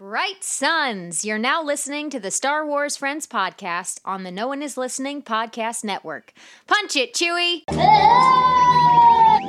[0.00, 4.62] Bright Suns, you're now listening to the Star Wars Friends podcast on the No One
[4.62, 6.32] Is Listening podcast network.
[6.66, 7.64] Punch it, Chewie!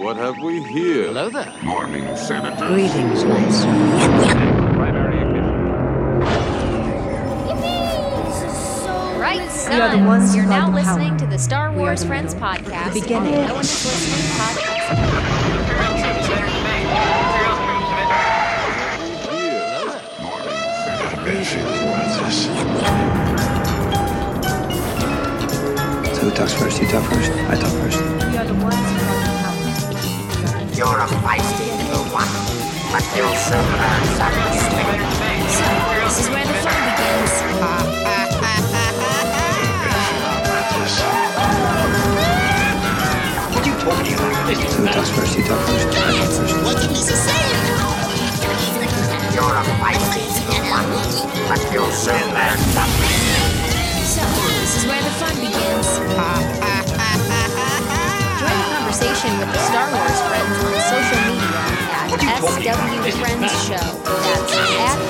[0.03, 1.05] What have we here?
[1.05, 1.55] Hello there.
[1.63, 2.67] Morning, Senator.
[2.67, 4.75] Greetings, my son.
[4.75, 4.93] Bright
[9.79, 11.19] are the ones Suns, you're now the listening power.
[11.19, 13.35] to the Star Wars Friends podcast the beginning.
[13.35, 15.90] on the No One Is Listening podcast.
[21.31, 21.37] So
[26.19, 26.81] who talks first?
[26.81, 27.31] You talk first.
[27.31, 27.99] I talk first.
[28.01, 29.71] We are the ones who are the.
[30.75, 32.27] You're a feisty little one,
[32.91, 34.43] but you'll soon learn something.
[36.03, 37.31] This is where the fun begins.
[43.55, 44.51] What are you talking about?
[44.51, 45.37] Who talks first?
[45.37, 45.87] You talk first.
[45.95, 46.27] I talk
[46.91, 47.70] first.
[49.41, 49.97] You're a one,
[51.49, 53.17] but you'll soon learn something.
[54.05, 54.21] So,
[54.61, 55.97] this is where the fun begins.
[58.37, 61.57] Join the conversation with the Star Wars Friends on social media
[62.21, 63.81] at SW Friends Show.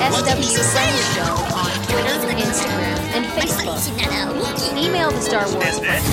[0.00, 3.84] at SW Friends Show on Twitter, Instagram, and Facebook.
[4.78, 6.08] Email the Star Wars Friends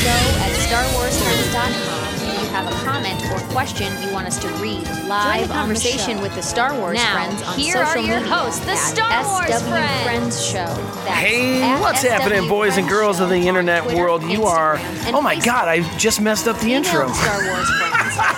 [0.00, 2.07] show at starwarsfriends.com.
[2.48, 5.68] If you have a comment or question you want us to read live the on
[5.68, 6.22] the conversation show.
[6.22, 9.22] with the Star Wars now, Friends on here social are your media hosts, the Star
[9.24, 10.02] Wars SW Friends.
[10.02, 10.54] Friends Show.
[11.04, 14.22] That's Hey, what's SW happening, boys and Friends girls of the internet Twitter, world?
[14.24, 14.76] You are.
[14.76, 15.44] And Oh my Facebook.
[15.44, 17.12] God, I just messed up the intro.
[17.12, 18.14] Star Wars Friends.
[18.14, 18.34] Show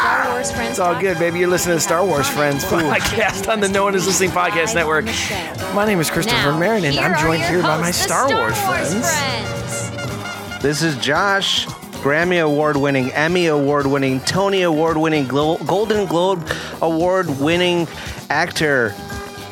[0.00, 0.70] Star Wars Friends.
[0.72, 1.38] It's all good, baby.
[1.38, 5.06] You're listening to Star Wars Friends podcast on the No One Is Listening podcast network.
[5.74, 8.28] My name is Christopher Now, Marion, and I'm joined here by my hosts, the Star,
[8.28, 8.92] Wars, friends.
[8.92, 10.62] friends.
[10.62, 11.66] This is Josh,
[12.04, 16.46] Grammy Award winning, Emmy Award winning, Tony Award winning, Glo- Golden Globe
[16.82, 17.88] Award winning
[18.28, 18.90] actor.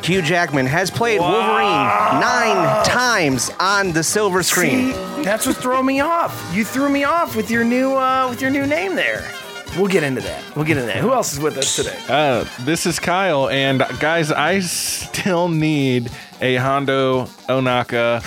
[0.05, 1.73] Hugh Jackman has played Wolverine
[2.21, 4.93] nine times on the silver screen.
[4.93, 6.51] See, that's what threw me off.
[6.55, 9.27] You threw me off with your new uh, with your new name there.
[9.79, 10.43] We'll get into that.
[10.55, 10.99] We'll get into that.
[10.99, 11.99] Who else is with us today?
[12.07, 16.11] Uh, this is Kyle, and guys, I still need
[16.43, 18.23] a Hondo Ohnaka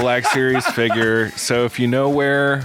[0.00, 1.30] Black Series figure.
[1.32, 2.62] So if you know where,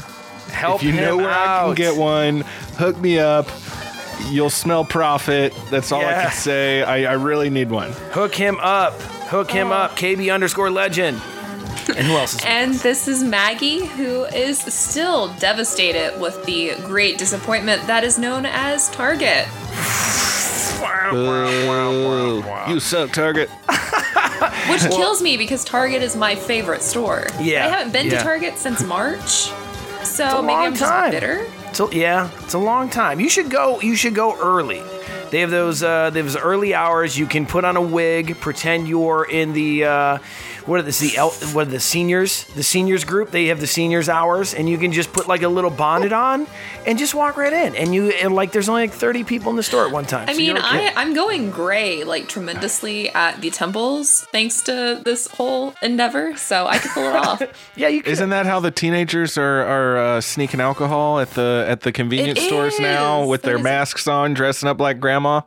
[0.49, 2.41] Help if you know him where I can get one,
[2.77, 3.47] hook me up.
[4.29, 5.53] You'll smell profit.
[5.69, 6.83] That's all I can say.
[6.83, 7.91] I, I really need one.
[8.11, 8.93] Hook him up.
[9.29, 9.75] Hook him oh.
[9.75, 9.91] up.
[9.91, 11.21] KB underscore legend.
[11.95, 17.17] And who else is And this is Maggie, who is still devastated with the great
[17.17, 19.47] disappointment that is known as Target.
[21.11, 22.43] Boo.
[22.67, 23.49] You suck, Target.
[24.69, 27.27] Which kills me because Target is my favorite store.
[27.39, 28.17] Yeah, I haven't been yeah.
[28.19, 29.51] to Target since March.
[30.19, 31.11] So a maybe long I'm time.
[31.11, 31.45] just bitter.
[31.73, 33.19] So yeah, it's a long time.
[33.19, 33.79] You should go.
[33.81, 34.81] You should go early.
[35.31, 35.81] They have those.
[35.83, 37.17] Uh, they have those early hours.
[37.17, 39.85] You can put on a wig, pretend you're in the.
[39.85, 40.17] Uh,
[40.65, 40.99] what are this?
[40.99, 42.43] The el- what are the seniors?
[42.55, 43.31] The seniors group.
[43.31, 46.47] They have the seniors hours, and you can just put like a little bonnet on,
[46.85, 47.75] and just walk right in.
[47.75, 50.29] And you and like there's only like 30 people in the store at one time.
[50.29, 55.01] I So mean, you're- I, I'm going gray like tremendously at the temples thanks to
[55.03, 57.41] this whole endeavor, so I could pull it off.
[57.75, 58.11] yeah, you can.
[58.11, 62.39] Isn't that how the teenagers are are uh, sneaking alcohol at the at the convenience
[62.39, 63.29] It stores now is.
[63.29, 65.41] with their That is- masks on, dressing up like grandma?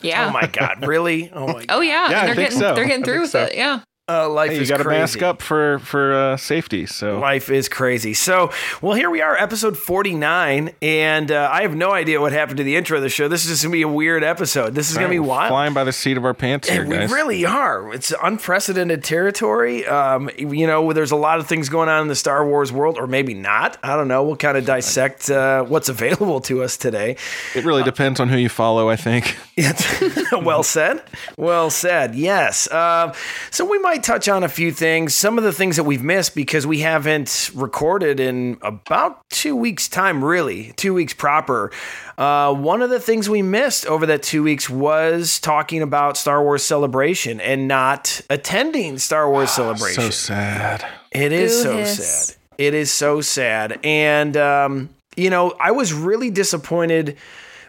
[0.00, 0.28] Yeah.
[0.28, 0.86] Oh my God!
[0.86, 1.30] Really?
[1.32, 1.52] Oh my.
[1.52, 1.66] God.
[1.68, 2.74] Oh yeah, Yeah, I and they're think getting so.
[2.74, 3.42] they're getting through with so.
[3.44, 3.54] it.
[3.54, 3.80] Yeah.
[4.12, 6.86] Uh, life Hey, you is got to mask up for for uh, safety.
[6.86, 8.14] So Life is crazy.
[8.14, 8.50] So,
[8.80, 12.64] well, here we are, episode 49, and uh, I have no idea what happened to
[12.64, 13.28] the intro of the show.
[13.28, 14.74] This is just going to be a weird episode.
[14.74, 15.48] This is going to be wild.
[15.50, 17.92] Flying by the seat of our pants here, we really are.
[17.94, 19.86] It's unprecedented territory.
[19.86, 22.98] Um, you know, there's a lot of things going on in the Star Wars world,
[22.98, 23.78] or maybe not.
[23.82, 24.24] I don't know.
[24.24, 27.16] We'll kind of dissect uh, what's available to us today.
[27.54, 29.36] It really depends on who you follow, I think.
[30.32, 31.02] well said.
[31.36, 32.14] Well said.
[32.14, 32.70] Yes.
[32.70, 33.12] Um,
[33.50, 36.34] so we might touch on a few things, some of the things that we've missed
[36.34, 41.70] because we haven't recorded in about two weeks' time, really, two weeks proper.
[42.18, 46.42] Uh, one of the things we missed over that two weeks was talking about Star
[46.42, 50.02] Wars Celebration and not attending Star Wars Celebration.
[50.02, 50.84] So sad.
[51.10, 52.26] It is Boo so hiss.
[52.26, 52.36] sad.
[52.58, 53.80] It is so sad.
[53.82, 57.16] And um, you know, I was really disappointed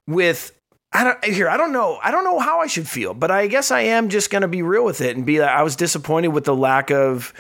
[0.08, 0.52] with
[0.94, 2.00] I don't here, I don't know.
[2.04, 4.62] I don't know how I should feel, but I guess I am just gonna be
[4.62, 7.34] real with it and be like I was disappointed with the lack of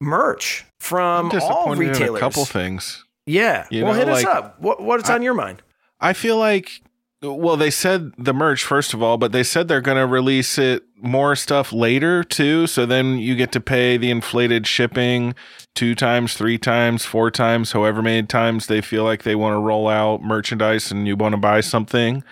[0.00, 2.18] merch from I'm all retailers.
[2.18, 3.04] a couple things.
[3.26, 3.66] Yeah.
[3.70, 4.60] You well know, hit us up.
[4.60, 5.62] What what's I- on your mind?
[6.00, 6.80] I feel like,
[7.22, 10.58] well, they said the merch first of all, but they said they're going to release
[10.58, 12.68] it more stuff later too.
[12.68, 15.34] So then you get to pay the inflated shipping
[15.74, 19.58] two times, three times, four times, however many times they feel like they want to
[19.58, 22.22] roll out merchandise and you want to buy something.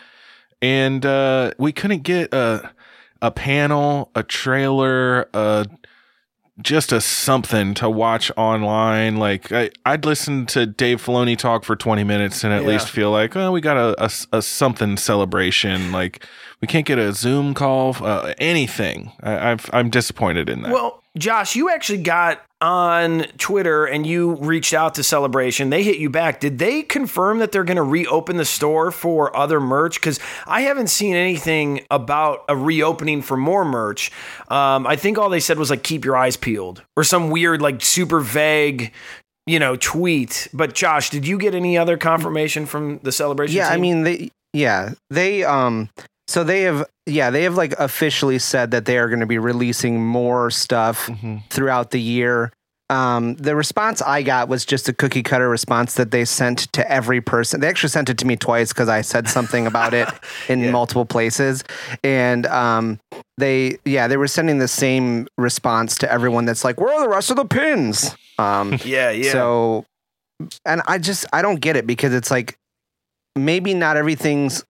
[0.63, 2.71] And uh, we couldn't get a
[3.23, 5.67] a panel, a trailer, a
[6.63, 9.17] just a something to watch online.
[9.17, 12.69] Like I, I'd listen to Dave Filoni talk for 20 minutes and at Yeah.
[12.69, 15.93] least feel like, oh, we got a, a, a something celebration.
[15.93, 16.25] Like
[16.63, 19.13] we can't get a Zoom call, uh, anything.
[19.23, 20.73] I, I've, I'm disappointed in that.
[20.73, 25.71] Well, Josh, you actually got on Twitter and you reached out to Celebration.
[25.71, 26.41] They hit you back.
[26.41, 30.01] Did they confirm that they're going to reopen the store for other merch?
[30.01, 34.11] Because I haven't seen anything about a reopening for more merch.
[34.49, 37.61] Um, I think all they said was like keep your eyes peeled or some weird
[37.61, 38.93] like super vague.
[39.49, 40.49] You know, tweet.
[40.53, 43.57] But Josh, did you get any other confirmation from the celebration?
[43.57, 45.89] Yeah, I mean they yeah, they um
[46.29, 49.39] so they have yeah, they have like officially said that they are going to be
[49.39, 51.37] releasing more stuff Mm-hmm.
[51.51, 52.53] throughout the year.
[52.89, 56.89] Um, the response I got was just a cookie cutter response that they sent to
[56.89, 57.59] every person.
[57.61, 60.09] They actually sent it to me twice because I said something about it
[60.49, 61.65] in multiple places,
[62.05, 63.01] and um,
[63.39, 66.45] they yeah they were sending the same response to everyone.
[66.45, 68.15] That's like, where are the rest of the pins?
[68.39, 69.33] Um, yeah, yeah.
[69.33, 69.85] so,
[70.65, 72.57] and I just I don't get it because it's like
[73.35, 74.65] maybe not everything's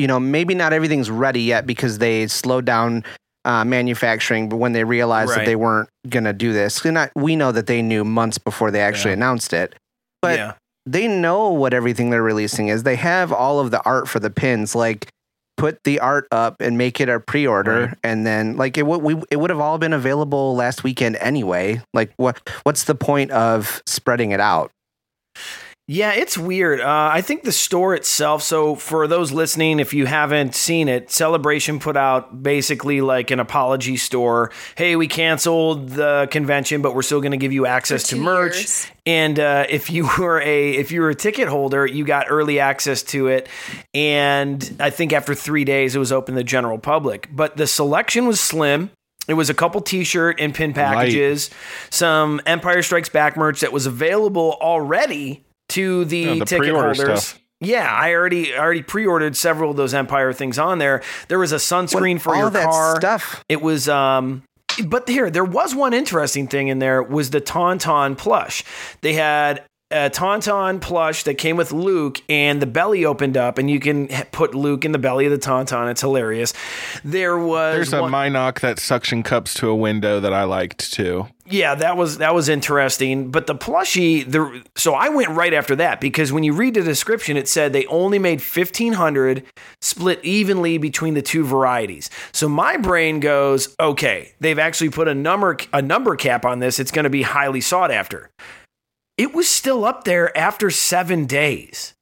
[0.00, 3.04] you know maybe not everything's ready yet because they slowed down
[3.44, 5.38] uh, manufacturing, but when they realized Right.
[5.38, 8.80] that they weren't gonna do this, I, we know that they knew months before they
[8.80, 9.16] actually Yeah.
[9.22, 9.74] announced it,
[10.22, 10.52] but yeah.
[10.86, 12.82] they know what everything they're releasing is.
[12.82, 15.08] They have all of the art for the pins, like.
[15.56, 17.94] Put the art up and make it a pre-order, Right.
[18.02, 21.82] and then like it would we it would have all been available last weekend anyway.
[21.92, 24.70] Like what what's the point of spreading it out?
[25.92, 26.80] Yeah, it's weird.
[26.80, 28.44] Uh, I think the store itself.
[28.44, 33.40] So, for those listening, if you haven't seen it, Celebration put out basically like an
[33.40, 34.52] apology store.
[34.76, 38.54] Hey, we canceled the convention, but we're still going to give you access to merch.
[38.54, 38.86] years.
[39.04, 42.60] And uh, if you were a if you were a ticket holder, you got early
[42.60, 43.48] access to it.
[43.92, 47.28] And I think after three days, it was open to the general public.
[47.32, 48.92] But the selection was slim.
[49.26, 51.50] It was a couple T-shirt and pin packages,
[51.90, 56.98] some Empire Strikes Back merch that was available already to the, Yeah, the ticket holders.
[57.00, 57.40] stuff.
[57.62, 61.02] Yeah, I already already pre-ordered several of those Empire things on there.
[61.28, 62.96] There was a sunscreen for all your that car.
[62.96, 63.44] stuff.
[63.50, 64.42] It was um
[64.86, 68.64] but here there was one interesting thing in there was the Tauntaun plush.
[69.02, 69.62] They had
[69.92, 74.06] a Tauntaun plush that came with Luke and the belly opened up and you can
[74.30, 75.90] put Luke in the belly of the Tauntaun.
[75.90, 76.52] It's hilarious.
[77.04, 80.92] There was There's a one- Mynock that suction cups to a window that I liked
[80.92, 81.26] too.
[81.46, 83.32] yeah, that was that was interesting.
[83.32, 86.82] But the plushie, the so I went right after that because when you read the
[86.82, 89.42] description, it said they only made fifteen hundred,
[89.80, 92.08] split evenly between the two varieties.
[92.30, 96.78] So my brain goes, okay, they've actually put a number a number cap on this.
[96.78, 98.30] It's going to be highly sought after.
[99.20, 101.92] It was still up there after seven days.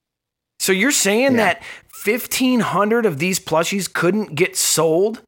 [0.61, 5.23] So you're saying that fifteen hundred of these plushies couldn't get sold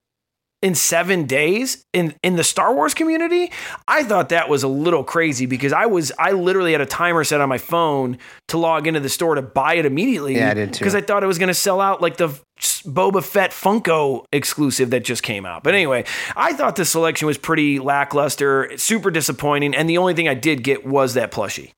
[0.63, 3.51] in seven days in in the Star Wars community,
[3.89, 7.25] I thought that was a little crazy because I was I literally had a timer
[7.25, 10.37] set on my phone to log into the store to buy it immediately.
[10.37, 10.81] Yeah, I did too.
[10.81, 12.29] Because I thought it was going to sell out like the
[12.59, 15.65] Boba Fett Funko exclusive that just came out.
[15.65, 16.05] But anyway,
[16.37, 20.63] I thought the selection was pretty lackluster, super disappointing, and the only thing I did
[20.63, 21.73] get was that plushie.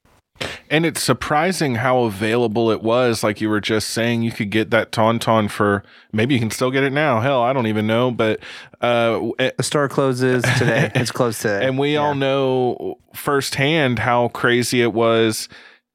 [0.70, 3.22] And it's surprising how available it was.
[3.22, 6.70] Like you were just saying, you could get that Tauntaun for maybe you can still
[6.70, 7.20] get it now.
[7.20, 8.10] Hell, I don't even know.
[8.10, 8.40] But
[8.80, 10.90] uh, The store closes today.
[10.94, 11.66] it's closed today.
[11.66, 15.48] and we all know firsthand how crazy it was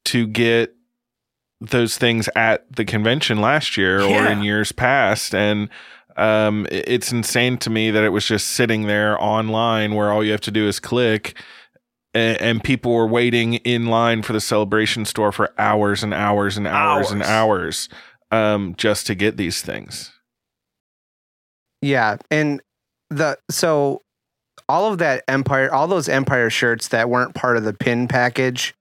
[0.05, 0.73] to get
[1.59, 5.69] those things at the convention last year or in years past and
[6.15, 10.31] um, it's insane to me that it was just sitting there online where all you
[10.31, 11.35] have to do is click
[12.13, 16.57] and, and people were waiting in line for the celebration store for hours and hours
[16.57, 17.89] and hours, and hours
[18.31, 20.11] um, just to get these things
[21.81, 22.61] Yeah, and
[23.09, 24.01] the so
[24.69, 28.73] all of that empire, all those empire shirts that weren't part of the pin package,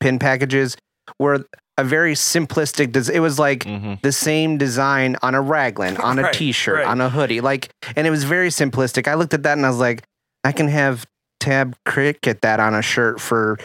[0.00, 0.76] pin packages
[1.18, 1.44] were
[1.76, 2.90] a very simplistic.
[2.90, 4.00] Des- it was like Mhm.
[4.02, 6.86] the same design on a raglan, on a Right, t-shirt, right.
[6.88, 9.06] on a hoodie, like, and it was very simplistic.
[9.06, 10.02] I looked at that and I was like,
[10.42, 11.06] I can have
[11.40, 13.58] Tab Crick get that on a shirt for.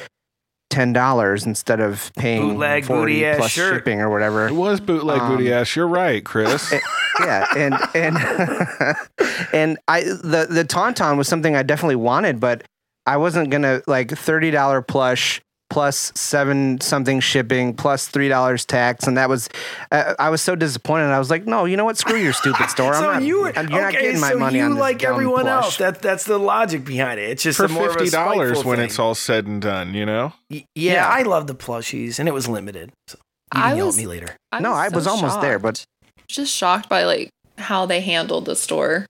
[0.69, 3.75] Ten dollars instead of paying Bootleg forty plus shirt.
[3.75, 4.47] shipping or whatever.
[4.47, 6.73] it was bootleg Um, booty ass you're right chris
[7.19, 8.17] yeah and and
[9.53, 12.63] and i the the tauntaun was something i definitely wanted but
[13.05, 15.41] i wasn't gonna like $30 plush
[15.73, 19.49] plus seven something shipping plus three dollars tax and that was
[19.91, 22.69] uh, i was so disappointed i was like no you know what screw your stupid
[22.75, 24.65] store so i'm not you were, I'm- you're not okay, getting my so money you
[24.65, 25.63] on this like dumb everyone plush.
[25.65, 25.77] else.
[25.77, 27.29] That that's the logic behind it.
[27.31, 28.85] It's just for more fifty dollars when thing.
[28.85, 31.07] it's all said and done you know Y- Yeah, Yeah.
[31.09, 32.91] I love the plushies, and it was limited.
[33.07, 33.17] So
[33.55, 34.35] you I can yell was- at me later.
[34.59, 35.83] No, I was almost there, but-
[36.29, 39.05] just shocked by like how they handled the store.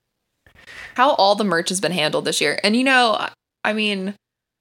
[0.94, 2.58] how all the merch has been handled this year.
[2.64, 3.28] And you know,
[3.64, 4.14] I mean,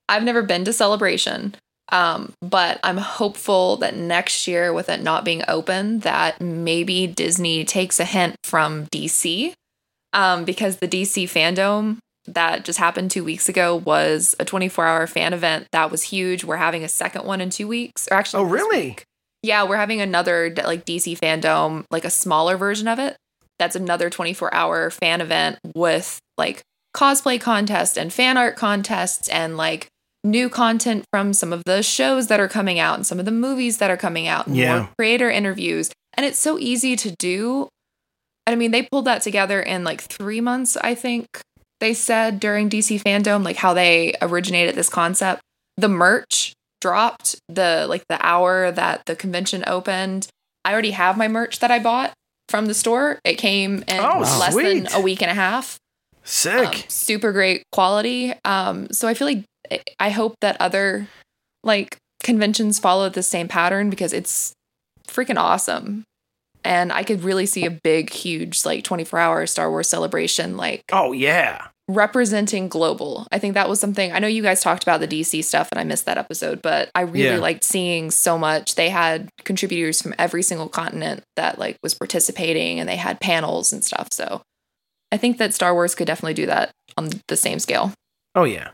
[0.10, 1.56] I've never been to Celebration,
[1.94, 7.64] um, but I'm hopeful that next year, with it not being open, that maybe Disney
[7.64, 9.54] takes a hint from DC,
[10.12, 15.08] um, because the DC fandom that just happened two weeks ago was a 24 hour
[15.08, 16.44] fan event that was huge.
[16.44, 18.88] We're having a second one in two weeks, or actually, Oh, really?
[18.88, 19.04] week.
[19.44, 23.18] Yeah, we're having another like DC fandom, like a smaller version of it.
[23.60, 26.62] That's another 24 hour fan event with like
[26.96, 29.88] cosplay contest and fan art contests and like
[30.24, 33.32] new content from some of the shows that are coming out and some of the
[33.32, 34.78] movies that are coming out and Yeah.
[34.78, 35.92] more creator interviews.
[36.16, 37.68] And it's so easy to do.
[38.48, 41.26] I mean, they pulled that together in like three months, I think
[41.80, 45.42] they said during DC fandom, like how they originated this concept.
[45.78, 50.28] The merch dropped the like the hour that the convention opened.
[50.66, 52.14] I already have my merch that I bought
[52.50, 53.20] from the store.
[53.26, 55.78] It came in Oh, less than a week and a half.
[56.24, 56.68] Sick.
[56.68, 58.34] Um, super great quality.
[58.46, 59.44] Um, so I feel like
[60.00, 61.08] I hope that other
[61.64, 64.54] like conventions follow the same pattern because it's
[65.08, 66.04] freaking awesome.
[66.66, 70.82] And I could really see a big, huge, like 24 hour Star Wars celebration, like
[70.94, 71.68] oh yeah.
[71.90, 73.28] representing global.
[73.34, 75.80] I think that was something I know you guys talked about the DC stuff and
[75.80, 77.38] I missed that episode, but I really Yeah.
[77.40, 78.76] liked seeing so much.
[78.76, 83.74] They had contributors from every single continent that like was participating and they had panels
[83.74, 84.08] and stuff.
[84.12, 84.42] So
[85.12, 87.92] I think that Star Wars could definitely do that on the same scale.
[88.36, 88.70] Oh yeah.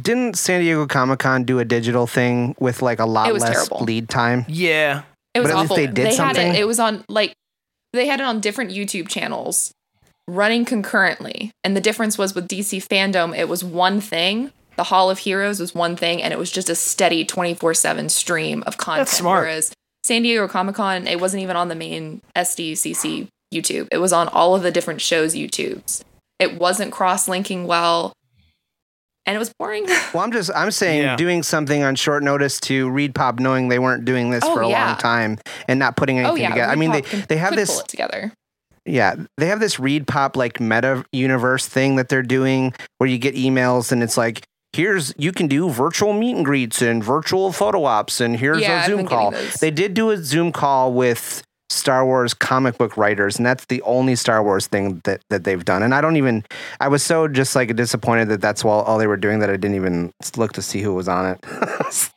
[0.00, 3.42] Didn't San Diego Comic Con do a digital thing with like a lot It was
[3.42, 3.84] less terrible.
[3.84, 4.44] lead time?
[4.48, 5.02] Yeah.
[5.34, 5.76] It was But at least awful.
[5.76, 6.54] they did had something?
[6.54, 6.56] it.
[6.60, 7.32] It was on like
[7.92, 9.72] they had it on different YouTube channels
[10.26, 11.50] running concurrently.
[11.64, 14.52] And the difference was with DC fandom, it was one thing.
[14.76, 18.62] The Hall of Heroes was one thing, and it was just a steady 24-7 stream
[18.66, 19.08] of content.
[19.08, 19.42] That's smart.
[19.42, 19.72] Whereas
[20.04, 23.88] San Diego Comic Con, it wasn't even on the main SDCC YouTube.
[23.90, 26.00] It was on all of the different shows' YouTubes.
[26.38, 28.14] It wasn't cross-linking well.
[29.26, 29.86] And it was boring.
[30.14, 31.16] Well, I'm just I'm saying Yeah.
[31.16, 34.68] doing something on short notice to ReedPop knowing they weren't doing this Oh, for a
[34.68, 34.86] yeah.
[34.88, 36.72] long time and not putting oh, anything oh yeah, together.
[36.72, 38.32] I mean, they can- they have this pull it together.
[38.86, 43.34] Yeah, they have this ReedPop like meta universe thing that they're doing where you get
[43.36, 47.84] emails and it's like, here's you can do virtual meet and greets and virtual photo
[47.84, 49.34] ops and here's Yeah, a I've Zoom call.
[49.60, 53.80] They did do a Zoom call with Star Wars comic book writers, and that's the
[53.82, 55.82] only Star Wars thing that, that they've done.
[55.82, 56.44] And I don't even,
[56.80, 59.56] I was so just like disappointed that that's all, all they were doing that I
[59.56, 61.40] didn't even look to see who was on it.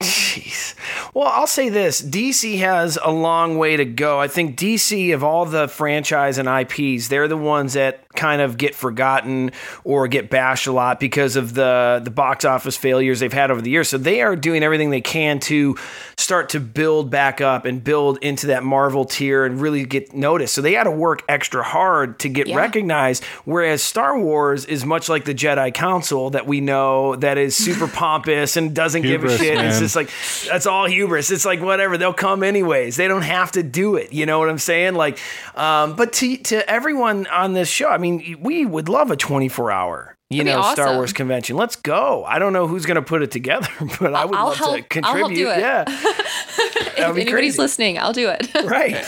[0.00, 0.74] Jeez.
[1.18, 4.20] Well, I'll say this DC has a long way to go.
[4.20, 8.56] I think DC, of all the franchise and IPs, they're the ones that kind of
[8.56, 9.50] get forgotten
[9.82, 13.60] or get bashed a lot because of the, the box office failures they've had over
[13.60, 13.88] the years.
[13.88, 15.76] So they are doing everything they can to
[16.16, 20.54] start to build back up and build into that Marvel tier and really get noticed.
[20.54, 22.56] So they got to work extra hard to get Yeah.
[22.56, 23.24] recognized.
[23.44, 27.88] Whereas Star Wars is much like the Jedi Council that we know that is super
[27.92, 29.58] pompous and doesn't give a Hubris, shit.
[29.64, 30.10] It's just like
[30.48, 31.30] that's all hubris.
[31.30, 32.96] It's like whatever they'll come anyways.
[32.96, 34.12] They don't have to do it.
[34.12, 34.94] You know what I'm saying?
[34.94, 35.18] Like,
[35.54, 39.70] um, but to to everyone on this show, I mean, we would love a 24
[39.70, 40.14] hour.
[40.30, 40.94] You That'd be know, Star.
[40.94, 41.56] Wars convention.
[41.56, 42.22] Let's go.
[42.24, 43.68] I don't know who's going to put it together,
[44.00, 45.18] but I would I'll love help- to I'll contribute.
[45.18, 45.58] help do it.
[45.60, 47.58] Yeah, if anybody's crazy.
[47.58, 48.46] listening, I'll do it.
[48.64, 49.04] right.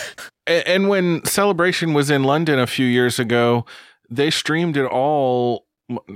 [0.47, 3.67] And when Celebration was in London a few years ago,
[4.09, 5.67] they streamed it all.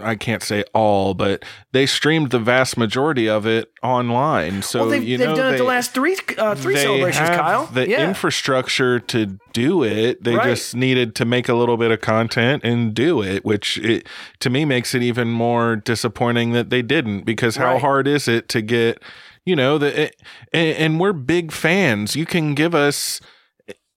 [0.01, 4.63] I can't say all, but they streamed the vast majority of it online.
[4.63, 7.39] So well, they've, you they've done it the last three uh, three they celebrations, have
[7.41, 7.67] Kyle.
[7.67, 8.07] The yeah.
[8.09, 10.23] infrastructure to do it.
[10.23, 10.47] They Right.
[10.47, 14.07] just needed to make a little bit of content and do it, which it,
[14.41, 17.23] to me makes it even more disappointing that they didn't.
[17.23, 17.81] Because how Right.
[17.81, 19.03] hard is it to get,
[19.45, 20.11] you know, the
[20.53, 22.15] and, and we're big fans.
[22.15, 23.21] You can give us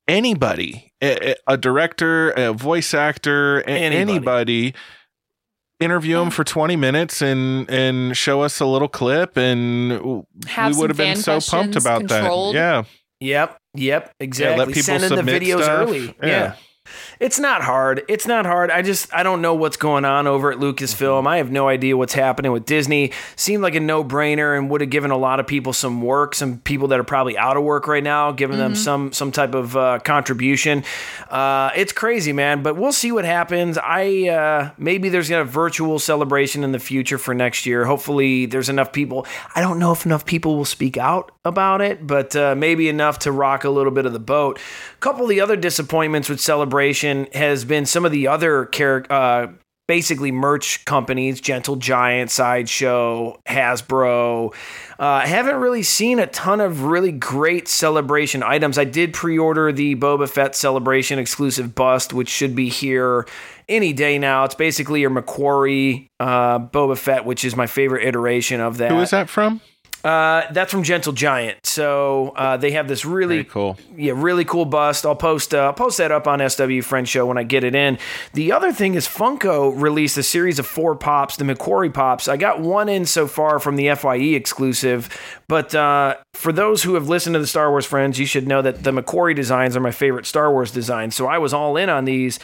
[0.07, 3.95] anybody, a, a director, a voice actor, Anybody.
[3.97, 4.73] anybody
[5.79, 10.79] interview them for 20 minutes and and show us a little clip and Have we
[10.81, 12.55] would have been so pumped about controlled.
[12.55, 12.83] that yeah
[13.19, 13.57] Yep.
[13.73, 14.13] Yep.
[14.19, 14.57] Exactly.
[14.59, 15.79] Let people Send in the submit videos stuff.
[15.89, 16.05] early.
[16.21, 16.27] Yeah.
[16.27, 16.55] Yeah.
[17.19, 18.03] It's not hard.
[18.07, 18.69] It's not hard.
[18.69, 21.27] I just I don't know what's going on over at Lucasfilm.
[21.27, 23.11] I have no idea what's happening with Disney.
[23.35, 26.59] Seemed like a no-brainer and would have given a lot of people some work, some
[26.59, 29.75] people that are probably out of work right now, giving them some some type of
[29.75, 30.83] uh, contribution.
[31.29, 33.77] Uh, it's crazy, man, but we'll see what happens.
[33.77, 37.85] I uh, maybe there's a virtual celebration in the future for next year.
[37.85, 39.25] Hopefully there's enough people.
[39.55, 43.19] I don't know if enough people will speak out about it, but uh, maybe enough
[43.19, 44.59] to rock a little bit of the boat.
[44.93, 49.05] A couple of the other disappointments with celebration has been some of the other char-
[49.09, 49.47] uh,
[49.87, 54.53] basically merch companies, Gentle Giant, Sideshow, Hasbro.
[54.99, 58.77] Uh, I haven't really seen a ton of really great celebration items.
[58.77, 63.25] I did pre order the Boba Fett celebration exclusive bust, which should be here
[63.69, 64.43] any day now.
[64.43, 68.91] It's basically your McQuarrie uh, Boba Fett, which is my favorite iteration of that.
[68.91, 69.61] Who is that from?
[70.07, 71.57] Uh, that's from Gentle Giant.
[71.65, 73.77] So uh, they have this really Very cool.
[73.97, 75.05] yeah, really cool bust.
[75.05, 77.75] I'll post uh, I'll post that up on SW Friend Show when I get it
[77.75, 77.97] in.
[78.31, 82.29] The other thing is Funko released a series of four pops, the McQuarrie pops.
[82.29, 85.09] I got one in so far from the Fye exclusive,
[85.49, 88.61] but uh, for those who have listened to the Star Wars Friends, you should know
[88.61, 91.15] that the McQuarrie designs are my favorite Star Wars designs.
[91.15, 92.39] So I was all in on these.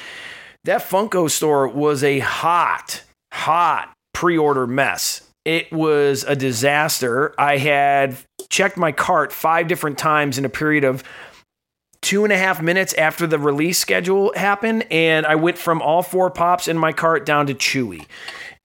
[0.65, 5.29] That Funko store was a hot, hot pre-order mess.
[5.45, 7.33] It was a disaster.
[7.38, 8.17] I had
[8.50, 11.03] checked my cart five different times in a period of
[12.01, 16.03] two and a half minutes after the release schedule happened, and I went from all
[16.03, 18.05] four pops in my cart down to Chewie,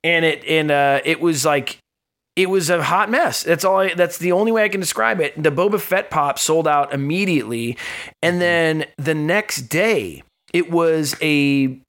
[0.05, 1.79] and it and uh, it was like
[2.37, 3.43] it was a hot mess.
[3.43, 3.79] That's all.
[3.79, 5.41] I, that's the only way I can describe it.
[5.43, 7.77] The Boba Fett pop sold out immediately,
[8.23, 11.81] and then the next day it was a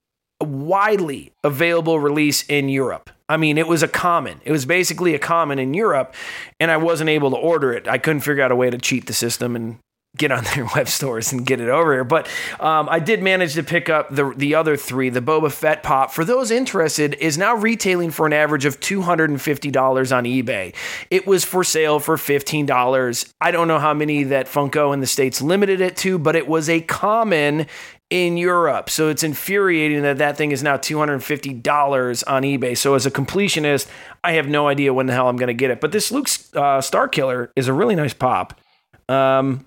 [0.46, 3.10] widely available release in Europe.
[3.28, 4.42] I mean, it was a common.
[4.44, 6.16] It was basically a common in Europe,
[6.60, 7.88] and I wasn't able to order it.
[7.88, 9.78] I couldn't figure out a way to cheat the system and
[10.18, 12.04] get on their web stores and get it over here.
[12.04, 12.28] But
[12.60, 15.10] um, I did manage to pick up the the other three.
[15.10, 19.02] The Boba Fett pop, for those interested, is now retailing for an average of two
[19.02, 20.74] hundred and fifty dollars on eBay.
[21.10, 23.32] It was for sale for fifteen dollars.
[23.40, 26.48] I don't know how many that Funko in the states limited it to, but it
[26.48, 27.68] was a common
[28.10, 28.90] in Europe.
[28.90, 32.78] So it's infuriating that that thing is now $250 on eBay.
[32.78, 33.88] So as a completionist,
[34.24, 35.80] I have no idea when the hell I'm going to get it.
[35.80, 38.60] But this Luke uh, Starkiller is a really nice pop.
[39.08, 39.66] Um,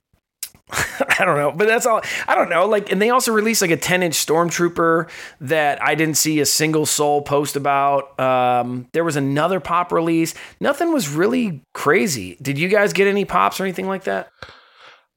[0.72, 2.00] I don't know, but that's all.
[2.26, 2.66] I don't know.
[2.66, 5.08] Like, and they also released like a 10 inch Stormtrooper
[5.42, 8.18] that I didn't see a single soul post about.
[8.18, 10.34] Um, there was another pop release.
[10.60, 12.38] Nothing was really crazy.
[12.40, 14.30] Did you guys get any pops or anything like that?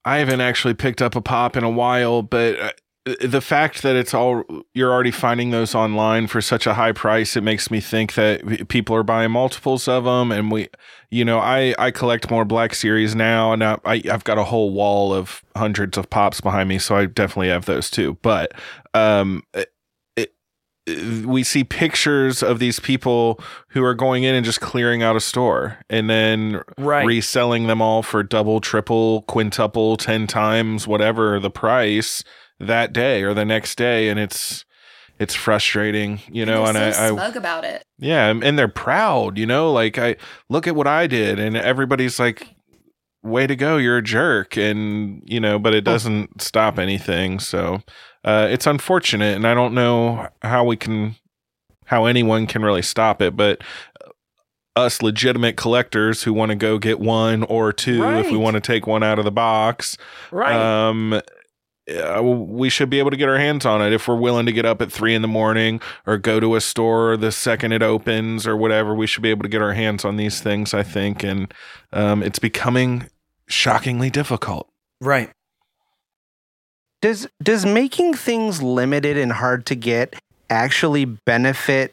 [0.04, 2.72] I haven't actually picked up a pop in a while, but uh,
[3.22, 4.44] the fact that it's all
[4.74, 8.68] you're already finding those online for such a high price, it makes me think that
[8.68, 10.32] people are buying multiples of them.
[10.32, 10.70] And we,
[11.12, 14.44] you know, I I collect more Black Series now, and I, I I've got a
[14.44, 18.18] whole wall of hundreds of pops behind me, so I definitely have those too.
[18.24, 18.54] But
[18.96, 19.72] um, it,
[20.88, 23.40] it, we see pictures of these people
[23.70, 27.06] who are going in and just clearing out a store and then Right.
[27.06, 32.24] reselling them all for double, triple, quintuple, ten times whatever the price
[32.60, 34.66] that day or the next day, and it's
[35.20, 36.66] it's frustrating, you know.
[36.66, 37.84] They're and so I, I smug about it.
[37.98, 40.16] yeah, and they're proud, you know, like I
[40.50, 42.48] look at what I did, and everybody's like,
[43.24, 47.40] "Way to go, you're a jerk," and you know, but it doesn't stop anything.
[47.40, 47.82] So
[48.24, 51.16] uh, it's unfortunate, and I don't know how we can,
[51.86, 53.62] how anyone can really stop it, but.
[54.78, 58.60] Us legitimate collectors who want to go get one or two, if we want to
[58.60, 59.98] take one out of the box,
[60.32, 60.54] Right.
[60.54, 61.22] um,
[61.88, 64.52] uh, we should be able to get our hands on it if we're willing to
[64.52, 67.84] get up at three in the morning or go to a store the second it
[67.84, 68.96] opens or whatever.
[68.96, 71.24] We should be able to get our hands on these things, I think.
[71.24, 71.54] And
[71.94, 73.08] um, it's becoming
[73.48, 74.70] shockingly difficult.
[75.02, 75.30] right.
[77.02, 80.16] Does does making things limited and hard to get
[80.50, 81.92] actually benefit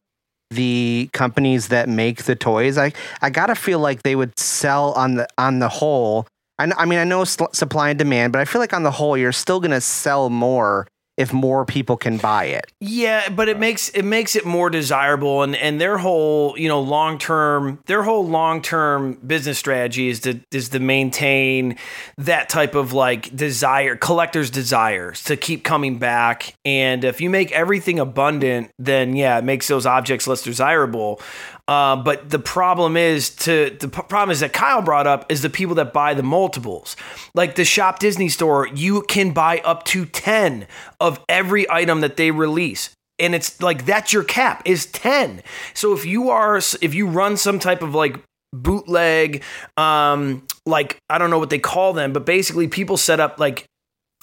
[0.51, 2.79] the companies that make the toys?
[2.79, 6.27] I I gotta feel like they would sell on the on the whole.
[6.59, 8.91] I, I mean I know sl- supply and demand, but I feel like on the
[8.91, 10.87] whole you're still gonna sell more
[11.19, 12.73] if more people can buy it.
[12.81, 16.81] Yeah, but it makes it makes it more desirable, and and their whole you know
[16.81, 21.77] long term their whole long term business strategy is to is to maintain
[22.17, 27.53] that type of like desire collectors desires to keep coming back, and if you make
[27.53, 31.21] everything abundant, then yeah, it makes those objects less desirable.
[31.69, 35.51] Uh, but the problem is to the problem is that Kyle brought up is the
[35.51, 36.97] people that buy the multiples.
[37.35, 40.67] Like the Shop Disney store, you can buy up to 10
[41.01, 42.91] of every item that they release.
[43.19, 45.43] And it's like that's your cap is 10.
[45.75, 48.17] So if you are if you run some type of like
[48.53, 49.43] bootleg
[49.79, 53.67] um like I don't know what they call them, but basically people set up like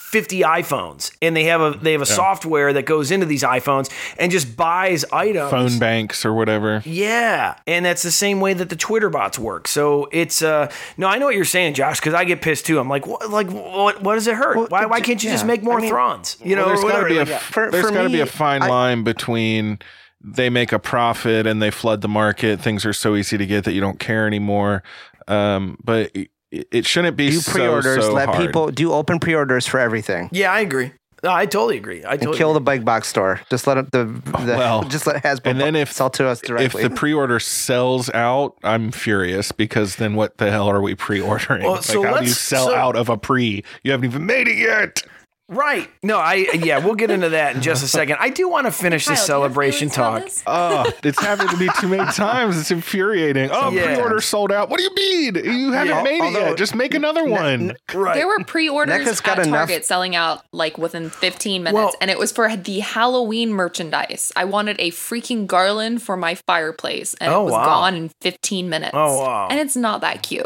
[0.10, 3.92] 50 iPhones and they have a they have a software that goes into these iPhones
[4.18, 5.52] and just buys items.
[5.52, 6.82] Phone banks or whatever.
[6.84, 9.68] Yeah, and that's the same way that the Twitter bots work.
[9.68, 12.80] So it's uh no, I know what you're saying, Josh, because I get pissed too.
[12.80, 14.02] I'm like, what, like what?
[14.02, 14.58] What does it hurt?
[14.58, 14.88] Well, why?
[14.88, 16.44] Why can't you just make more I mean- Thrawns?
[16.44, 18.10] You know, Well, there's or got to be a Like, For- there's for got to
[18.10, 19.78] be a fine I- line between
[20.22, 22.60] they make a profit and they flood the market.
[22.60, 24.82] Things are so easy to get that you don't care anymore.
[25.28, 26.12] Um, but
[26.52, 28.40] it, it shouldn't be Do so, pre-orders, so let hard.
[28.40, 30.30] people do open pre-orders for everything.
[30.32, 30.92] yeah, I agree.
[31.22, 32.02] No, I totally agree.
[32.06, 32.76] I and totally kill the agree.
[32.78, 33.42] big box store.
[33.50, 36.40] Just let it the, the Well, just let Hasbro and then if- sell to us
[36.40, 36.82] directly.
[36.84, 41.64] If the pre-order sells out, I'm furious because then what the hell are we pre-ordering?
[41.64, 43.66] Well, like, so how do you let's- sell so- out of a pre?
[43.84, 45.04] You haven't even made it yet.
[45.50, 45.90] Right.
[46.04, 48.18] No, I yeah, we'll get into that in just a second.
[48.20, 50.24] I do want to finish Kyle, the do you have celebration talk.
[50.24, 50.44] this?
[50.46, 52.58] Oh, it's happened to me too many times.
[52.60, 53.50] It's infuriating.
[53.52, 53.96] Oh, Yeah.
[53.96, 54.70] pre-order sold out.
[54.70, 55.36] What do you mean?
[55.44, 56.56] You haven't Yeah, made it yet.
[56.58, 57.76] Just make another one.
[57.94, 58.14] Right.
[58.16, 61.94] There were pre-orders NECA's at got enough- Target selling out like within 15 minutes, Well-
[62.00, 64.32] and it was for the Halloween merchandise.
[64.36, 67.66] I wanted a freaking garland for my fireplace, and Oh, it was wow.
[67.66, 68.92] gone in 15 minutes.
[68.94, 69.48] Oh, wow.
[69.50, 70.46] And it's not that cute.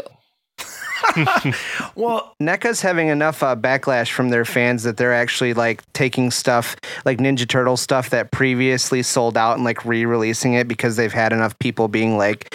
[1.96, 6.76] well, NECA's having enough uh, backlash from their fans that they're actually like taking stuff
[7.04, 11.32] like Ninja Turtle stuff that previously sold out and like re-releasing it because they've had
[11.32, 12.54] enough people being like,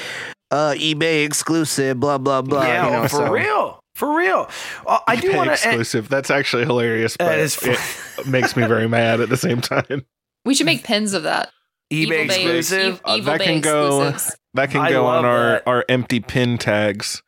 [0.51, 2.63] uh, eBay exclusive, blah blah blah.
[2.63, 3.79] yeah, you know, for so- real.
[3.95, 4.49] For real.
[4.87, 6.07] Uh, I do want to exclusive.
[6.07, 7.79] That's actually hilarious, That but is fu- it
[8.27, 10.05] makes me very mad at the same time.
[10.45, 11.49] We should make pins of that.
[11.91, 12.79] eBay Evil Bay- exclusive.
[12.93, 14.15] Ev- Uh, Evil that can go-
[14.53, 15.63] That can go love on our, that.
[15.67, 17.21] our empty pin tags.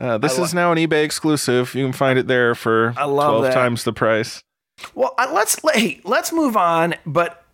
[0.00, 1.74] Uh, this I is now an eBay exclusive.
[1.74, 3.54] You can find it there for I love 12 that.
[3.54, 4.42] times the price.
[4.94, 6.94] Well, uh, let's hey, let's move on.
[7.04, 7.44] But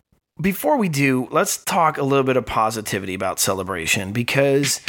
[0.40, 4.80] before we do, let's talk a little bit of positivity about celebration because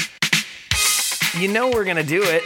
[1.39, 2.43] you know we're gonna do it.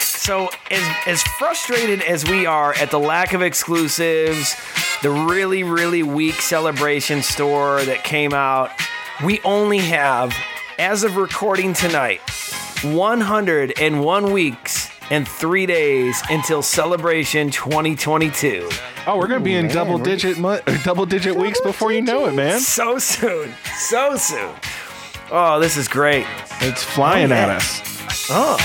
[0.00, 4.56] So as as frustrated as we are at the lack of exclusives,
[5.02, 8.72] the really really weak celebration store that came out,
[9.24, 10.34] we only have,
[10.80, 12.20] as of recording tonight,
[12.84, 18.68] 101 weeks and three days until celebration 2022.
[19.06, 21.92] Oh, we're going to be in man, double digit mo- or double digit weeks before
[21.92, 22.58] you know it, man.
[22.60, 24.52] So soon, so soon.
[25.30, 26.26] Oh, this is great.
[26.60, 27.80] It's flying Oh, at us.
[28.30, 28.56] Oh,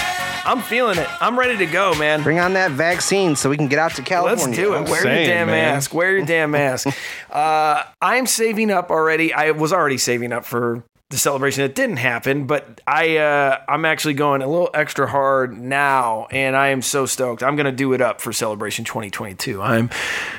[0.46, 1.08] I'm feeling it.
[1.22, 2.24] I'm ready to go, man.
[2.24, 4.46] Bring on that vaccine so we can get out to California.
[4.46, 4.78] Let's do it.
[4.78, 5.74] I'm Wear saying, your damn man.
[5.76, 5.94] mask.
[5.94, 6.88] Wear your damn mask.
[7.32, 9.32] uh, I'm saving up already.
[9.34, 11.64] I was already saving up for the celebration.
[11.64, 16.56] It didn't happen, but I uh, I'm actually going a little extra hard now, and
[16.56, 17.44] I am so stoked.
[17.44, 19.62] I'm gonna do it up for celebration 2022.
[19.62, 19.90] I'm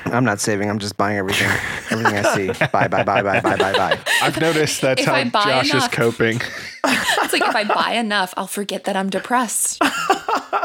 [0.05, 0.69] I'm not saving.
[0.69, 1.47] I'm just buying everything.
[1.91, 2.65] Everything I see.
[2.73, 3.99] Buy, buy, buy, buy, buy, buy, buy.
[4.21, 6.41] I've noticed that's If how I buy Josh is coping.
[6.85, 9.81] It's like if I buy enough, I'll forget that I'm depressed.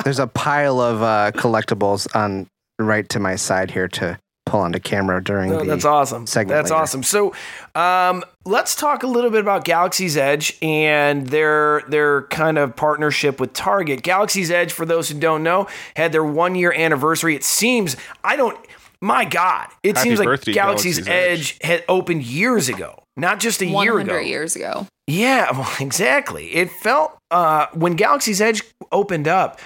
[0.05, 4.19] There's a pile of uh, collectibles on right to my side here to
[4.49, 5.65] pull onto camera during No, the.
[5.65, 6.27] that's awesome.
[6.27, 6.83] segment That's later.
[6.83, 7.03] awesome.
[7.03, 7.35] So,
[7.75, 13.39] um, let's talk a little bit about Galaxy's Edge and their their kind of partnership
[13.41, 14.03] with Target.
[14.03, 17.35] Galaxy's Edge, for those who don't know, had their one year anniversary.
[17.35, 18.57] It seems I don't.
[19.01, 23.63] My God, it Happy seems like Galaxy's, Galaxy's Edge had opened years ago, not just
[23.63, 24.19] a year ago.
[24.19, 24.89] years ago.
[25.07, 26.47] Yeah, well, exactly.
[26.53, 29.61] It felt uh, when Galaxy's Edge opened up.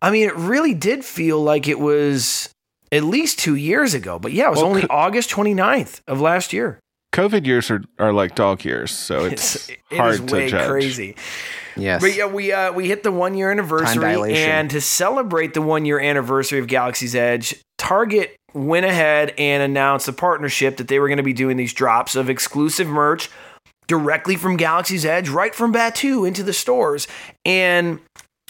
[0.00, 2.50] I mean, it really did feel like it was
[2.92, 4.18] at least two years ago.
[4.18, 6.78] But yeah, it was Well, only co- August 29th of last year.
[7.14, 10.68] COVID years are, are like dog years, so it's, it hard is to way judge.
[10.68, 11.16] crazy.
[11.76, 12.00] Yes.
[12.02, 15.84] But yeah, we uh, we hit the one year anniversary, and to celebrate the one
[15.84, 21.06] year anniversary of Galaxy's Edge, Target went ahead and announced a partnership that they were
[21.06, 23.30] going to be doing these drops of exclusive merch
[23.86, 27.06] directly from Galaxy's Edge, right from Batuu into the stores.
[27.44, 28.00] And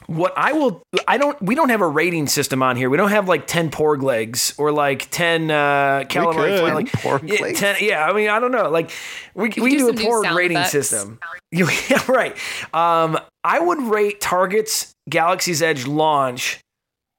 [0.08, 2.88] what I will, I don't, we don't have a rating system on here.
[2.88, 6.60] We don't have like 10 porg legs or like 10 uh, calamari could.
[6.60, 7.60] flan- like Porg yeah, legs?
[7.60, 8.70] 10, yeah, I mean, I don't know.
[8.70, 8.90] Like
[9.34, 10.72] we, we, do do, a some new porg sound rating effects.
[10.72, 11.18] system.
[11.52, 12.34] yeah, right.
[12.72, 16.58] Um, I would rate Target's Galaxy's Edge launch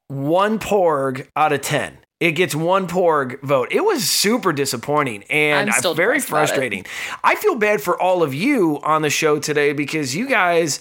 [0.07, 1.95] one porg out of 10.
[2.19, 3.69] It gets one porg vote.
[3.71, 6.47] It was super disappointing and I'm still very depressed about it.
[6.47, 6.85] frustrating.
[7.23, 10.79] I feel bad for all of you on the show today because you guys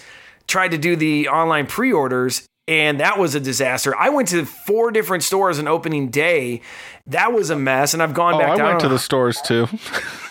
[0.49, 3.97] tried to do the online pre-orders and that was a disaster.
[3.97, 6.61] I went to four different stores on opening day.
[7.07, 8.67] That was a mess, and I've gone Oh, back I down.
[8.67, 9.67] went to the stores too.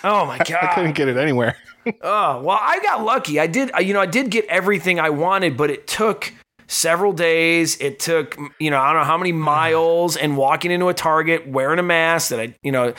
[0.03, 0.51] Oh my god!
[0.61, 1.55] I couldn't get it anywhere.
[2.01, 3.39] Oh, well, I got lucky.
[3.39, 6.33] I did, you know, I did get everything I wanted, but it took
[6.67, 7.79] several days.
[7.79, 11.47] It took, you know, I don't know how many miles and walking into a Target
[11.47, 12.93] wearing a mask that I, you know,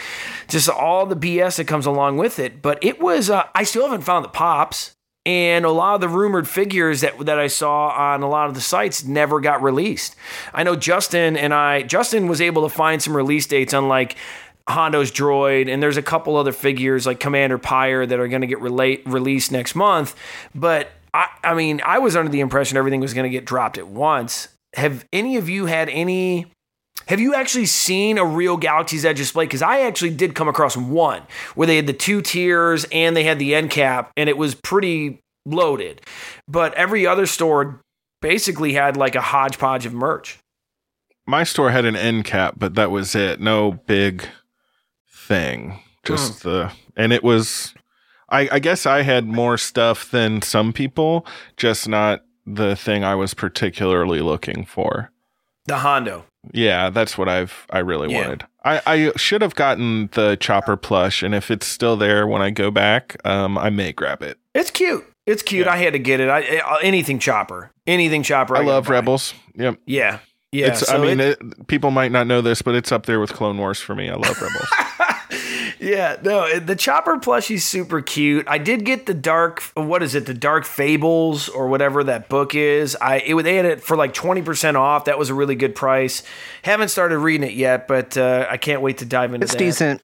[0.49, 2.63] just all the BS that comes along with it.
[2.63, 4.93] But it was, uh, I still haven't found the pops.
[5.29, 8.55] And a lot of the rumored figures that, that I saw on a lot of
[8.55, 10.17] the sites never got released.
[10.55, 14.17] I know Justin and I, Justin was able to find some release dates on like
[14.67, 18.47] Hondo's droid, and there's a couple other figures like Commander Pyre that are going to
[18.47, 20.17] get relate, released next month.
[20.55, 23.77] But I, I mean, I was under the impression everything was going to get dropped
[23.77, 24.49] at once.
[24.77, 26.47] Have any of you had any?
[27.09, 29.47] Have you actually seen a real Galaxy's Edge display?
[29.47, 31.23] Because I actually did come across one
[31.55, 34.55] where they had the two tiers and they had the end cap, and it was
[34.55, 36.03] pretty loaded.
[36.47, 37.81] But every other store
[38.21, 40.39] basically had like a hodgepodge of merch.
[41.27, 43.41] my store had an end cap, but that was it.
[43.41, 44.27] No big
[45.11, 45.81] thing.
[46.05, 46.49] Just hmm.
[46.49, 47.75] the and it was.
[48.31, 51.25] I, I guess I had more stuff than some people,
[51.57, 55.11] just not the thing I was particularly looking for.
[55.65, 56.25] The Hondo.
[56.53, 58.23] Yeah, that's what I've I really Yeah.
[58.23, 58.45] wanted.
[58.65, 62.51] I, I should have gotten the chopper plush, and if it's still there when I
[62.51, 64.39] go back, um, I may grab it.
[64.55, 65.07] It's cute.
[65.27, 65.67] It's cute.
[65.67, 66.29] I had to get it.
[66.29, 67.71] I, I anything chopper.
[67.87, 68.57] Anything chopper.
[68.57, 68.89] I gotta love.
[68.89, 69.35] Rebels.
[69.55, 69.79] Yep.
[69.87, 70.19] Yeah.
[70.53, 70.69] Yeah.
[70.69, 73.21] it's, so I mean, it- it, people might not know this, but it's up there
[73.21, 74.09] with Clone Wars for me.
[74.11, 74.69] I love Rebels.
[75.81, 78.47] Yeah, no, the Chopper plushie's super cute.
[78.49, 82.55] I did get the dark, what is it, the Dark Fables or whatever that book
[82.55, 82.97] is.
[83.01, 85.05] I it, they had it for like twenty percent off.
[85.05, 86.23] That was a really good price.
[86.63, 89.53] Haven't started reading it yet, but uh, I can't wait to dive into that.
[89.53, 89.59] It's that.
[89.59, 90.03] decent.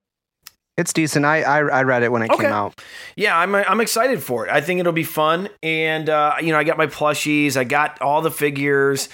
[0.77, 1.25] It's decent.
[1.25, 2.45] I, I I read it when it Okay.
[2.45, 2.81] came out.
[3.17, 4.53] Yeah, I'm I'm excited for it.
[4.53, 7.57] I think it'll be fun, and uh, you know, I got my plushies.
[7.57, 9.09] I got all the figures.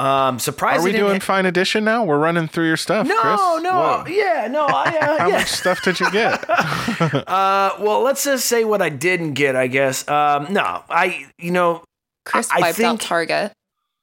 [0.00, 2.04] Um, surprised Are we doing ha- fine edition now?
[2.04, 3.06] We're running through your stuff.
[3.06, 3.40] No, Chris?
[3.62, 4.04] no, Whoa.
[4.08, 5.36] yeah, no, I, uh, How yeah.
[5.38, 6.44] much stuff did you get?
[7.26, 9.56] Uh, well, let's just say what I didn't get.
[9.56, 10.06] I guess.
[10.08, 11.82] Um, no, I, you know,
[12.24, 13.52] Chris I wiped out think- Target.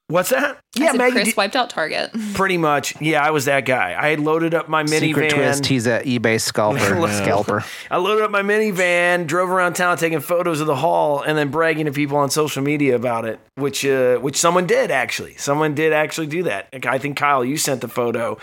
[0.08, 0.56] What's that?
[0.76, 1.12] I Yeah, said Maggie.
[1.12, 2.10] Chris did- wiped out Target.
[2.34, 3.00] pretty much.
[3.00, 3.96] Yeah, I was that guy.
[3.98, 4.98] I had loaded up my minivan.
[5.00, 5.66] Secret twist.
[5.66, 6.94] He's a eBay scalper.
[7.00, 7.64] Let's scalper.
[7.90, 11.50] I loaded up my minivan, drove around town taking photos of the haul, and then
[11.50, 13.40] bragging to people on social media about it.
[13.56, 15.36] Which, uh, which someone did actually.
[15.36, 16.68] Someone did actually do that.
[16.86, 18.38] I think Kyle, you sent the photo.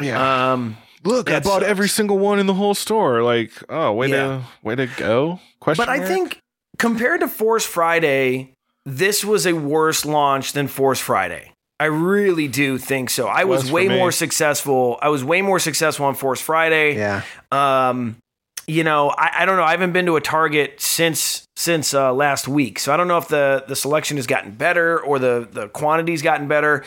[0.00, 0.52] Yeah.
[0.52, 1.64] Um, Look, I bought sucks.
[1.70, 3.22] every single one in the whole store.
[3.22, 4.16] Like, oh, way Yeah.
[4.16, 5.40] to way to go.
[5.58, 5.80] Question.
[5.84, 6.38] But I think
[6.78, 8.52] compared to Force Friday,
[8.86, 11.52] this was a worse launch than Force Friday.
[11.78, 13.26] I really do think so.
[13.26, 14.98] I was, Was way more successful.
[15.00, 16.96] I was way more successful on Force Friday.
[16.96, 17.22] Yeah.
[17.50, 18.16] Um,
[18.66, 19.64] you know, I, I don't know.
[19.64, 23.18] I haven't been to a Target since since uh, last week, so I don't know
[23.18, 26.84] if the the selection has gotten better or the the quantity's gotten better.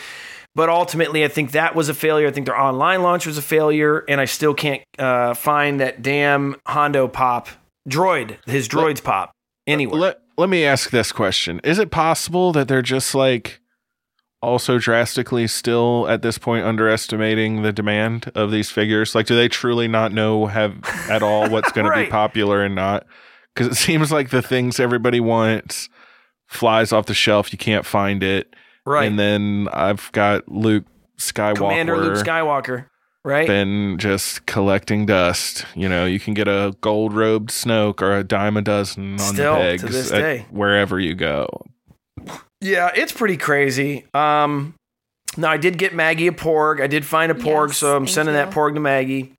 [0.56, 2.28] But ultimately, I think that was a failure.
[2.28, 6.04] I think their online launch was a failure, and I still can't uh, find that
[6.04, 7.48] damn Hondo pop
[7.90, 9.32] droid, his droids pop
[9.66, 10.00] anywhere.
[10.00, 13.60] let let me ask this question: Is it possible that they're just like
[14.42, 19.16] also drastically still at this point underestimating the demand of these figures?
[19.16, 20.78] Like, do they truly not know have
[21.10, 23.06] at all what's going to be popular and not?
[23.54, 25.90] Because it seems like the things everybody wants
[26.48, 27.52] flies off the shelf.
[27.52, 30.86] You can't find it, right, and then I've got Luke
[31.18, 31.58] Skywalker.
[31.58, 32.86] Commander Luke Skywalker.
[33.26, 33.48] Right.
[33.48, 35.66] been just collecting dust.
[35.76, 39.34] You know, you can get a gold robed Snoke or a dime a dozen on
[39.34, 40.46] Still, to pegs this at day.
[40.52, 41.48] wherever you go.
[42.60, 44.06] Yeah, it's pretty crazy.
[44.14, 44.76] Um,
[45.38, 46.82] now I did get Maggie a porg.
[46.82, 49.34] I did find a porg, Yes, so I'm thank sending that porg to Maggie.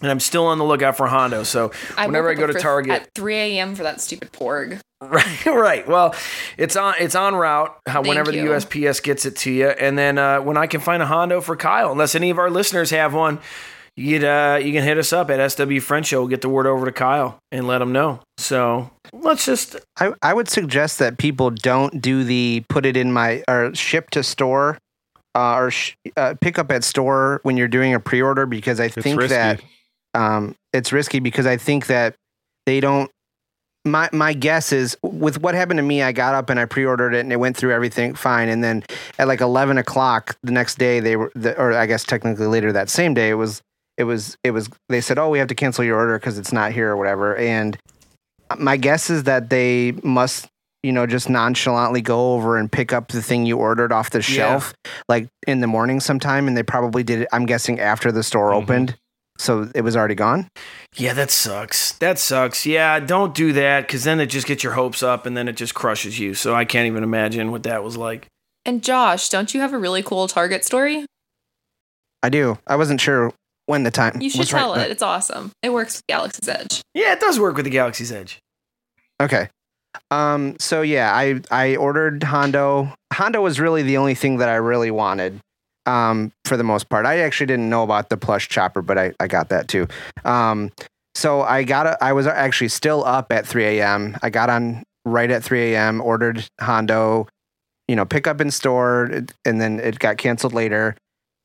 [0.00, 1.42] And I'm still on the lookout for Hondo.
[1.42, 3.74] So whenever I go to Target, at 3 a.m.
[3.74, 4.80] for that stupid porg.
[5.00, 5.88] right, right.
[5.88, 6.14] Well,
[6.56, 7.76] it's on it's on route.
[7.86, 8.42] How Thank whenever you.
[8.48, 11.40] the USPS gets it to you, and then uh, when I can find a Hondo
[11.40, 13.38] for Kyle, unless any of our listeners have one,
[13.96, 16.20] you uh, you can hit us up at SW Friends Show.
[16.20, 18.20] We'll get the word over to Kyle and let him know.
[18.38, 23.12] So let's just I, I would suggest that people don't do the put it in
[23.12, 24.78] my or ship to store
[25.36, 28.86] uh, or sh- uh, pick up at store when you're doing a pre-order because I
[28.86, 29.34] It's think risky.
[29.34, 29.60] that
[30.14, 32.14] um, it's risky because I think that
[32.66, 33.10] they don't.
[33.84, 37.14] My my guess is with what happened to me, I got up and I pre-ordered
[37.14, 38.82] it and it went through everything fine, and then
[39.18, 42.72] at like eleven o'clock the next day they were, the, or I guess technically later
[42.72, 43.62] that same day it was
[43.96, 46.52] it was it was they said oh we have to cancel your order because it's
[46.52, 47.78] not here or whatever, and
[48.58, 50.48] my guess is that they must
[50.82, 54.22] you know just nonchalantly go over and pick up the thing you ordered off the
[54.22, 54.74] shelf
[55.08, 58.50] like in the morning sometime and they probably did it i'm guessing after the store
[58.52, 58.62] Mhm.
[58.62, 58.96] opened
[59.38, 60.48] so it was already gone
[60.96, 61.92] Yeah, that sucks.
[61.98, 62.66] That sucks.
[62.66, 65.56] Yeah, don't do that because then it just gets your hopes up and then it
[65.56, 66.34] just crushes you.
[66.34, 68.26] So I can't even imagine what that was like.
[68.64, 71.06] And Josh, don't you have a really cool Target story?
[72.20, 73.32] i do i wasn't sure
[73.66, 74.90] when the time You should was right, tell but- it.
[74.90, 75.52] It's awesome.
[75.62, 76.80] It works with Galaxy's Edge.
[76.94, 78.38] Yeah, it does work with the Galaxy's Edge.
[79.20, 79.48] Okay.
[80.10, 82.92] Um, so yeah, I I ordered Hondo.
[83.12, 85.38] Hondo was really the only thing that I really wanted.
[85.88, 87.06] Um, for the most part.
[87.06, 89.86] I actually didn't know about the plush chopper, but I, I got that too.
[90.24, 90.70] Um,
[91.14, 94.16] so I got a, I was actually still up at 3 a.m.
[94.22, 96.02] I got on right at 3 a.m.
[96.02, 97.26] ordered Hondo,
[97.88, 99.10] you know, pick up in store,
[99.44, 100.94] and then it got canceled later.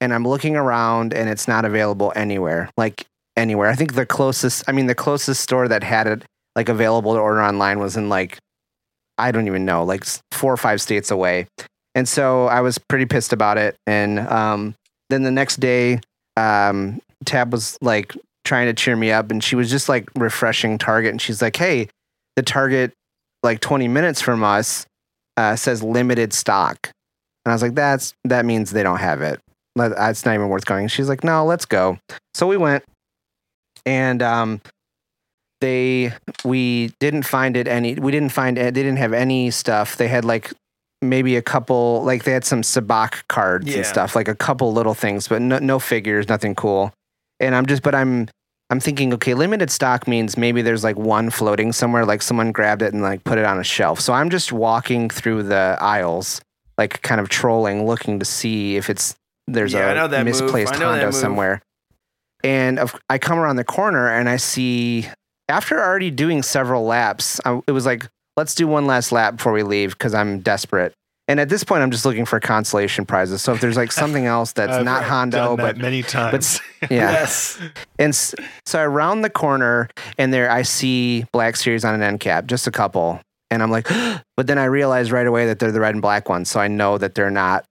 [0.01, 3.05] And I'm looking around, and it's not available anywhere, like
[3.37, 3.69] anywhere.
[3.69, 6.23] I think the closest, I mean, the closest store that had it
[6.55, 8.37] like available to order online was in like
[9.17, 11.47] I don't even know, like four or five states away.
[11.95, 13.75] And so I was pretty pissed about it.
[13.85, 14.75] And um,
[15.09, 15.99] then the next day,
[16.37, 20.77] um, Tab was like trying to cheer me up, and she was just like refreshing
[20.77, 21.87] Target, and she's like, "Hey,
[22.35, 22.91] the Target
[23.43, 24.85] like 20 minutes from us
[25.37, 26.91] uh, says limited stock,"
[27.45, 29.39] and I was like, "That's that means they don't have it."
[29.79, 30.87] uh, not even worth going.
[30.87, 31.97] She's like, no, let's go.
[32.33, 32.83] So we went,
[33.85, 34.61] and um,
[35.61, 37.95] they we didn't find it any.
[37.95, 38.73] We didn't find it.
[38.73, 39.97] They didn't have any stuff.
[39.97, 40.53] They had like
[41.09, 43.77] maybe a couple, like they had some sabacc cards Yeah.
[43.77, 46.91] and stuff, like a couple little things, but no, no figures, nothing cool.
[47.39, 48.29] And I'm just, but I'm.
[48.69, 52.81] I'm thinking, okay, limited stock means maybe there's like one floating somewhere, like someone grabbed
[52.81, 53.99] it and like put it on a shelf.
[53.99, 56.41] So I'm just walking through the aisles,
[56.77, 59.13] like kind of trolling, looking to see if it's
[59.47, 61.13] there's Yeah, a misplaced I know that move.
[61.13, 61.61] somewhere.
[62.43, 65.07] And of, I come around the corner and I see,
[65.49, 69.53] after already doing several laps, I, it was like, let's do one last lap before
[69.53, 70.93] we leave because I'm desperate.
[71.29, 73.41] And at this point, I'm just looking for consolation prizes.
[73.41, 76.59] So if there's like something else that's not uh, Hondo, done that but many times.
[76.81, 77.59] yeah, Yes.
[77.97, 78.35] and so
[78.75, 82.67] I round the corner and there I see Black Series on an end cap, just
[82.67, 83.21] a couple.
[83.49, 83.87] And I'm like,
[84.35, 86.49] but then I realize right away that they're the red and black ones.
[86.49, 87.63] So I know that they're not.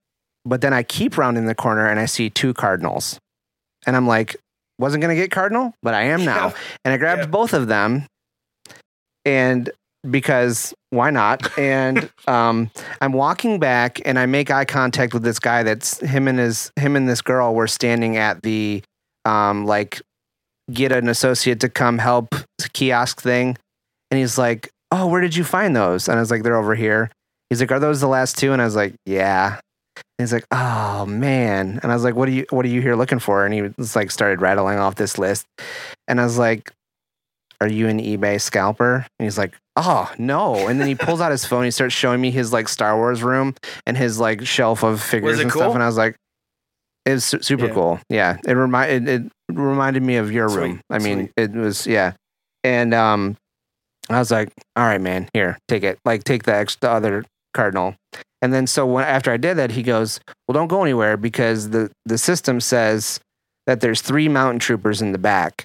[0.44, 3.18] But then I keep rounding the corner and I see two Cardinals.
[3.87, 4.35] And I'm like,
[4.79, 6.48] wasn't going to get Cardinal, but I am now.
[6.48, 6.55] Yeah.
[6.87, 7.27] And I grabbed Yeah.
[7.27, 8.07] both of them.
[9.25, 9.70] And
[10.11, 11.49] because why not?
[11.59, 16.27] And um, I'm walking back and I make eye contact with this guy that's him
[16.29, 18.83] and his him and this girl were standing at the
[19.25, 20.03] um, like
[20.73, 22.35] get an associate to come help
[22.73, 23.57] kiosk thing.
[24.11, 26.09] And he's like, Oh, where did you find those?
[26.09, 27.11] And I was like, They're over here.
[27.49, 28.53] He's like, Are those the last two?
[28.53, 29.61] And I was like, Yeah.
[29.97, 31.81] And he's like, Oh man.
[31.83, 33.45] And I was like, What are you what are you here looking for?
[33.45, 35.47] And he was like started rattling off this list.
[36.09, 36.73] And I was like,
[37.62, 39.07] Are you an eBay scalper?
[39.18, 40.68] And he's like, Oh no.
[40.68, 43.22] And then he pulls out his phone, he starts showing me his like Star Wars
[43.22, 43.55] room
[43.87, 45.62] and his like shelf of figures and cool?
[45.62, 45.75] stuff.
[45.75, 46.16] And I was like,
[47.07, 47.72] it's su- super Yeah.
[47.75, 48.01] cool.
[48.09, 50.81] Yeah, it reminded it, it reminded me of your Sweet, room.
[50.90, 51.33] I mean, sweet.
[51.37, 52.12] it was yeah,
[52.64, 53.37] and um,
[54.11, 55.98] I was like, all right, man, here, take it.
[56.05, 57.94] Like, take the extra other cardinal.
[58.42, 61.70] And then so when after I did that, he goes, well, don't go anywhere because
[61.70, 63.20] the the system says
[63.66, 65.64] that there's three mountain troopers in the back,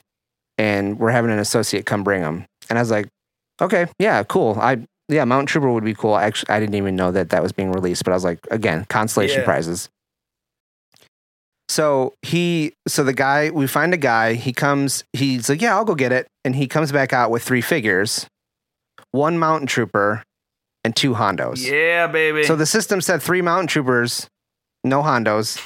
[0.58, 2.46] and we're having an associate come bring them.
[2.70, 3.08] And I was like,
[3.62, 4.58] okay, yeah, cool.
[4.60, 6.18] I yeah, mountain trooper would be cool.
[6.18, 8.86] Actually, I didn't even know that that was being released, but I was like, again,
[8.90, 9.46] consolation Yeah.
[9.46, 9.90] prizes.
[11.70, 14.34] So he, so the guy, we find a guy.
[14.34, 15.04] He comes.
[15.14, 18.26] He's like, "Yeah, I'll go get it," and he comes back out with three figures,
[19.12, 20.24] one mountain trooper,
[20.86, 21.70] and two Hondos.
[21.70, 22.44] Yeah, baby.
[22.46, 24.28] So the system said three mountain troopers,
[24.86, 25.62] no Hondos,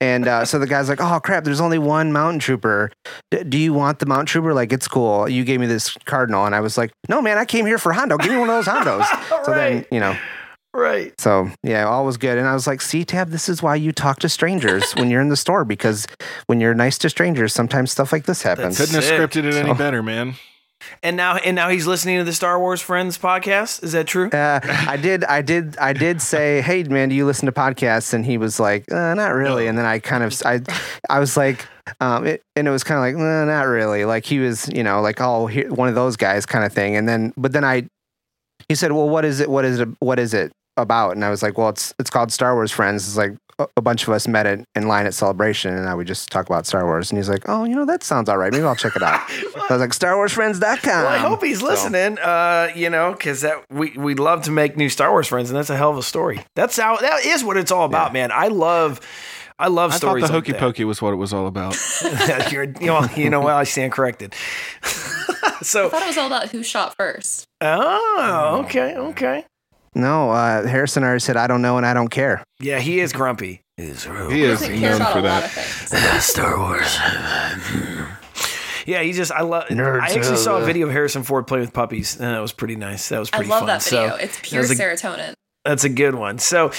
[0.00, 2.90] and uh, so the guy's like, "Oh crap, there's only one mountain trooper.
[3.30, 4.54] D- do you want the mountain trooper?
[4.54, 5.28] Like, it's cool.
[5.28, 7.92] You gave me this cardinal, and I was like, "No, man, I came here for
[7.92, 8.16] Hondo.
[8.18, 9.06] Give me one of those Hondos."
[9.44, 10.16] So then, you know,
[10.72, 11.18] right.
[11.20, 12.38] so yeah, all was good.
[12.38, 15.20] And I was like, see, Tab, this is why you talk to strangers when you're
[15.20, 16.06] in the store because
[16.46, 18.78] when you're nice to strangers, sometimes stuff like this happens.
[18.78, 20.36] Couldn't have scripted it any better, man.
[21.02, 23.82] And now, and now he's listening to the Star Wars Friends podcast.
[23.82, 24.30] Is that true?
[24.30, 28.14] Uh, I did, I did, I did say, "Hey, man, do you listen to podcasts?"
[28.14, 30.60] And he was like, uh, "Not really." And then I kind of, I,
[31.08, 31.66] I was like,
[32.00, 34.82] um, it, and it was kind of like, uh, "Not really." Like he was, you
[34.82, 36.96] know, like, "Oh, here, one of those guys," kind of thing.
[36.96, 37.86] And then, but then I,
[38.68, 39.50] he said, "Well, what is it?
[39.50, 39.88] What is it?
[40.00, 43.06] What is it about?" And I was like, "Well, it's it's called Star Wars Friends.
[43.06, 45.94] It's like a, a bunch of us met in, in line at Celebration, and I
[45.94, 48.36] would just talk about Star Wars." And he's like, "Oh, you know, that sounds all
[48.38, 48.52] right.
[48.52, 52.18] Maybe I'll check it out." I was like, "StarWarsFriends.com." Well, I hope he's So- listening.
[52.18, 55.56] Uh, you know, because that we we love to make new Star Wars friends, and
[55.58, 56.44] that's a hell of a story.
[56.56, 58.30] That's how that is what it's all about, man.
[58.32, 59.00] I love.
[59.56, 60.26] I love I thought stories.
[60.26, 61.76] the hokey like pokey was what it was all about.
[62.50, 63.54] You're, you know, you know what?
[63.54, 64.34] I stand corrected.
[65.62, 67.46] So I thought it was all about who shot first.
[67.62, 69.46] oh, okay, okay.
[69.94, 72.42] No, uh, Harrison already said, I don't know and I don't care.
[72.60, 73.60] Yeah, he is grumpy.
[73.76, 75.54] He is He is Doesn't known for a lot of
[75.90, 76.18] that.
[76.22, 76.96] Star Wars.
[78.86, 79.64] Yeah, he just I love.
[79.68, 82.52] Nerds I actually saw a video of Harrison Ford playing with puppies, and that was
[82.52, 83.08] pretty nice.
[83.08, 83.46] That was pretty.
[83.46, 83.66] I love fun.
[83.68, 84.16] that So, video.
[84.16, 85.32] it's pure was a- serotonin.
[85.64, 86.38] That's a good one.
[86.38, 86.72] So,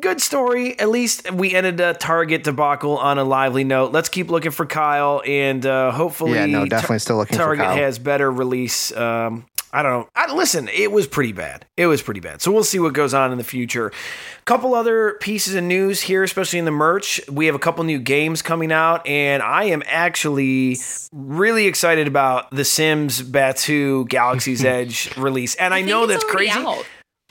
[0.00, 0.76] good story.
[0.80, 3.92] At least we ended a Target debacle on a lively note.
[3.92, 7.44] Let's keep looking for Kyle, and uh, hopefully, Yeah, no, Tar- definitely still looking for
[7.44, 7.76] Target Kyle.
[7.76, 8.90] has better release.
[8.96, 10.08] Um, I don't know.
[10.14, 11.66] I, listen, it was pretty bad.
[11.76, 12.40] It was pretty bad.
[12.40, 13.88] So we'll see what goes on in the future.
[13.88, 17.20] A Couple other pieces of news here, especially in the merch.
[17.28, 20.76] We have a couple new games coming out, and I am actually
[21.12, 25.56] really excited about the Sims Batuu Galaxy's Edge release.
[25.56, 26.52] And I, think know that's crazy.
[26.52, 26.86] out.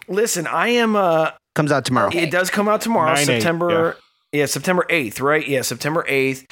[0.09, 2.07] Listen, I am uh Comes out tomorrow.
[2.07, 2.23] Okay.
[2.23, 3.97] it does come out tomorrow, 9/8, September.
[4.33, 4.47] Yeah.
[4.47, 5.47] September eighth, right?
[5.47, 6.45] Yeah, September eighth.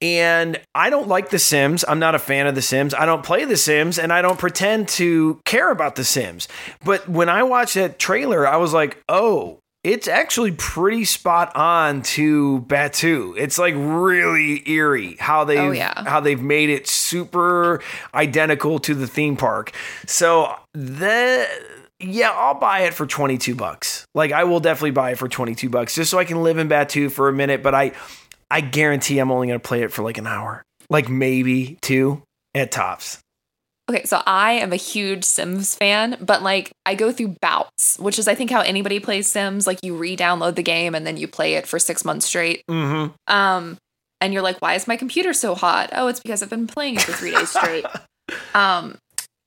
[0.00, 1.84] And I don't like The Sims.
[1.86, 2.94] I'm not a fan of The Sims.
[2.94, 6.46] I don't play The Sims, and I don't pretend to care about The Sims.
[6.84, 9.58] But when I watched that trailer, I was like, oh.
[9.84, 13.34] It's actually pretty spot on to Batuu.
[13.38, 16.02] It's like really eerie how they oh, yeah.
[16.04, 17.80] how they've made it super
[18.12, 19.70] identical to the theme park.
[20.04, 21.48] So the
[22.00, 24.04] yeah, I'll buy it for 22 bucks.
[24.14, 26.68] Like I will definitely buy it for 22 bucks just so I can live in
[26.68, 27.92] Batuu for a minute, but I
[28.50, 32.22] I guarantee I'm only going to play it for like an hour, like maybe two
[32.54, 33.18] at tops.
[33.90, 38.18] Okay, so I am a huge Sims fan, but like I go through bouts, which
[38.18, 39.66] is I think how anybody plays Sims.
[39.66, 42.62] Like you re-download the game and then you play it for six months straight.
[42.70, 43.14] Mm-hmm.
[43.34, 43.78] Um,
[44.20, 45.90] and you're like, why is my computer so hot?
[45.92, 47.86] Oh, it's because I've been playing it for three days straight.
[48.54, 48.98] Um,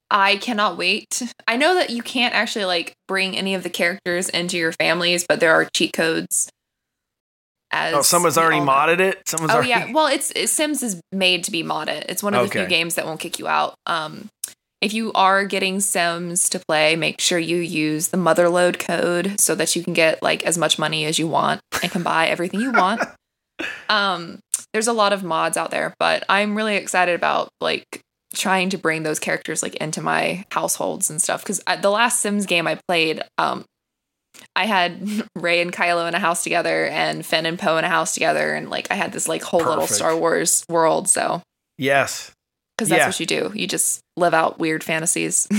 [0.10, 1.22] I cannot wait.
[1.47, 5.24] I know that you can't actually like bring any of the characters into your families,
[5.28, 6.49] but there are cheat codes.
[7.72, 9.22] As Oh, someone's already modded it.
[9.28, 9.69] Someone's Oh already.
[9.69, 12.05] yeah, well, it's, it, Sims is made to be modded.
[12.09, 13.76] It's one of the few games that won't kick you out.
[13.86, 14.28] Um,
[14.82, 19.53] if you are getting Sims to play, make sure you use the motherload code so
[19.55, 22.59] that you can get like as much money as you want and can buy everything
[22.61, 23.01] you want.
[23.89, 24.39] Um,
[24.74, 27.86] there's a lot of mods out there, but I'm really excited about like
[28.34, 32.45] trying to bring those characters like into my households and stuff because the last Sims
[32.47, 33.65] game I played, um,
[34.56, 37.90] I had Rey and Kylo in a house together and Finn and Poe in a
[37.90, 41.08] house together, and like I had this like whole little Star Wars world.
[41.10, 41.42] So
[41.78, 42.32] Yes.
[42.78, 43.08] because that's Yeah.
[43.08, 45.48] what you do, you just live out weird fantasies.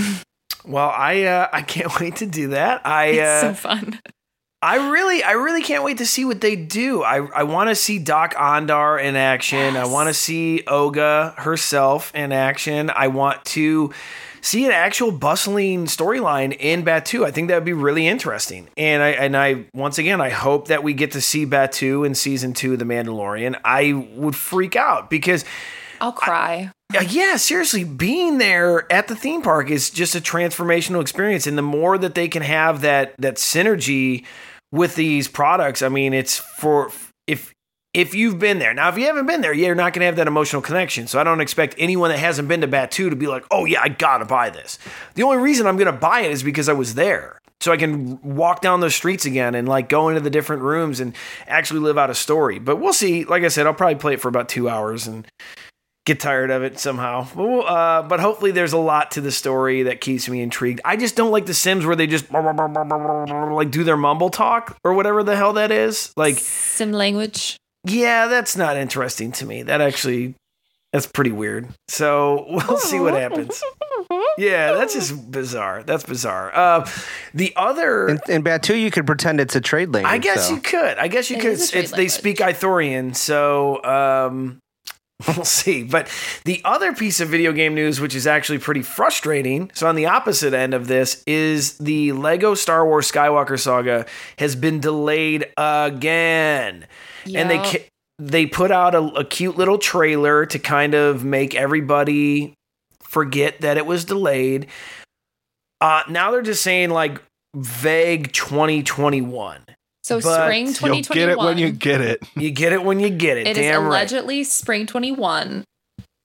[0.65, 2.87] Well, I uh, I can't wait to do that.
[2.87, 3.99] I it's uh, so fun.
[4.63, 7.03] I really, I really can't wait to see what they do.
[7.03, 9.77] I, I want to see Doc Ondar in action.
[9.77, 12.93] I want to see Oga herself in action.
[12.95, 13.93] I want to
[14.43, 17.25] see an actual bustling storyline in Batuu.
[17.25, 18.69] I think that would be really interesting.
[18.77, 22.15] And I, and I, once again, I hope that we get to see Batuu in
[22.15, 23.59] season two of The Mandalorian.
[23.65, 25.45] I would freak out because
[26.01, 26.73] I'll cry.
[26.95, 31.57] uh, yeah, seriously, being there at the theme park is just a transformational experience, and
[31.57, 34.25] the more that they can have that that synergy
[34.73, 36.91] with these products, I mean, it's for
[37.29, 37.53] if
[37.95, 38.73] if you've been there.
[38.73, 41.07] Now, if you haven't been there, you're not going to have that emotional connection.
[41.07, 43.83] So I don't expect anyone that hasn't been to Batuu to be like, "Oh yeah,
[43.83, 44.79] I gotta buy this."
[45.15, 47.39] The only reason I'm going to buy it is because I was there.
[47.61, 50.99] So I can walk down those streets again and like go into the different rooms
[50.99, 51.15] and
[51.47, 52.59] actually live out a story.
[52.59, 53.25] But we'll see.
[53.25, 55.25] Like I said, I'll probably play it for about two hours and
[56.05, 57.29] get tired of it somehow.
[57.37, 60.81] But, we'll, uh, but hopefully there's a lot to the story that keeps me intrigued.
[60.85, 64.95] I just don't like the Sims where they just like do their mumble talk or
[64.95, 66.13] whatever the hell that is.
[66.17, 67.59] Like, Sim language.
[67.85, 69.63] Yeah, that's not interesting to me.
[69.63, 70.35] That actually,
[70.93, 71.69] that's pretty weird.
[71.89, 73.63] So we'll see what happens.
[74.39, 75.83] Yeah, that's just bizarre.
[75.83, 76.55] That's bizarre.
[76.55, 76.89] Uh,
[77.35, 78.09] the other.
[78.09, 80.13] In, in Batuu, you could pretend it's a trade language.
[80.13, 80.55] I guess so.
[80.55, 80.99] you could.
[80.99, 81.53] I guess you It could.
[81.53, 84.59] is a It's, they speak Ithorian, so um,
[85.27, 85.83] we'll see.
[85.83, 86.09] But
[86.45, 90.07] the other piece of video game news, which is actually pretty frustrating, so on the
[90.07, 94.07] opposite end of this, is the Lego Star Wars Skywalker Saga
[94.39, 96.87] has been delayed again,
[97.27, 97.87] and they
[98.19, 102.55] they put out a, a cute little trailer to kind of make everybody
[103.03, 104.67] forget that it was delayed.
[105.81, 107.21] Uh, now they're just saying like
[107.57, 109.61] vague 2021.
[110.05, 111.15] So But spring you'll You'll 2021.
[111.15, 112.23] get it when you get it.
[112.37, 113.47] You get it when you get it.
[113.47, 113.89] It is Damn right.
[113.89, 115.65] allegedly spring 21.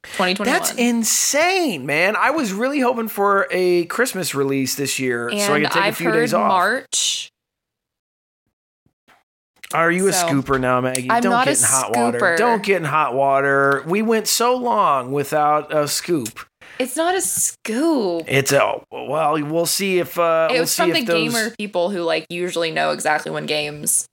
[0.04, 0.46] 2021.
[0.46, 2.16] That's insane, man.
[2.16, 5.84] I was really hoping for a Christmas release this year and so I could take
[5.84, 6.48] I've a few heard days off.
[6.48, 7.30] March.
[9.74, 11.10] Are you a scooper now, Maggie?
[11.10, 12.36] I'm Don't not get a in hot water.
[12.38, 13.84] Don't get in hot water.
[13.86, 16.40] We went so long without a scoop.
[16.80, 18.26] It's not a scoop.
[18.28, 19.42] It's a well.
[19.44, 21.34] We'll see if uh, it we'll was see from the if those.
[21.34, 24.08] gamer people who like usually know exactly when games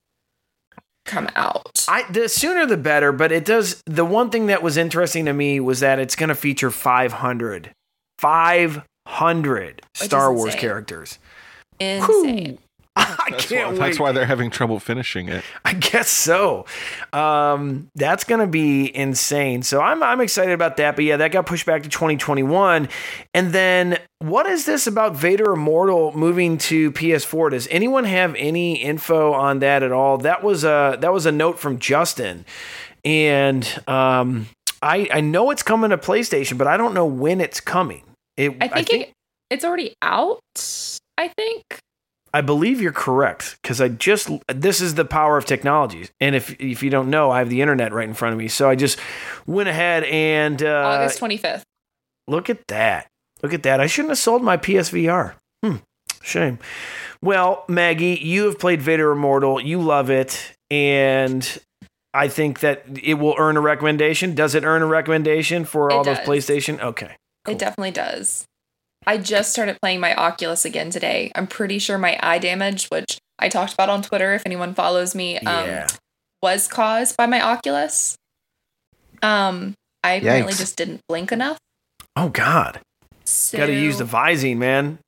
[1.04, 1.84] come out.
[1.88, 3.82] I the sooner the better, but it does.
[3.86, 7.70] The one thing that was interesting to me was that it's going to feature 500,
[8.18, 11.18] 500 is Star Wars characters.
[11.78, 12.58] Insane.
[12.96, 13.78] I That's can't why, wait.
[13.80, 15.42] that's why they're having trouble finishing it.
[15.64, 16.64] I guess so.
[17.12, 19.62] Um, that's gonna be insane.
[19.64, 20.94] So I'm I'm excited about that.
[20.94, 22.88] But yeah, that got pushed back to 2021.
[23.34, 27.50] And then what is this about Vader Immortal moving to PS4?
[27.50, 30.18] Does anyone have any info on that at all?
[30.18, 32.44] That was a that was a note from Justin,
[33.04, 34.46] and um,
[34.82, 38.04] I I know it's coming to PlayStation, but I don't know when it's coming.
[38.36, 39.12] It, I think, it,
[39.50, 40.40] it's already out.
[41.18, 41.62] I think.
[42.34, 46.08] I believe you're correct because I just this is the power of technology.
[46.20, 48.48] And if if you don't know, I have the internet right in front of me,
[48.48, 48.98] so I just
[49.46, 51.62] went ahead and uh, August 25th.
[52.26, 53.06] look at that.
[53.42, 53.80] Look at that.
[53.80, 55.34] I shouldn't have sold my PSVR.
[55.62, 55.76] Hmm.
[56.22, 56.58] Shame.
[57.22, 59.60] Well, Maggie, you have played Vader Immortal.
[59.60, 61.58] You love it, and
[62.12, 64.34] I think that it will earn a recommendation.
[64.34, 66.18] Does it earn a recommendation for It all those.
[66.18, 66.80] PlayStation?
[66.80, 67.16] Okay.
[67.44, 67.54] Cool.
[67.54, 68.46] It definitely does.
[69.06, 71.30] I just started playing my Oculus again today.
[71.34, 75.14] I'm pretty sure my eye damage, which I talked about on Twitter if anyone follows
[75.14, 75.86] me, um, Yeah.
[76.42, 78.16] was caused by my Oculus.
[79.22, 80.58] Um, I apparently Yikes.
[80.58, 81.58] just didn't blink enough.
[82.16, 82.80] Oh God.
[83.24, 84.98] So, Got to use the Visine, man.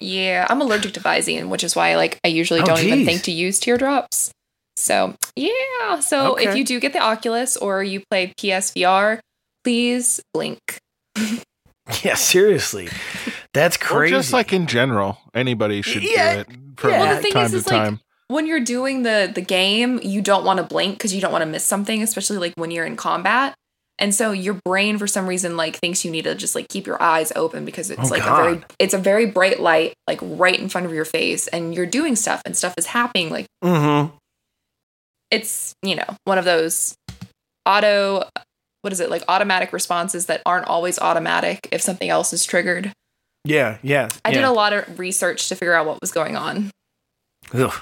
[0.00, 3.22] Yeah, I'm allergic to Visine, which is why like I usually Oh, don't even think
[3.22, 4.30] to use teardrops.
[4.76, 5.98] So yeah.
[6.00, 9.18] So if you do get the Oculus or you play PSVR,
[9.64, 10.58] please blink.
[12.04, 12.88] Yeah, seriously.
[13.54, 14.14] That's Or crazy.
[14.14, 16.98] just like in general, anybody should Yeah, do it from yeah.
[17.00, 18.00] Well, the thing time is, to is like time.
[18.28, 21.42] when you're doing the the game, you don't want to blink because you don't want
[21.42, 23.54] to miss something, especially like when you're in combat.
[24.00, 26.86] And so your brain, for some reason, like thinks you need to just like keep
[26.86, 28.38] your eyes open because it's Oh, like God.
[28.40, 31.74] a very it's a very bright light like right in front of your face, and
[31.74, 33.30] you're doing stuff and stuff is happening.
[33.30, 34.14] Like mm-hmm.
[35.30, 36.94] it's you know one of those
[37.66, 38.22] auto
[38.82, 42.92] what is it like automatic responses that aren't always automatic if something else is triggered.
[43.44, 44.08] Yeah, yeah.
[44.24, 46.70] I did a lot of research to figure out what was going on.
[47.54, 47.72] Ugh.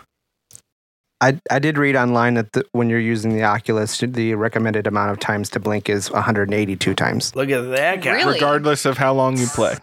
[1.20, 5.10] I, I did read online that the, when you're using the Oculus, the recommended amount
[5.10, 7.34] of times to blink is 182 times.
[7.34, 8.16] Look at that guy.
[8.16, 8.34] Really?
[8.34, 9.76] Regardless of how long you play.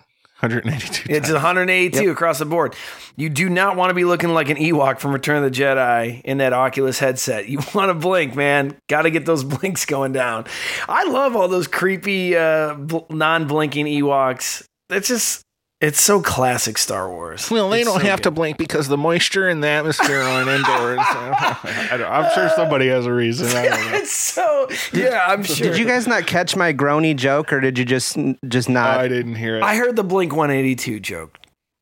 [0.43, 1.33] 182 It's times.
[1.33, 2.75] 182 across the board.
[3.15, 6.21] You do not want to be looking like an Ewok from Return of the Jedi
[6.23, 7.47] in that Oculus headset.
[7.53, 8.75] You want to blink, man.
[8.89, 10.45] Got to get those blinks going down.
[10.89, 14.63] I love all those creepy uh, bl- non-blinking Ewoks.
[14.89, 15.43] It's just,
[15.83, 17.51] it's so classic Star Wars.
[17.51, 20.47] Well, they It's don't so have to blink because the moisture in the atmosphere on
[20.47, 20.99] indoors.
[21.03, 23.47] I don't, I'm sure somebody has a reason.
[23.49, 23.97] I don't know.
[23.97, 25.69] It's so, yeah, I'm sure.
[25.69, 28.17] Did you guys not catch my groany joke, or did you just
[28.47, 28.99] just not?
[28.99, 29.63] I didn't hear it.
[29.63, 31.37] I heard the Blink 182 joke.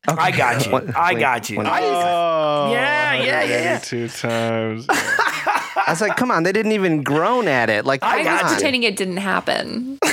[0.08, 0.92] I got you.
[0.96, 1.60] I got you.
[1.60, 3.78] I, Oh, Yeah, yeah, yeah, yeah.
[3.78, 4.86] Two times.
[4.88, 7.84] I was like, come on, they didn't even groan at it.
[7.84, 8.56] Like, I I was you.
[8.56, 9.98] pretending it didn't happen.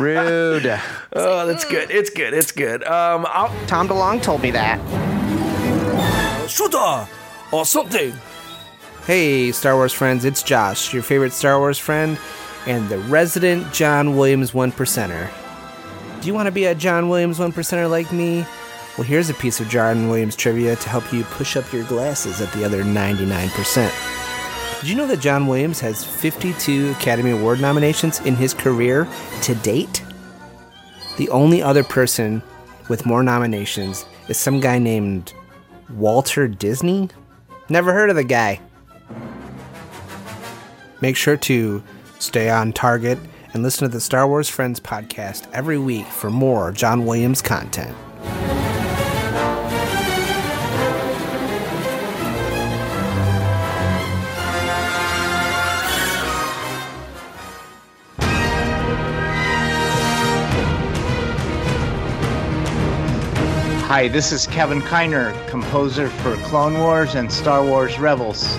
[0.00, 0.66] rude.
[1.12, 1.90] oh, that's good.
[1.90, 2.34] It's good.
[2.34, 2.82] It's good.
[2.84, 4.78] Um, I'll, Tom DeLonge told me that.
[6.48, 7.06] Shooter
[7.52, 8.12] or something.
[9.06, 12.18] Hey, Star Wars friends, it's Josh, your favorite Star Wars friend
[12.66, 15.30] and the resident John Williams one percenter.
[16.20, 18.44] Do you want to be a John Williams one percenter like me?
[18.98, 22.40] Well, here's a piece of John Williams trivia to help you push up your glasses
[22.40, 24.19] at the other 99%.
[24.80, 29.06] Did you know that John Williams has 52 Academy Award nominations in his career
[29.42, 30.02] to date?
[31.18, 32.42] The only other person
[32.88, 35.34] with more nominations is some guy named
[35.90, 37.10] Walter Disney?
[37.68, 38.58] Never heard of the guy.
[41.02, 41.82] Make sure to
[42.18, 43.18] stay on target
[43.52, 47.94] and listen to the Star Wars Friends podcast every week for more John Williams content.
[63.90, 68.54] Hi, this is Kevin Kiner, composer for Clone Wars and Star Wars Rebels.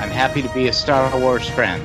[0.00, 1.80] I'm happy to be a Star Wars friend.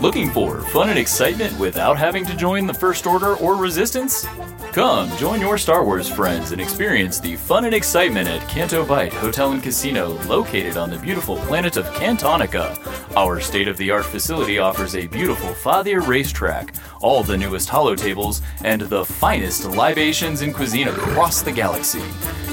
[0.00, 4.28] Looking for fun and excitement without having to join the First Order or Resistance?
[4.74, 9.52] Come, join your Star Wars friends and experience the fun and excitement at Canto Hotel
[9.52, 12.76] and Casino, located on the beautiful planet of Cantonica.
[13.16, 18.42] Our state of the art facility offers a beautiful Fathier racetrack, all the newest holotables,
[18.64, 22.02] and the finest libations and cuisine across the galaxy.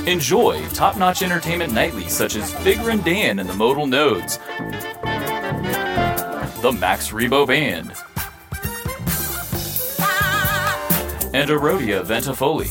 [0.06, 4.38] Enjoy top notch entertainment nightly, such as and Dan and the Modal Nodes,
[6.62, 7.94] the Max Rebo Band,
[11.34, 12.70] and Erodia Ventafoli.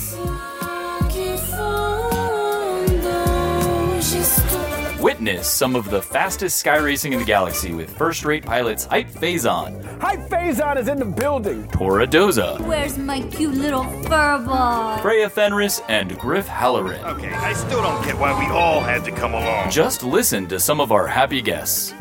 [5.00, 9.08] Witness some of the fastest sky racing in the galaxy with first rate pilots Hype
[9.08, 11.66] Fazon, Hype Fazon is in the building.
[11.68, 15.00] Tora Doza, Where's my cute little furball?
[15.00, 17.02] Freya Fenris, and Griff Halloran.
[17.06, 19.70] Okay, I still don't get why we all had to come along.
[19.70, 21.92] Just listen to some of our happy guests.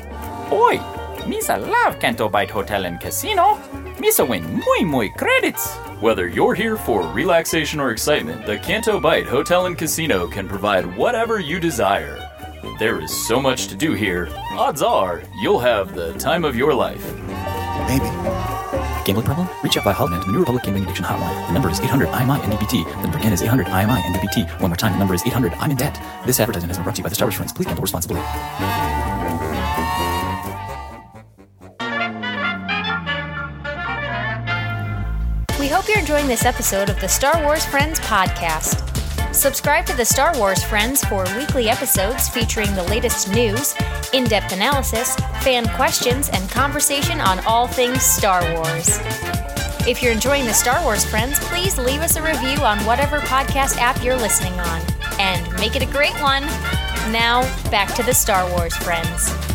[0.52, 0.78] Oi,
[1.24, 3.58] Misa love Canto Bight Hotel and Casino.
[4.00, 5.76] Misa win muy muy credits.
[6.00, 10.86] Whether you're here for relaxation or excitement, the Canto Bight Hotel and Casino can provide
[10.96, 12.18] whatever you desire.
[12.80, 14.30] There is so much to do here.
[14.52, 17.14] Odds are you'll have the time of your life.
[17.90, 18.06] Maybe.
[19.04, 19.50] Gambling problem?
[19.64, 21.48] Reach out by Hotline to the New Republic Gambling Addiction Hotline.
[21.48, 22.86] The number is 800 IMI NDPT.
[22.86, 24.62] The number again is 800 IMI NDPT.
[24.62, 26.02] One more time, the number is 800 I'm in debt.
[26.26, 27.52] This advertisement has been brought to you by the Star Wars Friends.
[27.52, 28.22] Please gamble responsibly.
[35.80, 38.84] Hope you're enjoying this episode of the Star Wars Friends podcast.
[39.34, 43.74] Subscribe to the Star Wars Friends for weekly episodes featuring the latest news,
[44.12, 49.00] in depth analysis, fan questions, and conversation on all things Star Wars.
[49.88, 53.78] If you're enjoying the Star Wars Friends, please leave us a review on whatever podcast
[53.78, 54.82] app you're listening on.
[55.18, 56.44] And make it a great one.
[57.10, 59.49] Now, back to the Star Wars Friends.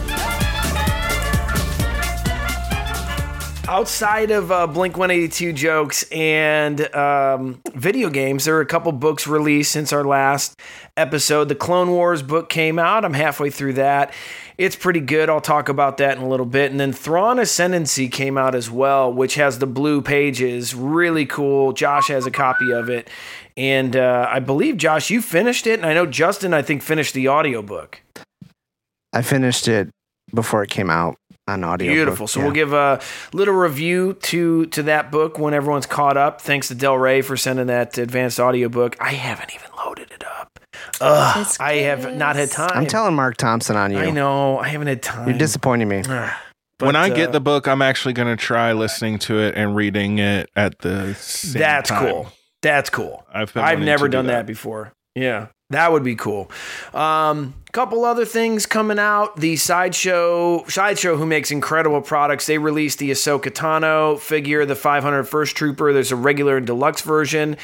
[3.69, 9.27] Outside of uh, Blink 182 jokes and um, video games, there are a couple books
[9.27, 10.59] released since our last
[10.97, 11.49] episode.
[11.49, 13.05] The Clone Wars book came out.
[13.05, 14.13] I'm halfway through that.
[14.59, 15.29] It's pretty good.
[15.29, 16.71] I'll talk about that in a little bit.
[16.71, 20.75] And then Thrawn Ascendancy came out as well, which has the blue pages.
[20.75, 21.73] Really cool.
[21.73, 23.09] Josh has a copy of it.
[23.57, 25.81] And uh, I believe, Josh, you finished it.
[25.81, 28.03] And I know Justin, I think, finished the audiobook.
[29.13, 29.91] I finished it
[30.33, 31.17] before it came out
[31.47, 31.93] on audio.
[31.93, 32.27] Beautiful.
[32.27, 33.01] So we'll give a
[33.33, 36.41] little review to to that book when everyone's caught up.
[36.41, 38.97] Thanks to Del Rey for sending that advanced audiobook.
[39.01, 40.59] I haven't even loaded it up.
[41.01, 42.71] Ugh, I have not had time.
[42.75, 43.99] I'm telling Mark Thompson on you.
[43.99, 44.59] I know.
[44.59, 45.29] I haven't had time.
[45.29, 46.03] You're disappointing me.
[46.79, 49.77] when I uh, get the book, I'm actually going to try listening to it and
[49.77, 52.11] reading it at the same That's time.
[52.11, 52.33] cool.
[52.63, 53.25] That's cool.
[53.33, 54.33] I've been I've never do done that.
[54.33, 54.47] that.
[54.47, 54.93] before.
[55.15, 56.51] Yeah, that would be cool.
[56.93, 59.37] Um, couple other things coming out.
[59.37, 65.25] The sideshow, sideshow, who makes incredible products, they released the Ahsoka Tano figure, the 500
[65.25, 65.93] First Trooper.
[65.93, 67.57] There's a regular and deluxe version.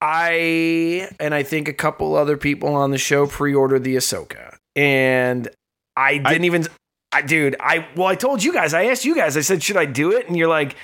[0.00, 5.48] I and I think a couple other people on the show pre-ordered the Ahsoka, and
[5.96, 6.66] I didn't even.
[7.12, 8.72] I, dude, I well, I told you guys.
[8.72, 9.36] I asked you guys.
[9.36, 10.26] I said, should I do it?
[10.26, 10.74] And you're like,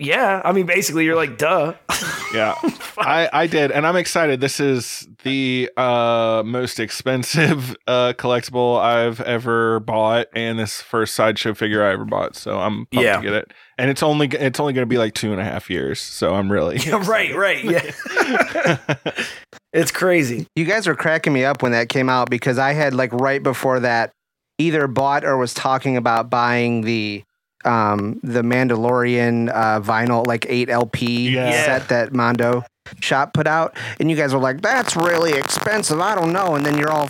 [0.00, 0.42] yeah.
[0.44, 1.74] I mean, basically, you're like, duh.
[2.32, 2.54] Yeah,
[2.96, 4.40] I, I did, and I'm excited.
[4.40, 11.54] This is the uh, most expensive uh, collectible I've ever bought, and this first sideshow
[11.54, 12.36] figure I ever bought.
[12.36, 13.16] So I'm pumped Yeah.
[13.16, 13.52] to get it.
[13.78, 15.98] And it's only it's only going to be like two and a half years.
[16.00, 17.64] So I'm really Yeah, right, right.
[17.64, 18.78] Yeah.
[19.72, 20.46] it's crazy.
[20.54, 23.42] You guys were cracking me up when that came out because I had like right
[23.42, 24.12] before that
[24.58, 27.24] either bought or was talking about buying the
[27.64, 31.64] um the Mandalorian uh vinyl like 8 LP Yeah.
[31.64, 32.62] set that Mondo
[33.00, 33.76] shop put out.
[34.00, 36.00] And you guys were like that's really expensive.
[36.00, 36.54] I don't know.
[36.56, 37.08] And then you're all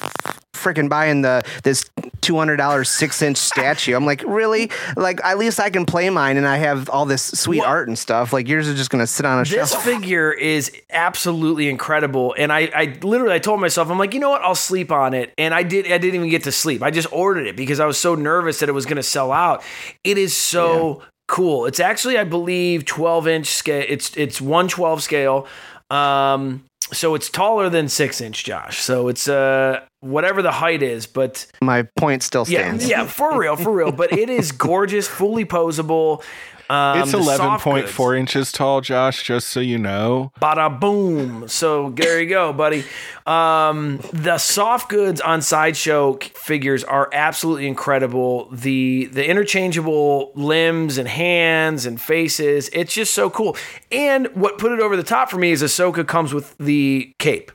[0.53, 1.85] freaking buying the this
[2.23, 6.47] $200 6 inch statue I'm like really like at least I can play mine and
[6.47, 9.39] I have all this sweet art and stuff like yours is just gonna sit on
[9.39, 13.91] a This shelf This figure is absolutely incredible, and I, I literally, I told myself,
[13.91, 15.87] I'm like, you know what, I'll sleep on it, and I did.
[15.87, 16.83] I didn't even get to sleep.
[16.83, 19.33] I just ordered it because I was so nervous that it was going to sell
[19.33, 19.63] out.
[20.05, 21.67] It is so cool.
[21.67, 23.85] It's actually, I believe, 12 inch scale.
[23.89, 25.47] It's it's 112 scale.
[25.91, 28.81] Um, so it's taller than six inch, Josh.
[28.81, 33.39] So it's uh whatever the height is, but my point still yeah, stands yeah, for
[33.39, 33.93] real, for real.
[33.93, 36.23] But it is gorgeous, fully posable.
[36.71, 37.91] Um, it's the soft goods.
[37.91, 39.25] 11.4 inches tall, Josh.
[39.25, 40.31] Just so you know.
[40.41, 41.49] Bada boom.
[41.49, 42.85] So there you go, buddy.
[43.27, 48.49] Um, the soft goods on sideshow figures are absolutely incredible.
[48.53, 52.71] The the interchangeable limbs and hands and faces.
[52.73, 53.57] It's just so cool.
[53.91, 57.51] And what put it over the top for me is Ahsoka comes with the cape,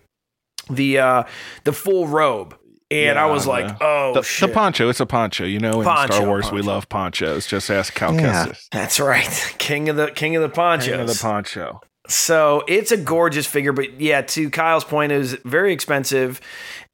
[0.69, 1.23] the uh,
[1.63, 2.57] the full robe.
[2.91, 4.49] And I Yeah, was like, the- oh the, shit.
[4.49, 4.89] the poncho.
[4.89, 5.43] It's a poncho.
[5.43, 7.47] You know, in Poncho, Star Wars, we love ponchos.
[7.47, 8.67] Just ask Cal Yeah, Kestis.
[8.71, 9.55] that's right.
[9.57, 10.89] King of the king of the ponchos.
[10.89, 11.81] King of the poncho.
[12.07, 16.39] So it's a gorgeous figure, but yeah, to Kyle's point, it was very expensive,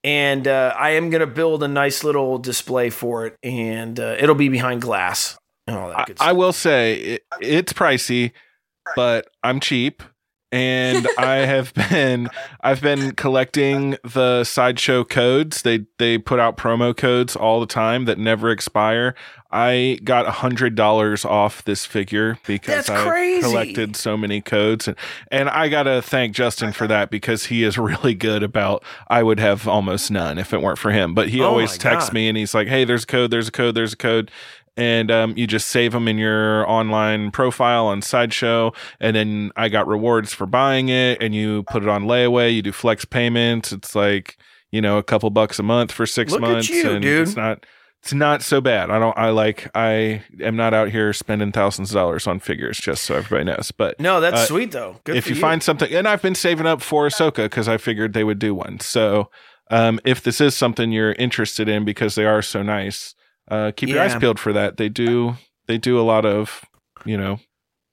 [0.06, 4.36] and uh, I am gonna build a nice little display for it, and uh, it'll
[4.36, 5.38] be behind glass
[5.68, 8.32] and all that good I will say it, it's pricey,
[8.96, 10.02] but I'm cheap.
[10.52, 12.30] And I have been
[12.62, 15.62] I've been collecting the sideshow codes.
[15.62, 19.16] They they put out promo codes all the time that never expire.
[19.54, 23.42] I got a hundred dollars off this figure because That's I crazy.
[23.42, 24.96] collected so many codes, and
[25.30, 28.84] and I gotta thank Justin for that because he is really good about.
[29.10, 32.10] I would have almost none if it weren't for him, but he Oh always texts
[32.10, 32.14] God.
[32.14, 33.32] me and he's like, "Hey, there's a code.
[33.32, 33.76] There's a code.
[33.76, 34.32] There's a code."
[34.78, 39.70] And um, you just save them in your online profile on Sideshow, and then I
[39.70, 42.54] got rewards for buying it, and you put it on layaway.
[42.56, 43.72] You do flex payments.
[43.72, 44.38] It's like
[44.72, 47.28] you know a couple bucks a month for six Look months, you, and dude.
[47.28, 47.66] it's not.
[48.02, 48.90] It's not so bad.
[48.90, 49.16] I don't.
[49.16, 49.70] I like.
[49.76, 53.72] I am not out here spending thousands of dollars on figures, just so everybody knows.
[53.72, 55.00] But No, that's uh, sweet though.
[55.04, 57.78] Good if for you, find something, and I've been saving up for Ahsoka because I
[57.78, 58.80] figured they would do one.
[58.80, 59.30] So,
[59.70, 63.14] um, if this is something you're interested in because they are so nice,
[63.52, 64.78] uh, keep your eyes peeled for that.
[64.78, 65.36] They do.
[65.68, 66.64] They do a lot of,
[67.06, 67.40] you know,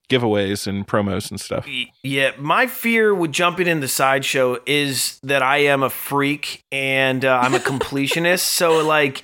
[0.09, 1.67] giveaways and promos and stuff.
[2.03, 7.25] Yeah, my fear with jumping in the sideshow is that I am a freak and
[7.25, 8.41] uh, I'm a completionist.
[8.41, 9.23] so like.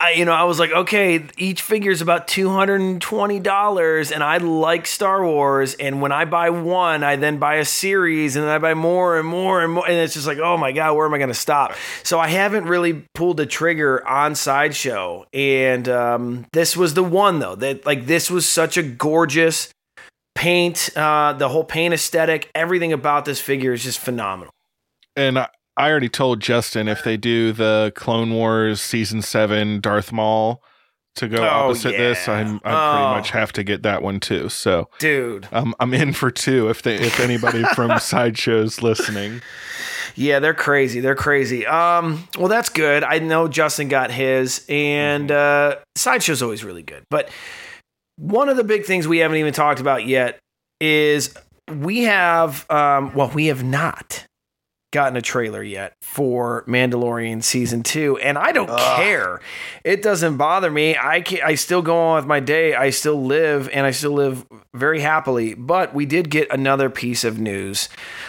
[0.00, 3.40] I, you know, I was like, okay, each figure is about two hundred and twenty
[3.40, 5.74] dollars, and I like Star Wars.
[5.74, 9.18] And when I buy one, I then buy a series, and then I buy more
[9.18, 11.30] and more and more, and it's just like, oh my god, where am I going
[11.30, 11.74] to stop?
[12.04, 17.40] So I haven't really pulled the trigger on sideshow, and um, this was the one
[17.40, 19.68] though that like this was such a gorgeous
[20.36, 24.54] paint, uh, the whole paint aesthetic, everything about this figure is just phenomenal.
[25.16, 30.12] And I, I already told Justin if they do the Clone Wars season seven Darth
[30.12, 30.62] Maul
[31.16, 32.28] to go Oh, opposite this.
[32.28, 32.90] I'm I Oh.
[32.92, 34.48] pretty much have to get that one too.
[34.48, 35.48] So, Dude.
[35.52, 36.68] um, I'm in for two.
[36.68, 39.40] If they if anybody from sideshows listening,
[40.14, 41.00] Yeah, they're crazy.
[41.00, 41.64] They're crazy.
[41.66, 43.04] Um, well, that's good.
[43.04, 47.04] I know Justin got his, and uh, sideshow's always really good.
[47.10, 47.30] But
[48.16, 50.38] one of the big things we haven't even talked about yet
[50.80, 51.34] is
[51.72, 54.24] we have, um, well, we have not
[54.90, 59.40] gotten a trailer yet for Mandalorian season two, and I don't care.
[59.84, 60.96] It doesn't bother me.
[60.96, 62.74] I can, I still go on with my day.
[62.74, 65.54] I still live, and I still live very happily.
[65.54, 67.88] But we did get another piece of news.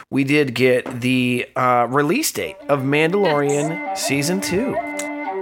[0.09, 4.73] We did get the uh, release date of Mandalorian season two,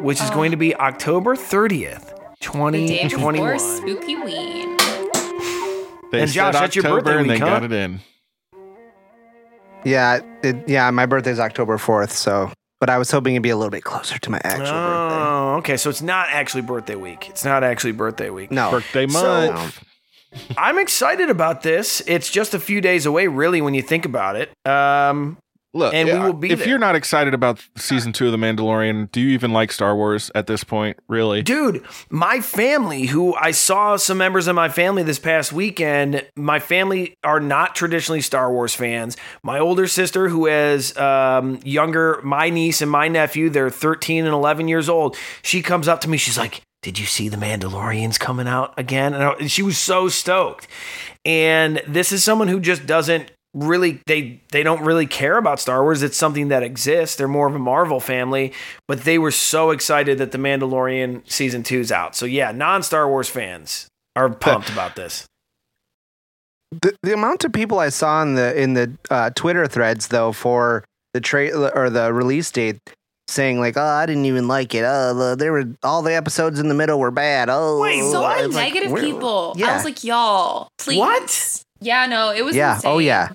[0.01, 3.57] which is going to be October thirtieth, twenty The day twenty.
[3.59, 4.78] Spooky Ween.
[6.11, 7.45] they And said Josh, that's your birthday and they week, huh?
[7.47, 8.01] got it in.
[9.88, 10.90] Yeah, it, yeah.
[10.92, 14.20] My birthday's October fourth, so but I was hoping it'd be a little bit closer
[14.20, 15.16] to my actual birthday.
[15.16, 15.78] Oh, okay.
[15.78, 17.30] So it's not actually birthday week.
[17.30, 18.52] It's not actually birthday week.
[18.52, 19.84] No, Birthday So- month.
[20.58, 22.02] I'm excited about this.
[22.06, 24.52] It's just a few days away, really, when you think about it.
[24.70, 25.38] Um,
[25.78, 26.70] Look, and we will be if there.
[26.70, 30.32] you're not excited about season two of The Mandalorian, do you even like Star Wars
[30.34, 30.98] at this point?
[31.08, 31.44] Really?
[31.44, 36.60] Dude, my family, who I saw some members of my family this past weekend, my
[36.60, 39.16] family are not traditionally Star Wars fans.
[39.44, 44.34] My older sister, who has um, younger, my niece and my nephew, they're 13 and
[44.34, 45.16] 11 years old.
[45.44, 49.14] She comes up to me, she's like, Did you see the Mandalorians coming out again?
[49.14, 50.68] And she was so stoked.
[51.24, 55.84] And this is someone who just doesn't really they they don't really care about Star
[55.84, 56.03] Wars.
[56.03, 57.16] It's something that exists.
[57.16, 58.53] They're more of a Marvel family,
[58.88, 62.16] but they were so excited that the Mandalorian season 2's out.
[62.16, 65.26] So yeah, non-Star Wars fans are pumped about this.
[66.72, 70.32] the, the amount of people I saw in the in the uh, Twitter threads though
[70.32, 70.84] for
[71.14, 72.78] the trailer or the release date
[73.30, 74.84] saying like, "Oh, I didn't even like it.
[74.86, 78.22] Oh, the, there were all the episodes in the middle were bad." Oh, wait, so
[78.28, 79.55] many it's like, negative where- people.
[79.64, 80.99] I was like, y'all, please.
[80.99, 81.64] What?
[81.80, 82.76] Yeah, no, it was yeah.
[82.76, 82.91] insane.
[82.91, 83.30] Oh yeah.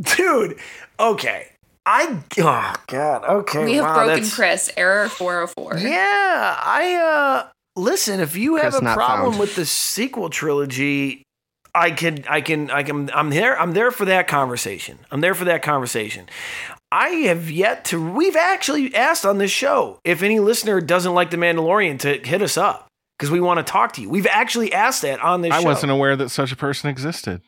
[0.00, 0.58] Dude,
[0.98, 1.48] okay.
[1.86, 3.64] I oh god, okay.
[3.64, 4.70] We have wow, broken that's- Chris.
[4.76, 5.78] Error 404.
[5.78, 9.38] Yeah, I uh listen, if you have a problem found.
[9.38, 11.22] with the sequel trilogy,
[11.74, 14.98] I can I can I can I'm there I'm there for that conversation.
[15.10, 16.28] I'm there for that conversation.
[16.92, 21.30] I have yet to we've actually asked on this show if any listener doesn't like
[21.30, 22.88] the Mandalorian to hit us up
[23.18, 24.10] because we want to talk to you.
[24.10, 25.64] We've actually asked that on this I show.
[25.66, 27.40] wasn't aware that such a person existed.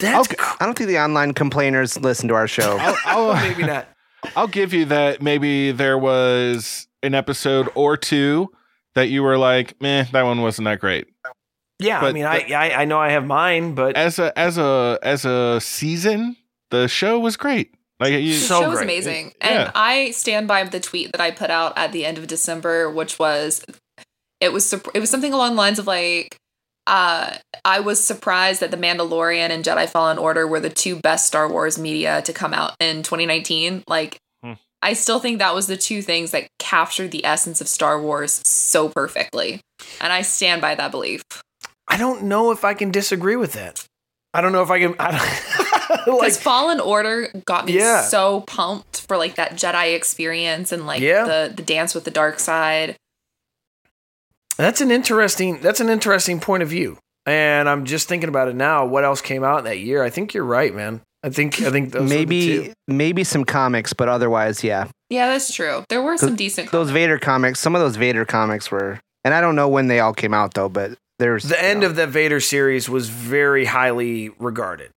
[0.00, 0.28] That's
[0.60, 2.76] I don't think the online complainers listen to our show.
[2.78, 3.86] I'll, I'll, maybe not.
[4.36, 5.22] I'll give you that.
[5.22, 8.50] Maybe there was an episode or two
[8.94, 11.06] that you were like, "Meh, that one wasn't that great."
[11.78, 14.98] Yeah, I mean, I, I I know I have mine, but As a as a
[15.02, 16.36] as a season,
[16.70, 17.72] the show was great.
[17.98, 19.32] Like you, The show was amazing.
[19.40, 19.70] And Yeah.
[19.74, 23.18] I stand by the tweet that I put out at the end of December, which
[23.18, 23.64] was
[24.40, 26.36] it was it was something along the lines of like
[26.90, 31.26] uh I was surprised that The Mandalorian and Jedi Fallen Order were the two best
[31.26, 33.84] Star Wars media to come out in 2019.
[33.88, 34.54] Like Hmm.
[34.82, 38.40] I still think that was the two things that captured the essence of Star Wars
[38.46, 39.60] so perfectly.
[40.00, 41.22] And I stand by that belief.
[41.88, 43.84] I don't know if I can disagree with that.
[44.32, 44.94] I don't know if I can.
[45.00, 48.02] I don't, like, Because Fallen Order got me Yeah.
[48.02, 51.24] so pumped for like that Jedi experience and like Yeah.
[51.24, 52.96] the the dance with the dark side.
[54.60, 55.60] That's an interesting.
[55.60, 56.98] That's an interesting point of view.
[57.26, 58.86] And I'm just thinking about it now.
[58.86, 60.02] What else came out in that year?
[60.02, 61.00] I think you're right, man.
[61.22, 62.72] I think I think those are the maybe two.
[62.88, 64.88] maybe some comics, but otherwise, yeah.
[65.10, 65.84] Yeah, that's true.
[65.88, 66.70] There were some decent.
[66.72, 70.00] Those Vader comics, some of those Vader comics were, and I don't know when they
[70.00, 74.30] all came out though, but there's the end of the Vader series was very highly
[74.38, 74.90] regarded.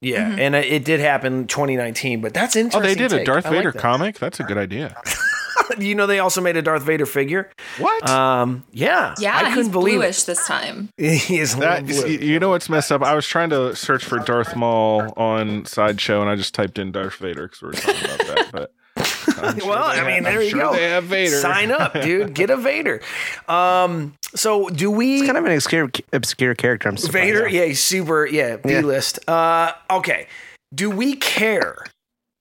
[0.00, 0.38] Yeah, Mhm.
[0.38, 2.80] and it it did happen 2019, but that's interesting.
[2.80, 3.24] oh, they did a.
[3.24, 3.80] Darth I Vader that.
[3.80, 4.18] comic.
[4.20, 4.96] That's a good idea.
[5.78, 7.50] you know, they also made a Darth Vader figure.
[7.78, 8.08] What?
[8.08, 10.88] Um, yeah, Yeah, I couldn't he's believe bluish this time.
[10.98, 11.14] it.
[11.22, 12.06] he is That, blue.
[12.06, 13.02] you you know what's messed up?
[13.02, 16.92] I was trying to search for Darth Maul on Sideshow, and I just typed in
[16.92, 18.50] Darth Vader because we were talking about that.
[18.52, 18.72] But
[19.06, 20.72] sure well, I mean, have- there I'm you sure go.
[20.74, 21.36] They have Vader.
[21.40, 22.34] Sign up, dude.
[22.34, 23.00] Get a Vader.
[23.48, 25.18] Um, so do we?
[25.18, 26.88] It's kind of an obscure obscure character.
[26.88, 27.24] I'm surprised.
[27.34, 28.80] Vader, yeah, super, yeah, B Yeah.
[28.80, 29.18] list.
[29.28, 30.26] Uh, okay.
[30.74, 31.76] Do we care?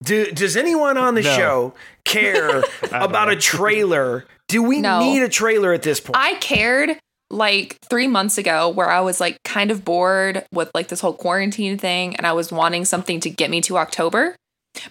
[0.03, 1.35] Do, does anyone on the No.
[1.35, 1.73] show
[2.05, 4.25] care about a trailer?
[4.47, 4.99] Do we No.
[4.99, 6.15] need a trailer at this point?
[6.17, 6.97] I cared
[7.29, 11.13] like three months ago where I was like kind of bored with like this whole
[11.13, 14.35] quarantine thing and I was wanting something to get me to October.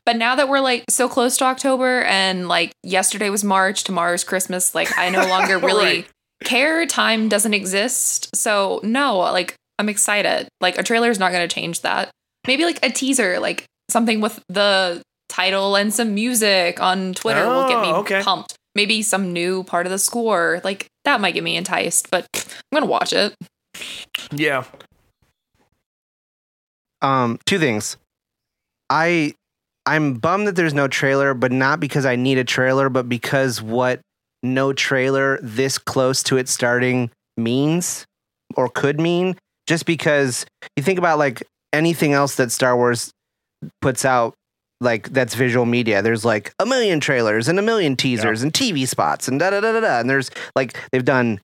[0.05, 4.25] But now that we're like so close to October and like yesterday was March, tomorrow's
[4.25, 6.07] Christmas, like I no longer really Right.
[6.45, 6.85] care.
[6.85, 8.35] Time doesn't exist.
[8.37, 10.49] So no, like I'm excited.
[10.61, 12.11] Like a trailer is not going to change that.
[12.47, 17.69] Maybe like a teaser, like something with the title and some music on Twitter will
[17.69, 18.23] get me Oh, okay.
[18.23, 18.57] pumped.
[18.75, 20.61] Maybe some new part of the score.
[20.65, 23.35] Like that might get me enticed, but I'm gonna watch it.
[24.33, 24.65] Yeah.
[27.03, 27.97] Um, two things.
[28.91, 29.35] I
[29.85, 33.63] I'm bummed that there's no trailer, but not because I need a trailer, but because
[33.63, 34.01] what
[34.43, 38.05] no trailer this close to it starting means
[38.57, 39.37] or could mean.
[39.67, 43.11] Just because you think about like anything else that Star Wars
[43.81, 44.35] puts out,
[44.81, 46.03] like that's visual media.
[46.03, 49.61] There's like a million trailers and a million teasers and TV spots and da da
[49.61, 50.01] da da da.
[50.01, 51.41] And there's like they've done.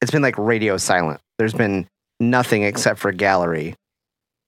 [0.00, 1.20] It's been like radio silent.
[1.38, 1.86] There's been
[2.20, 3.74] nothing except for gallery,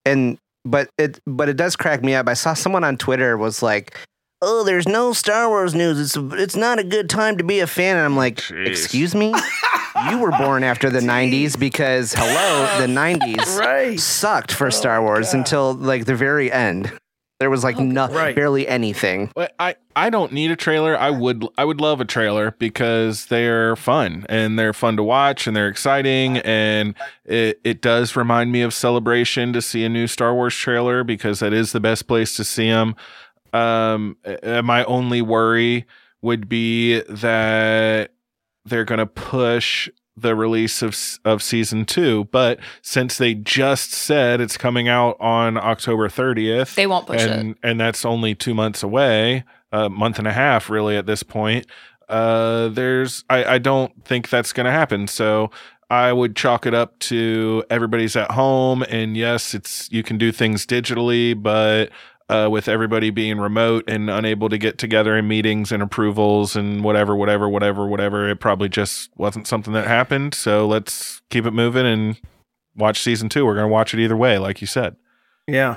[0.04, 2.28] and but it but it does crack me up.
[2.28, 3.96] I saw someone on Twitter was like,
[4.42, 5.98] "Oh, there's no Star Wars news.
[5.98, 9.34] It's it's not a good time to be a fan." And I'm like, "Excuse me."
[10.10, 13.98] You were born after the '90s because hello, the '90s Right.
[13.98, 16.92] sucked for Star Wars until like the very end.
[17.38, 19.30] There was like no, barely anything.
[19.34, 20.98] But I, I don't need a trailer.
[20.98, 25.46] I would I would love a trailer because they're fun and they're fun to watch
[25.46, 26.94] and they're exciting and
[27.26, 31.40] it, it does remind me of celebration to see a new Star Wars trailer because
[31.40, 32.96] that is the best place to see them.
[33.52, 35.84] Um, my only worry
[36.22, 38.12] would be that
[38.64, 44.40] they're going to push the release of of season 2 but since they just said
[44.40, 48.82] it's coming out on October 30th They won't push and, and that's only 2 months
[48.82, 51.66] away a month and a half really at this point.
[52.08, 55.08] Uh there's I I don't think that's going to happen.
[55.08, 55.50] So
[55.90, 60.32] I would chalk it up to everybody's at home and yes it's you can do
[60.32, 61.90] things digitally but
[62.28, 66.82] uh, with everybody being remote and unable to get together in meetings and approvals and
[66.82, 68.28] whatever, whatever, whatever, whatever.
[68.28, 70.34] It probably just wasn't something that happened.
[70.34, 72.20] So let's keep it moving and
[72.74, 73.46] watch season two.
[73.46, 74.96] We're going to watch it either way, like you said.
[75.48, 75.76] Yeah.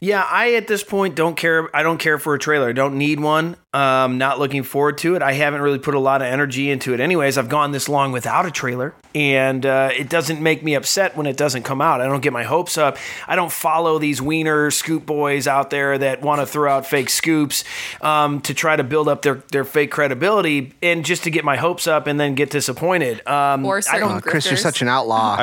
[0.00, 2.70] Yeah, I at this point don't care I don't care for a trailer.
[2.70, 3.56] I don't need one.
[3.74, 5.20] Um not looking forward to it.
[5.22, 7.36] I haven't really put a lot of energy into it anyways.
[7.36, 11.26] I've gone this long without a trailer and uh, it doesn't make me upset when
[11.26, 12.00] it doesn't come out.
[12.00, 12.96] I don't get my hopes up.
[13.26, 17.10] I don't follow these wiener scoop boys out there that want to throw out fake
[17.10, 17.64] scoops
[18.02, 21.56] um, to try to build up their, their fake credibility and just to get my
[21.56, 23.26] hopes up and then get disappointed.
[23.26, 25.36] Um, Or I certain don't, Oh, Chris, you're such an outlaw.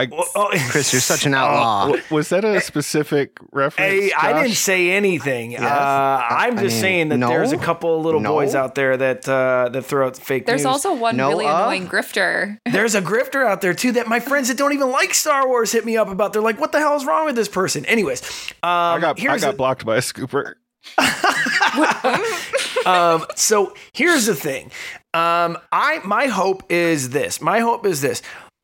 [0.70, 1.88] Chris, you're such an outlaw.
[1.88, 3.67] W- Was that a specific reference?
[3.76, 5.56] Hey, I didn't say anything.
[5.58, 7.30] Uh, I'm I just mean, saying that no?
[7.30, 8.34] there's a couple little No?
[8.34, 10.66] boys out there that uh, that throw out fake There's news.
[10.68, 11.58] also one No, really uh?
[11.64, 12.58] annoying grifter.
[12.72, 15.72] There's a grifter out there too that my friends that don't even like Star Wars
[15.72, 16.34] hit me up about.
[16.34, 18.22] They're like, "What the hell is wrong with this person?" Anyways,
[18.64, 20.54] um, I got I got a- blocked by a scooper.
[22.86, 24.72] um, so here's the thing.
[25.14, 27.42] Um, I my hope is this.
[27.42, 28.22] My hope is this.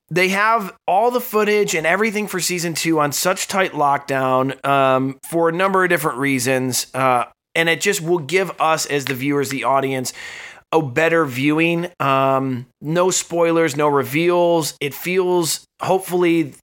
[0.09, 5.19] They have all the footage and everything for season two on such tight lockdown um,
[5.29, 7.25] for a number of different reasons, uh,
[7.55, 10.13] and it just will give us as the viewers, the audience,
[10.71, 11.87] a better viewing.
[11.99, 14.75] Um, no spoilers, no reveals.
[14.81, 16.55] It feels hopefully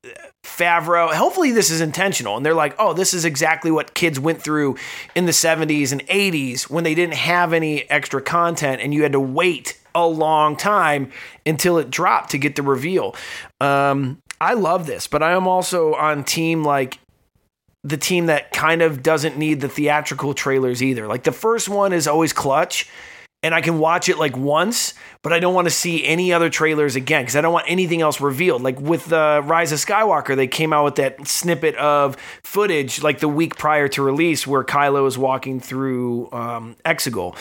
[0.45, 1.13] Favreau.
[1.13, 4.77] Hopefully this is intentional, and they're like, oh, this is exactly what kids went through
[5.15, 9.13] in the '70s and '80s when they didn't have any extra content, and you had
[9.13, 11.11] to wait a long time
[11.47, 13.15] until it dropped to get the reveal.
[13.61, 16.99] Um, I love this, but I am also on team like
[17.83, 21.07] the team that kind of doesn't need the theatrical trailers either.
[21.07, 22.89] Like the first one is always clutch
[23.43, 26.51] and I can watch it like once, but I don't want to see any other
[26.51, 28.63] trailers again because I don't want anything else revealed.
[28.63, 33.21] Like with the Rise of Skywalker, they came out with that snippet of footage like
[33.21, 37.37] the week prior to release where Kylo is walking through um, Exegol,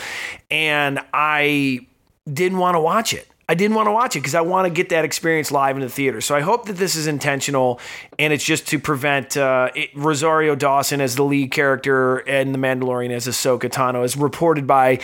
[0.50, 1.86] and I
[2.32, 3.28] didn't want to watch it.
[3.50, 5.82] I didn't want to watch it because I want to get that experience live in
[5.82, 6.22] the theater.
[6.22, 7.80] So I hope that this is intentional
[8.20, 12.60] and it's just to prevent uh, it, Rosario Dawson as the lead character and the
[12.60, 15.00] Mandalorian as Ahsoka Tano, as reported by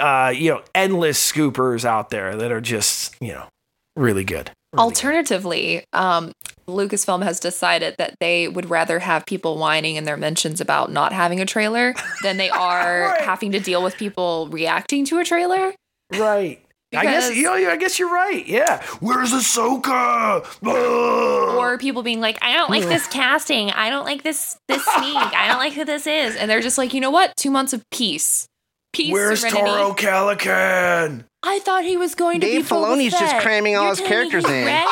[0.00, 3.46] uh, you know endless scoopers out there that are just you know
[3.94, 4.50] really good.
[4.76, 6.32] Alternatively, um,
[6.66, 11.12] Lucasfilm has decided that they would rather have people whining in their mentions about not
[11.12, 11.94] having a trailer
[12.24, 15.72] than they are having to deal with people reacting to a trailer.
[16.12, 16.63] Right.
[16.96, 18.46] I guess Because- you know, I guess you're right.
[18.46, 18.82] Yeah.
[19.00, 20.44] Where's Ahsoka?
[20.64, 21.56] Ugh.
[21.56, 23.70] Or people being like, I don't like this casting.
[23.70, 25.16] I don't like this this sneak.
[25.16, 26.36] I don't like who this is.
[26.36, 27.34] And they're just like, you know what?
[27.36, 28.46] Two months of peace.
[28.92, 29.64] Peace, Where's serenity.
[29.64, 31.24] Toro Calican?
[31.42, 34.00] I thought he was going to be Dave Filoni's Boba just cramming all You're his
[34.06, 34.66] characters he's in.
[34.66, 34.90] Rex?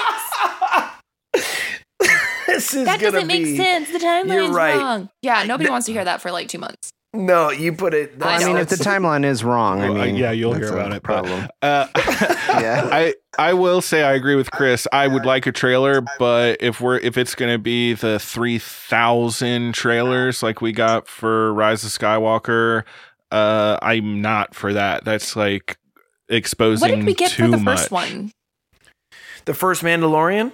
[2.47, 3.91] This is That doesn't make sense.
[3.91, 4.77] The timeline's You're right.
[4.77, 5.09] wrong.
[5.23, 6.91] Yeah, nobody wants to hear that for like two months.
[7.15, 8.15] No, you put it.
[8.23, 10.93] I mean, if the timeline is wrong, I Well, uh, mean, yeah, you'll hear about
[10.93, 11.03] it.
[11.03, 11.49] but, Problem.
[11.61, 11.87] uh,
[12.61, 12.89] Yeah.
[12.91, 14.87] I I will say I agree with Chris.
[14.93, 18.59] I would like a trailer, but if we're if it's going to be the three
[18.59, 22.85] thousand trailers like we got for Rise of Skywalker,
[23.31, 25.05] uh, I'm not for that.
[25.05, 25.77] That's like
[26.31, 27.79] exposing What did we get for the much.
[27.79, 28.33] first one?
[29.45, 30.53] The first Mandalorian.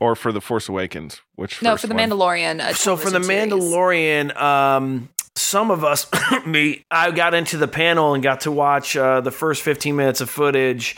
[0.00, 1.20] or for the Force Awakens?
[1.36, 2.10] Which No, first for the one?
[2.10, 2.74] Mandalorian.
[2.74, 3.52] so for the series.
[3.52, 5.08] Mandalorian, um,
[5.40, 6.06] some of us,
[6.46, 10.20] me, I got into the panel and got to watch uh, the first 15 minutes
[10.20, 10.96] of footage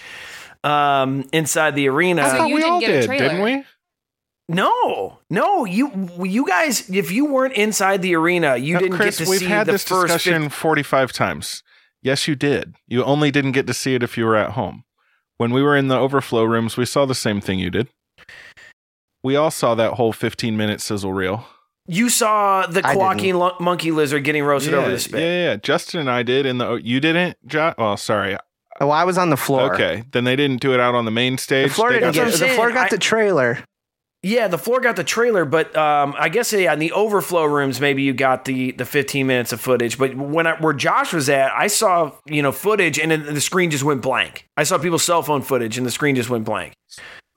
[0.65, 2.23] um, inside the arena.
[2.23, 3.65] I thought you we didn't all did, didn't we?
[4.49, 9.19] No, no, you you guys, if you weren't inside the arena, you No, didn't Chris,
[9.19, 10.13] get to we've see had the this first.
[10.13, 11.63] discussion 50 45 times.
[12.03, 12.75] Yes, you did.
[12.89, 14.85] You only didn't get to see it if you were at home.
[15.39, 17.89] When we were in the overflow rooms, we saw the same thing you did.
[19.23, 21.47] We all saw that whole 15 minute sizzle reel.
[21.87, 25.21] You saw the quacking lo- monkey lizard getting roasted yeah, over the spit.
[25.21, 25.57] Yeah, yeah.
[25.57, 28.37] Justin and I did in the you didn't, Jo- Well, sorry.
[28.81, 29.75] Oh, I was on the floor.
[29.75, 30.05] Okay.
[30.13, 31.71] Then they didn't do it out on the main The stage.
[31.73, 33.59] floor They didn't got get what the floor got I- the trailer.
[34.25, 37.81] Yeah, the floor got the trailer, but um, I guess yeah, in the overflow rooms,
[37.81, 39.99] maybe you got the the 15 minutes of footage.
[39.99, 43.73] But when I, where Josh was at, I saw you know footage, and the screen
[43.73, 44.47] just went blank.
[44.57, 46.75] I saw people's cell phone footage, and the screen just went blank.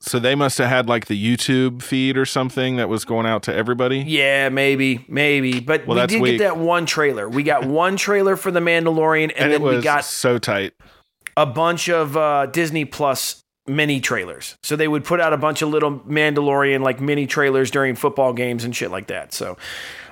[0.08, 3.42] So they must have had like the YouTube feed or something that was going out
[3.44, 4.00] to everybody.
[4.00, 5.60] Yeah, maybe, maybe.
[5.60, 6.38] But Well, we did weak.
[6.38, 7.28] get that one trailer.
[7.28, 10.38] We got one trailer for the Mandalorian, and, And, then it was we got so
[10.38, 10.74] tight.
[11.36, 14.56] a bunch of uh, Disney Plus mini trailers.
[14.62, 18.32] So they would put out a bunch of little Mandalorian like mini trailers during football
[18.32, 19.34] games and shit like that.
[19.34, 19.58] So.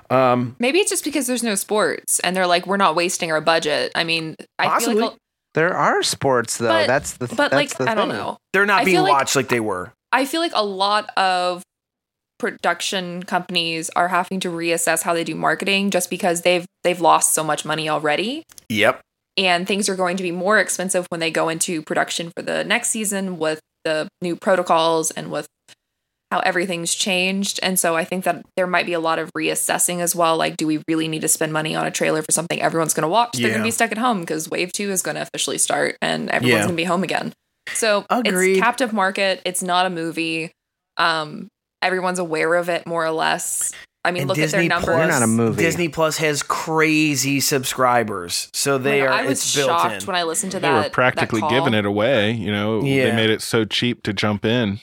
[0.09, 3.41] Um, Maybe it's just because there's no sports and they're like, we're not wasting our
[3.41, 3.91] budget.
[3.95, 4.95] I mean, I Possibly.
[4.95, 5.17] feel like,
[5.53, 6.67] There are sports though.
[6.69, 7.27] But- that's the.
[7.27, 8.17] but that's like, the I don't thing.
[8.17, 8.37] know.
[8.53, 9.93] they're not I being feel like- watched like they were.
[10.11, 11.63] I feel like a lot of
[12.39, 17.33] production companies are having to reassess how they do marketing just because they've they've lost
[17.33, 18.43] so much money already.
[18.69, 19.01] Yep.
[19.37, 22.63] and things are going to be more expensive when they go into production for the
[22.63, 25.47] next season with the new protocols and with
[26.33, 27.59] how everything's changed.
[27.61, 30.35] And so I think that there might be a lot of reassessing as well.
[30.35, 33.03] Like, do we really need to spend money on a trailer for something everyone's going
[33.03, 33.37] to watch?
[33.37, 35.95] They're going to be stuck at home because Wave 2 is going to officially start
[36.01, 36.63] and everyone's Yeah.
[36.63, 37.33] going to be home again.
[37.73, 38.53] So Agreed.
[38.57, 39.41] it's captive market.
[39.45, 40.51] It's not a movie.
[40.97, 41.47] Um,
[41.81, 43.71] everyone's aware of it more or less.
[44.05, 44.95] I mean, And look Disney at their numbers.
[44.95, 45.63] Plus, Not a movie.
[45.63, 49.13] Disney Plus has crazy subscribers, so they Like, are.
[49.13, 50.07] I was it's built shocked in.
[50.07, 50.81] when I listened to They that.
[50.81, 51.59] They were practically that call.
[51.65, 52.31] giving it away.
[52.31, 53.05] You know, Yeah.
[53.05, 54.79] they made it so cheap to jump in.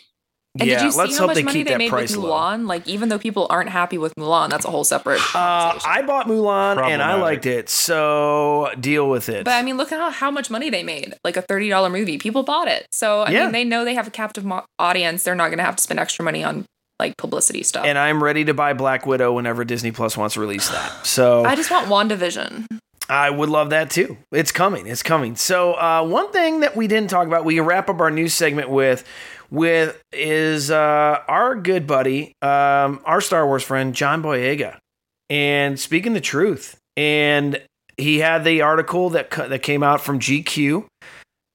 [0.58, 1.84] And yeah, did you see let's how hope much they money keep they that made
[1.92, 2.56] with price low.
[2.56, 5.20] Like, even though people aren't happy with Mulan, that's a whole separate.
[5.34, 5.78] Uh.
[5.86, 9.44] I bought Mulan and I liked it, so deal with it.
[9.44, 11.14] but I mean, look at how, how much money they made.
[11.24, 12.86] Like a thirty dollar movie, people bought it.
[12.92, 13.42] So I Yeah.
[13.44, 15.22] mean, they know they have a captive mo- audience.
[15.22, 16.64] They're not going to have to spend extra money on
[16.98, 17.86] like publicity stuff.
[17.86, 21.06] and I'm ready to buy Black Widow whenever Disney Plus wants to release that.
[21.06, 22.66] So I just want Wandavision.
[23.08, 24.18] I would love that too.
[24.32, 24.86] It's coming.
[24.86, 25.34] It's coming.
[25.34, 28.34] So uh, one thing that we didn't talk about, we can wrap up our news
[28.34, 29.02] segment with,
[29.50, 34.78] with is uh, our good buddy, um, our Star Wars friend John Boyega,
[35.28, 36.76] and speaking the truth.
[36.96, 37.60] And
[37.96, 40.86] he had the article that that came out from GQ,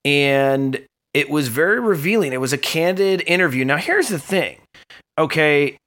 [0.04, 0.84] and
[1.14, 2.34] it was very revealing.
[2.34, 3.66] It was a candid interview.
[3.66, 4.60] Now here's the thing.
[5.18, 5.78] Okay,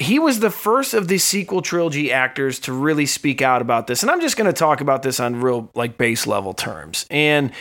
[0.00, 4.02] he was the first of the sequel trilogy actors to really speak out about this.
[4.02, 7.04] And I'm just going to talk about this on real, like, base level terms.
[7.10, 7.52] And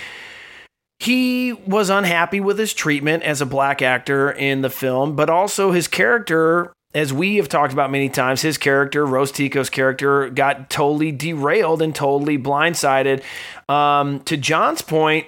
[0.99, 5.71] he was unhappy with his treatment as a black actor in the film, but also
[5.71, 10.69] his character, as we have talked about many times, his character, Rose Tico's character, got
[10.69, 13.23] totally derailed and totally blindsided.
[13.69, 15.27] Um, to John's point,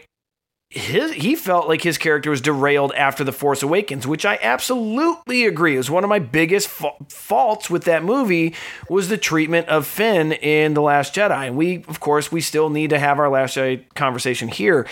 [0.72, 5.46] his he felt like his character was derailed after the Force Awakens, which I absolutely
[5.46, 5.76] agree.
[5.76, 8.56] It was one of my biggest fa- faults with that movie
[8.90, 12.70] was the treatment of Finn in the Last Jedi, and we, of course, we still
[12.70, 14.88] need to have our Last Jedi conversation here.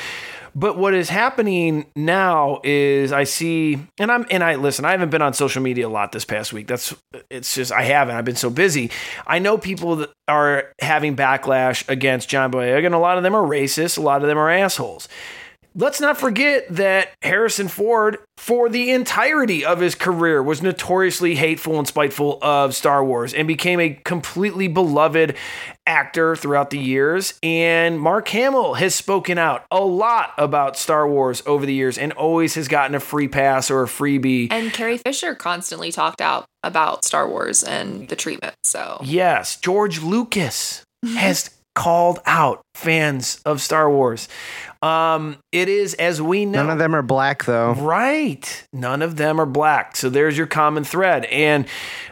[0.55, 4.85] But what is happening now is I see, and I'm, and I listen.
[4.85, 6.67] I haven't been on social media a lot this past week.
[6.67, 6.93] That's,
[7.29, 8.15] it's just I haven't.
[8.15, 8.91] I've been so busy.
[9.27, 13.35] I know people that are having backlash against John Boyega, and a lot of them
[13.35, 13.97] are racist.
[13.97, 15.07] A lot of them are assholes.
[15.75, 21.77] Let's not forget that Harrison Ford, for the entirety of his career, was notoriously hateful
[21.77, 25.35] and spiteful of Star Wars and became a completely beloved
[25.89, 27.33] actor throughout the years.
[27.41, 32.13] And Mark Hamill has spoken out a lot about Star Wars over the years and
[32.13, 34.47] always has gotten a free pass or a freebie.
[34.51, 38.55] And Carrie Fisher constantly talked out about Star Wars and the treatment.
[38.63, 41.15] So Yes, George Lucas mm-hmm.
[41.15, 44.27] has called out fans of Star Wars.
[44.81, 47.73] Um, it is, as we know, None of them are black though.
[47.73, 48.67] Right.
[48.71, 49.97] None of them are black.
[49.97, 51.25] So there's your common thread.
[51.25, 51.65] And,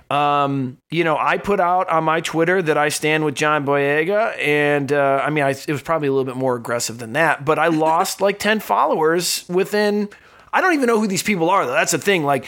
[0.09, 4.37] um, you know, I put out on my Twitter that I stand with John Boyega.
[4.37, 7.45] And, uh, I mean, I, it was probably a little bit more aggressive than that,
[7.45, 10.09] but I lost like 10 followers within,
[10.51, 11.71] I don't even know who these people are, though.
[11.73, 12.25] That's the thing.
[12.25, 12.45] Like,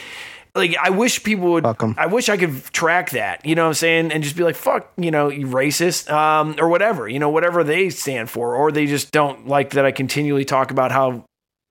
[0.54, 1.64] like I wish people would.
[1.98, 3.44] I wish I could track that.
[3.46, 4.12] You know what I'm saying?
[4.12, 7.08] And just be like, "Fuck," you know, you racist, um, or whatever.
[7.08, 10.70] You know, whatever they stand for, or they just don't like that I continually talk
[10.70, 11.24] about how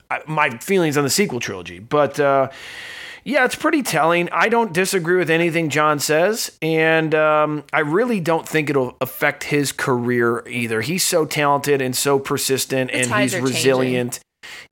[0.10, 1.80] I- my feelings on the sequel trilogy.
[1.80, 2.50] But uh,
[3.24, 4.30] yeah, it's pretty telling.
[4.32, 9.44] I don't disagree with anything John says, and um, I really don't think it'll affect
[9.46, 10.82] his career either.
[10.82, 14.20] He's so talented and so persistent, The and he's are resilient.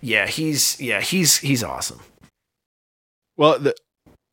[0.01, 1.99] Yeah, he's yeah he's he's awesome.
[3.35, 3.75] Well, the, the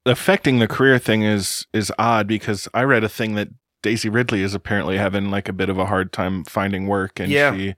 [0.06, 3.48] affecting the career thing is is odd because I read a thing that
[3.82, 7.30] Daisy Ridley is apparently having like a bit of a hard time finding work, and
[7.30, 7.54] Yeah.
[7.54, 7.74] she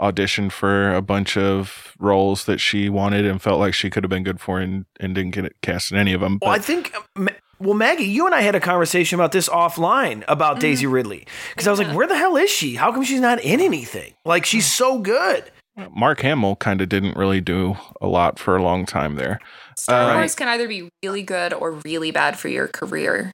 [0.00, 4.10] auditioned for a bunch of roles that she wanted and felt like she could have
[4.10, 6.38] been good for, and and didn't get it cast in any of them.
[6.42, 7.28] Well, I think, um,
[7.60, 10.60] well, Maggie, you and I had a conversation about this offline about mm.
[10.60, 12.74] Daisy Ridley because I was like, where the hell is she?
[12.74, 14.14] How come she's not in anything?
[14.24, 14.76] Like, she's mm.
[14.76, 15.50] so good.
[15.92, 19.40] Mark Hamill kind of didn't really do a lot for a long time there.
[19.76, 23.30] Star Uh, Wars can either be really good or really bad for your career.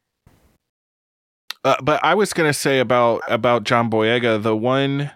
[1.64, 5.10] Uh, but I was gonna say about about John Boyega, the one.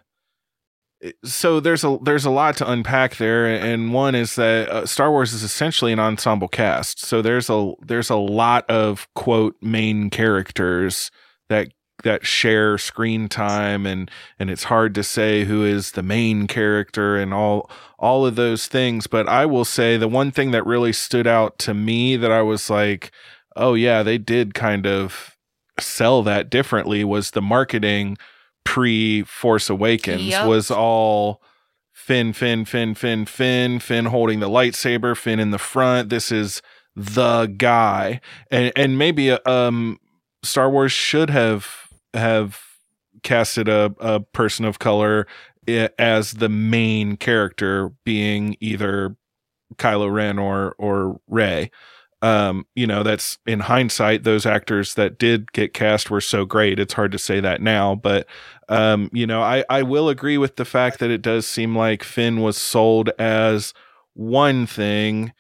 [1.25, 5.11] So there's a there's a lot to unpack there, and one is that uh, Star
[5.11, 7.01] Wars is essentially an ensemble cast.
[7.01, 11.11] So there's a there's a lot of quote main characters
[11.49, 11.69] that
[12.05, 17.17] that share screen time, and and it's hard to say who is the main character
[17.17, 19.07] and all all of those things.
[19.07, 22.43] But I will say the one thing that really stood out to me that I
[22.43, 23.11] was like,
[23.57, 25.37] oh yeah, they did kind of
[25.81, 28.17] sell that differently was the marketing
[28.65, 30.47] pre Force Awakens Yep.
[30.47, 31.43] was all
[31.93, 36.11] Finn, Finn, Finn, Finn, Finn, Finn holding the lightsaber, Finn in the front.
[36.11, 36.63] This is
[36.97, 39.99] the guy, and and maybe um
[40.45, 41.84] Star Wars should have
[42.15, 42.61] have
[43.23, 45.27] casted a a person of color
[45.99, 49.17] as the main character, being either
[49.77, 51.71] Kylo Ren or or Rey.
[52.23, 56.79] Um, you know, that's in hindsight, those actors that did get cast were so great.
[56.79, 58.27] It's hard to say that now, but
[58.71, 62.03] um, you know, I I will agree with the fact that it does seem like
[62.03, 63.75] Finn was sold as
[64.15, 65.33] one thing,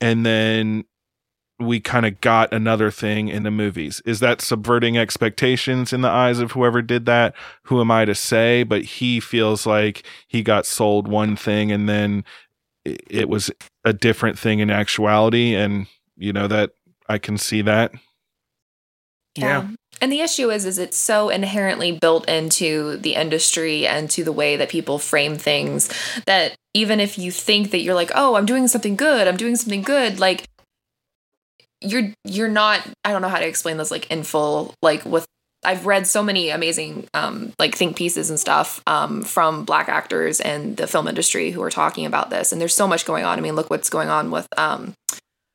[0.00, 0.84] and then
[1.58, 4.00] we kind of got another thing in the movies.
[4.04, 7.34] Is that subverting expectations in the eyes of whoever did that?
[7.64, 8.62] Who am I to say?
[8.62, 12.24] But he feels like he got sold one thing and then
[12.84, 13.50] it was
[13.84, 15.54] a different thing in actuality.
[15.54, 16.70] And, you know, that
[17.08, 17.92] I can see that.
[19.36, 19.58] Yeah.
[19.58, 24.22] Um, and the issue is is it's so inherently built into the industry and to
[24.22, 25.90] the way that people frame things
[26.26, 29.26] that even if you think that you're like, "Oh, I'm doing something good.
[29.26, 30.44] I'm doing something good." Like
[31.80, 35.26] you're you're not I don't know how to explain this like in full like with
[35.64, 40.40] I've read so many amazing um like think pieces and stuff um from black actors
[40.40, 43.38] and the film industry who are talking about this and there's so much going on.
[43.38, 44.94] I mean, look what's going on with um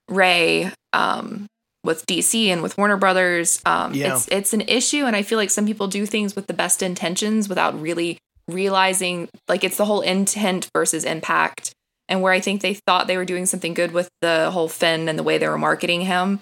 [0.09, 1.47] Ray um
[1.83, 3.61] with DC and with Warner Brothers.
[3.65, 4.13] Um Yeah.
[4.15, 6.81] it's it's an issue and I feel like some people do things with the best
[6.81, 8.17] intentions without really
[8.47, 11.71] realizing like it's the whole intent versus impact
[12.09, 15.07] and where I think they thought they were doing something good with the whole Finn
[15.07, 16.39] and the way they were marketing him.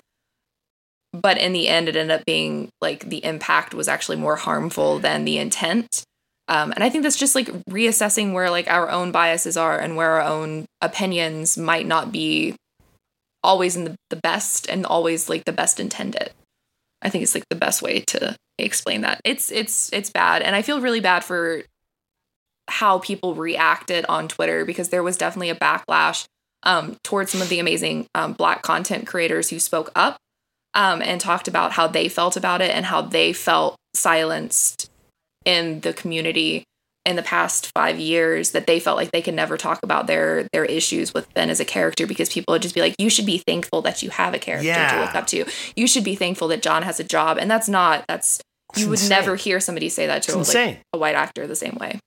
[1.14, 4.99] But in the end, it ended up being like the impact was actually more harmful
[4.99, 6.03] than the intent.
[6.47, 9.95] Um, and I think that's just like reassessing where like our own biases are and
[9.95, 12.55] where our own opinions might not be
[13.43, 16.32] always in the, the best and always like the best intended.
[17.01, 19.22] I think it's like the best way to explain that.
[19.26, 21.64] It's it's it's bad, and I feel really bad for
[22.72, 26.26] how people reacted on Twitter because there was definitely a backlash
[26.63, 30.17] um, towards some of the amazing um, Black content creators who spoke up
[30.74, 34.89] um, and talked about how they felt about it and how they felt silenced
[35.45, 36.63] in the community
[37.03, 40.47] in the past five years that they felt like they could never talk about their
[40.53, 43.26] their issues with Ben as a character because people would just be like, you should
[43.26, 45.45] be thankful that you have a character to look up to.
[45.76, 48.39] You should be thankful that John has a job, and that's not that's
[48.73, 49.10] It's you would insane.
[49.10, 51.99] never hear somebody say that to It's like, a white actor the same way.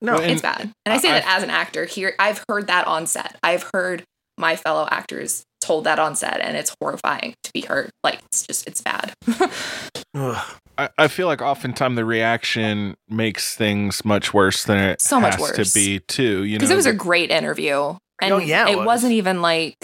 [0.00, 0.70] No, Well, it's bad.
[0.86, 2.14] And I say I- that as an actor here.
[2.18, 3.36] I've heard that on set.
[3.42, 4.04] I've heard
[4.36, 7.90] my fellow actors told that on set, and it's horrifying to be heard.
[8.04, 9.12] Like it's just it's bad.
[10.14, 15.34] I, I feel like oftentimes the reaction makes things much worse than it So much
[15.34, 15.72] has worse.
[15.72, 16.44] to be too.
[16.44, 18.86] You know, because it was a great interview oh, and Oh, yeah, it it, was.
[18.86, 19.02] was.
[19.02, 19.74] not even like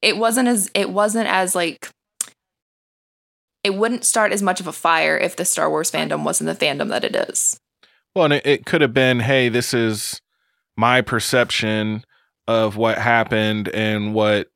[0.00, 1.88] it wasn't as it wasn't as like
[3.64, 6.64] it wouldn't start as much of a fire if the star wars fandom wasn't the
[6.66, 7.58] fandom that it is
[8.18, 10.20] Well, and it, it could have been, hey, this is
[10.76, 12.02] my perception
[12.48, 14.48] of what happened and what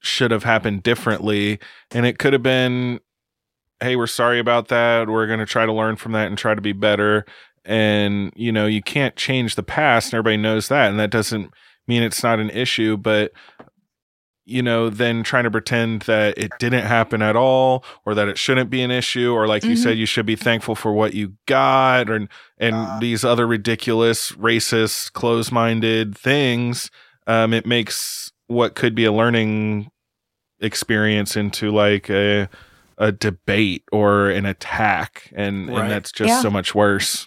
[0.00, 1.58] should have happened differently.
[1.90, 3.00] And it could have been,
[3.80, 5.10] hey, we're sorry about that.
[5.10, 7.26] We're going to try to learn from that and try to be better.
[7.66, 10.88] And, you know, you can't change the past, and everybody knows that.
[10.88, 11.52] And that doesn't
[11.86, 13.32] mean it's not an issue, but
[14.44, 18.36] you know, then trying to pretend that it didn't happen at all or that it
[18.38, 19.82] shouldn't be an issue or like you Mhm.
[19.82, 22.26] said you should be thankful for what you got or
[22.58, 26.90] and these other ridiculous racist close-minded things
[27.28, 29.90] um, it makes what could be a learning
[30.60, 32.48] experience into like a
[32.98, 35.80] a debate or an attack, and Right.
[35.82, 36.40] and that's just Yeah.
[36.40, 37.26] so much worse.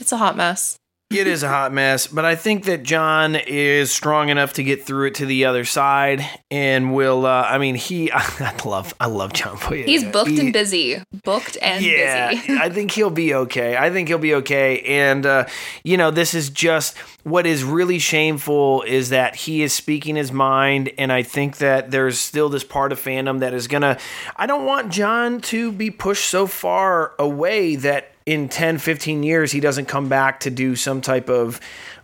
[0.00, 0.76] It's a hot mess.
[1.14, 4.84] It is a hot mess, but I think that John is strong enough to get
[4.84, 7.26] through it to the other side, and will.
[7.26, 8.10] Uh, I mean, he.
[8.14, 8.94] I love.
[8.98, 9.84] I love John Boyega.
[9.86, 11.02] He's booked He- and busy.
[11.24, 12.52] Booked and yeah, busy.
[12.58, 13.76] I think he'll be okay.
[13.76, 14.80] I think he'll be okay.
[14.80, 15.46] And, uh,
[15.84, 20.32] you know, this is just what is really shameful is that he is speaking his
[20.32, 20.90] mind.
[20.98, 23.98] And I think that there's still this part of fandom that is going to.
[24.36, 29.52] I don't want John to be pushed so far away that in 10, 15 years
[29.52, 31.60] he doesn't come back to do some type of.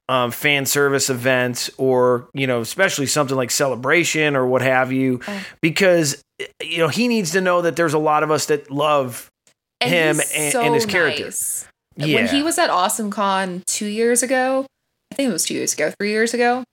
[0.08, 5.20] Um, fan service event or you know especially something like celebration or what have you
[5.60, 6.20] because
[6.60, 9.28] you know he needs to know that there's a lot of us that love
[9.80, 11.26] And him and, so and his character.
[11.26, 11.64] nice.
[11.96, 12.16] Yeah.
[12.16, 14.66] When he was at Awesome Con two years ago,
[15.12, 16.64] I think it was two years ago, three years ago.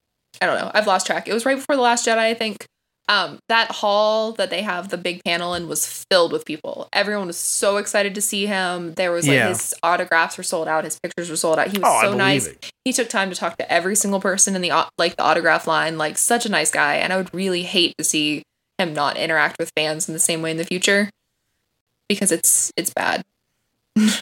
[0.42, 0.72] I don't know.
[0.74, 1.28] I've lost track.
[1.28, 2.66] It was right before The Last Jedi, I think.
[3.10, 6.88] Um, that hall that they have the big panel in was filled with people.
[6.92, 8.92] Everyone was so excited to see him.
[8.94, 9.48] There was like Yeah.
[9.48, 11.68] his autographs were sold out, his pictures were sold out.
[11.68, 12.46] He was Oh, so believe nice.
[12.46, 12.70] it.
[12.84, 15.96] He took time to talk to every single person in the like the autograph line.
[15.96, 18.42] Like such a nice guy, and I would really hate to see
[18.78, 21.08] him not interact with fans in the same way in the future
[22.10, 23.24] because it's it's bad.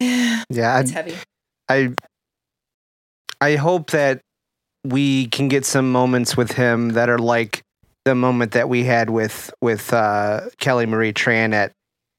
[0.00, 1.14] Yeah, It's I, heavy.
[1.68, 1.90] I
[3.40, 4.22] I hope that
[4.84, 7.62] we can get some moments with him that are like
[8.04, 11.72] the moment that we had with with uh, Kelly Marie Tran at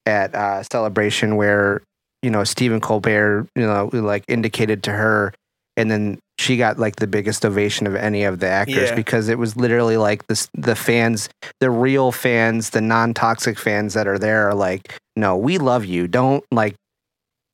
[0.05, 1.81] at uh, Celebration, where
[2.21, 5.33] you know Stephen Colbert, you know, like indicated to her,
[5.77, 8.95] and then she got like the biggest ovation of any of the actors Yeah.
[8.95, 11.29] because it was literally like this the fans,
[11.59, 15.85] the real fans, the non toxic fans that are there are like, no, we love
[15.85, 16.07] you.
[16.07, 16.75] Don't like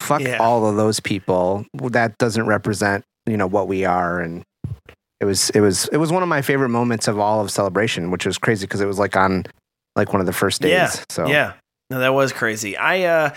[0.02, 0.38] fuck Yeah.
[0.38, 1.66] all of those people.
[1.74, 4.44] That doesn't represent you know what we are and.
[5.20, 8.12] It was it was it was one of my favorite moments of all of celebration,
[8.12, 9.46] which was crazy because it was like on
[9.96, 10.72] like one of the first days.
[10.72, 10.92] Yeah.
[11.10, 11.54] So yeah,
[11.90, 12.78] no, that was crazy.
[12.78, 13.36] I uh,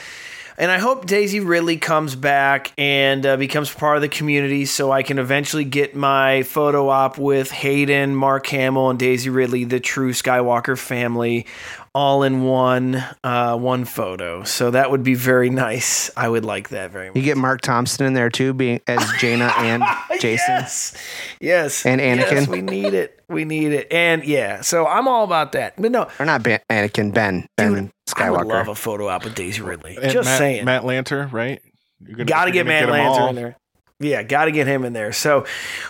[0.60, 4.92] and I hope Daisy Ridley comes back and uh, becomes part of the community, so
[4.92, 9.80] I can eventually get my photo op with Hayden, Mark Hamill, and Daisy Ridley, the
[9.80, 11.46] true Skywalker family,
[11.94, 14.44] all in one uh, one photo.
[14.44, 16.10] So that would be very nice.
[16.16, 17.16] I would like that very much.
[17.16, 19.82] You get Mark Thompson in there too, being as Jaina and
[20.20, 20.54] Jason.
[20.54, 20.96] Yes.
[21.40, 21.86] Yes.
[21.86, 22.30] And Anakin.
[22.32, 23.20] Yes, we need it.
[23.28, 23.92] We need it.
[23.92, 25.74] And yeah, so I'm all about that.
[25.80, 27.46] But no, Or not ben, Anakin, Ben.
[27.56, 29.96] Ben I would love a photo op with Daisy Ridley.
[30.00, 30.64] And Just Matt, saying.
[30.64, 31.60] Matt Lanter, right?
[32.00, 33.28] You're gonna- Got to you're get gonna Matt 'em Lanter all.
[33.30, 33.56] in there.
[34.02, 35.12] Yeah, got to get him in there.
[35.12, 35.44] So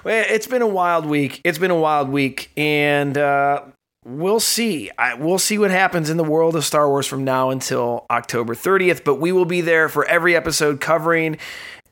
[0.05, 1.41] it's been a wild week.
[1.45, 3.63] It's been a wild week, and uh,
[4.05, 4.91] we'll see.
[4.99, 8.55] I, we'll see what happens in the world of Star Wars from now until October
[8.55, 9.05] 30th.
[9.05, 11.39] But we will be there for every episode, covering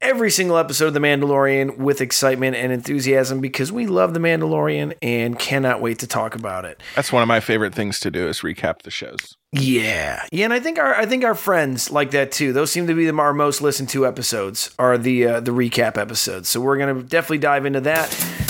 [0.01, 4.95] every single episode of The Mandalorian with excitement and enthusiasm because we love The Mandalorian
[5.03, 6.83] and cannot wait to talk about it.
[6.95, 9.37] That's one of my favorite things to do is recap the shows.
[9.53, 12.53] Yeah, yeah, and I think our I think our friends like that too.
[12.53, 15.97] Those seem to be the, our most listened to episodes are the uh, the recap
[15.97, 16.51] episodes.
[16.51, 18.48] So we're gonna definitely dive into that.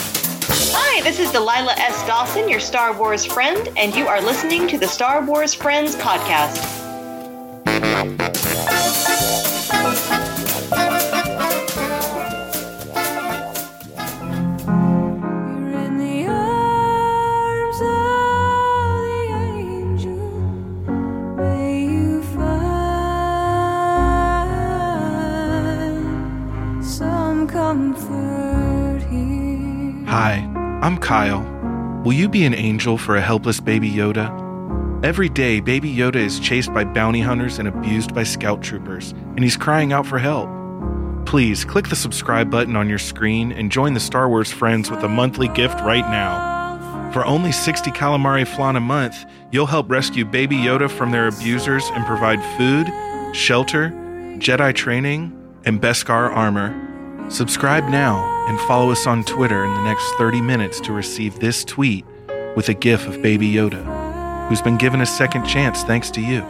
[0.99, 2.05] Hi, this is Delilah S.
[2.09, 6.59] Dawson, your Star Wars friend, and you are listening to the Star Wars Friends podcast.
[14.67, 17.87] in the arms of
[19.07, 19.23] the
[19.55, 20.19] angel.
[21.37, 22.59] May you find
[26.85, 30.05] some comfort here.
[30.07, 30.48] Hi,
[30.81, 31.43] I'm Kyle.
[32.05, 35.05] Will you be an angel for a helpless baby Yoda?
[35.05, 39.41] Every day, baby Yoda is chased by bounty hunters and abused by scout troopers, and
[39.41, 40.49] he's crying out for help.
[41.27, 45.03] Please click the subscribe button on your screen and join the Star Wars Friends with
[45.03, 47.11] a monthly gift right now.
[47.13, 51.87] For only 60 calamari flan a month, you'll help rescue baby Yoda from their abusers
[51.95, 52.87] and provide food,
[53.35, 53.91] shelter,
[54.39, 56.73] Jedi training, and Beskar armor.
[57.31, 61.65] Subscribe now and follow us on Twitter in the next 30 minutes to receive this
[61.65, 62.05] tweet
[62.57, 66.43] with a gif of Baby Yoda, who's been given a second chance thanks to you.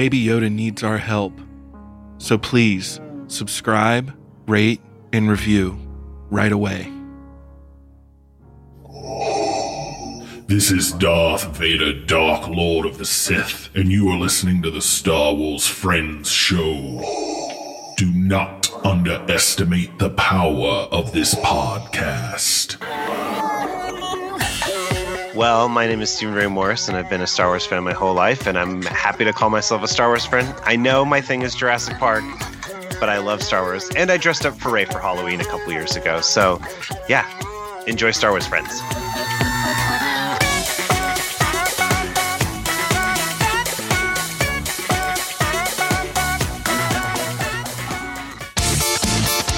[0.00, 1.38] Baby Yoda needs our help.
[2.16, 4.16] So please subscribe,
[4.48, 4.80] rate,
[5.12, 5.78] and review
[6.30, 6.90] right away.
[10.46, 14.80] This is Darth Vader, Dark Lord of the Sith, and you are listening to the
[14.80, 17.94] Star Wars Friends Show.
[17.98, 22.78] Do not underestimate the power of this podcast.
[25.34, 27.92] Well, my name is Stephen Ray Morris, and I've been a Star Wars fan my
[27.92, 30.52] whole life, and I'm happy to call myself a Star Wars friend.
[30.64, 32.24] I know my thing is Jurassic Park,
[32.98, 35.72] but I love Star Wars, and I dressed up for Rey for Halloween a couple
[35.72, 36.20] years ago.
[36.20, 36.60] So,
[37.08, 37.24] yeah,
[37.86, 38.80] enjoy Star Wars friends.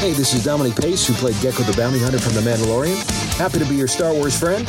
[0.03, 3.01] Hey, this is Dominic Pace, who played Gekko the Bounty Hunter from The Mandalorian.
[3.39, 4.69] Happy to be your Star Wars friend.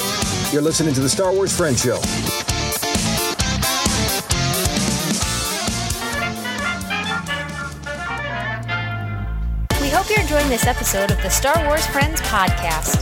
[0.53, 1.95] You're listening to the Star Wars Friend Show.
[9.81, 13.01] We hope you're enjoying this episode of the Star Wars Friends podcast.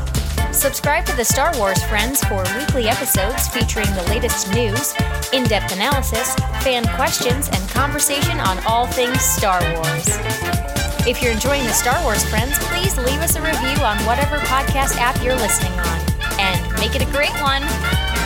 [0.54, 4.96] Subscribe to the Star Wars Friends for weekly episodes featuring the latest news,
[5.34, 6.34] in depth analysis,
[6.64, 10.08] fan questions, and conversation on all things Star Wars.
[11.06, 14.96] If you're enjoying the Star Wars Friends, please leave us a review on whatever podcast
[14.96, 16.01] app you're listening on.
[16.82, 17.62] And make it a great one.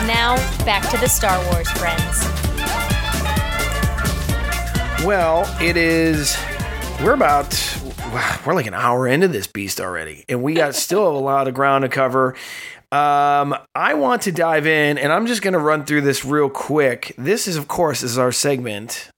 [0.06, 2.24] Now, back to the Star Wars Friends.
[5.04, 6.36] Well, it is.
[7.02, 7.54] We're about.
[8.46, 11.54] We're like an hour into this beast already, and we got still a lot of
[11.54, 12.34] ground to cover.
[12.92, 16.48] Um, I want to dive in, and I'm just going to run through this real
[16.48, 17.14] quick.
[17.18, 19.10] This is, of course, is our segment.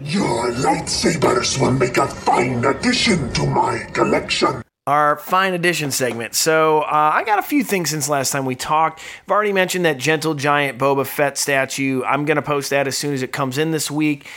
[0.00, 4.62] Your lightsabers will make a fine addition to my collection.
[4.86, 6.34] Our fine edition segment.
[6.34, 9.00] So uh, I got a few things since last time we talked.
[9.22, 12.02] I've already mentioned that gentle giant Boba Fett statue.
[12.04, 14.28] I'm gonna post that as soon as it comes in this week.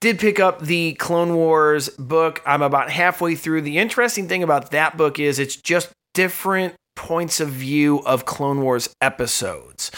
[0.00, 2.42] Did pick up the Clone Wars book.
[2.44, 3.62] I'm about halfway through.
[3.62, 8.60] The interesting thing about that book is it's just different points of view of Clone
[8.60, 9.90] Wars episodes.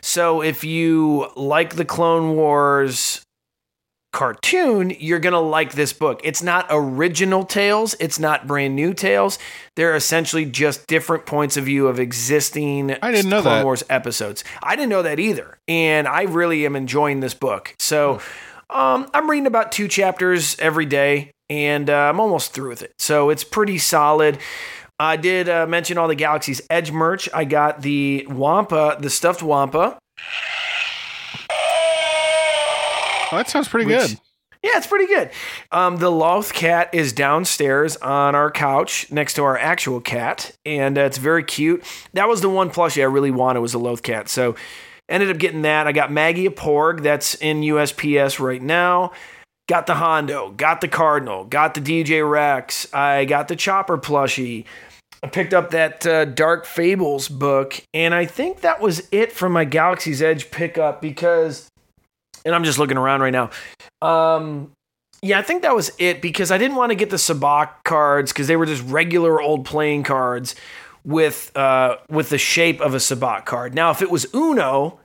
[0.00, 3.23] So if you like the Clone Wars
[4.14, 6.20] cartoon, you're going to like this book.
[6.24, 9.38] It's not original tales, it's not brand new tales.
[9.76, 13.64] They're essentially just different points of view of existing I didn't know Clone that.
[13.64, 14.44] Wars episodes.
[14.62, 15.58] I didn't know that either.
[15.68, 17.74] And I really am enjoying this book.
[17.78, 18.20] So
[18.70, 22.92] um, I'm reading about two chapters every day, and uh, I'm almost through with it.
[22.98, 24.38] So it's pretty solid.
[24.98, 27.28] I did uh, mention all the Galaxy's Edge merch.
[27.34, 29.98] I got the Wampa, the stuffed Wampa.
[33.34, 34.20] Oh, that sounds pretty Which- good.
[34.62, 35.28] Yeah, it's pretty good.
[35.72, 40.96] Um, the Loth cat is downstairs on our couch next to our actual cat, and
[40.96, 41.84] uh, it's very cute.
[42.14, 44.54] That was the one plushie I really wanted was a Loth cat, so
[45.06, 45.86] ended up getting that.
[45.86, 49.12] I got Maggie a Porg that's in USPS right now.
[49.68, 52.86] Got the Hondo, got the Cardinal, got the DJ Rex.
[52.94, 54.64] I got the Chopper plushie.
[55.22, 59.50] I picked up that uh, Dark Fables book, and I think that was it for
[59.50, 61.68] my Galaxy's Edge pickup because
[62.44, 63.50] and I'm just looking around right now.
[64.02, 64.72] Um,
[65.22, 68.32] yeah, I think that was it because I didn't want to get the Sabacc cards
[68.32, 70.54] because they were just regular old playing cards
[71.04, 73.74] with uh, with the shape of a Sabacc card.
[73.74, 75.00] Now, if it was Uno,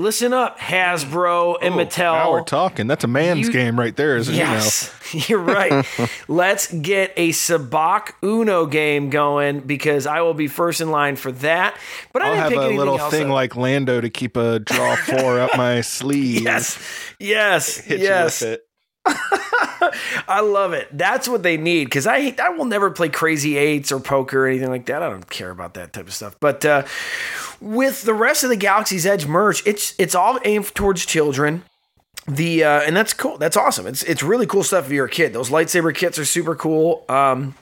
[0.00, 2.10] listen up, Hasbro and Mattel.
[2.10, 2.86] Oh, Now we're talking.
[2.86, 4.38] That's a man's You- game right there, isn't it?
[4.38, 4.92] Yes,
[5.28, 5.86] you're right.
[6.28, 11.30] Let's get a Sabacc Uno game going because I will be first in line for
[11.32, 11.76] that.
[12.12, 13.32] But I I'll didn't have a little thing up.
[13.34, 16.42] like Lando to keep a draw four up my sleeve.
[16.42, 16.78] Yes,
[17.18, 18.40] yes, Hit yes.
[18.42, 18.66] you with it.
[20.28, 20.86] I love it.
[20.96, 24.44] That's what they need because I hate, I will never play crazy eights or poker
[24.44, 25.02] or anything like that.
[25.02, 26.36] I don't care about that type of stuff.
[26.38, 26.84] But uh,
[27.60, 31.62] with the rest of the Galaxy's Edge merch, it's it's all aimed towards children.
[32.26, 33.38] The uh, and that's cool.
[33.38, 33.86] That's awesome.
[33.86, 35.32] It's it's really cool stuff if you're a kid.
[35.32, 37.04] Those lightsaber kits are super cool.
[37.08, 37.54] Um,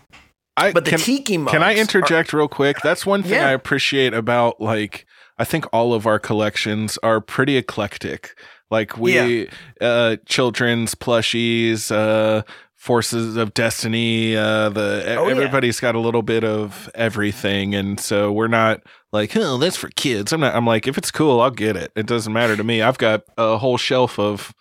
[0.57, 1.53] I, but the can, tiki mugs.
[1.53, 2.79] Can I are- interject real quick?
[2.83, 3.49] That's one thing Yeah.
[3.49, 5.07] I appreciate about like
[5.39, 8.37] I think all of our collections are pretty eclectic.
[8.71, 9.49] Like we
[9.81, 12.43] uh children's plushies, uh
[12.79, 15.33] Forces of Destiny, uh the Oh, yeah.
[15.33, 18.81] everybody's got a little bit of everything and so we're not
[19.13, 21.91] like, "Oh, that's for kids." I'm not I'm like, if it's cool, I'll get it.
[21.97, 22.81] It doesn't matter to me.
[22.81, 24.55] I've got a whole shelf of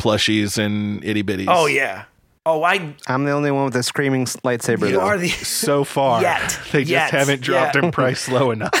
[0.00, 1.44] plushies and itty bitties.
[1.48, 2.04] Oh yeah.
[2.46, 4.86] Oh, I I'm the only one with a screaming lightsaber.
[4.88, 5.00] you though.
[5.00, 6.22] are the so far.
[6.22, 6.58] Yet.
[6.72, 7.10] They just Yet.
[7.10, 7.84] haven't dropped Yeah.
[7.84, 8.72] in price low enough.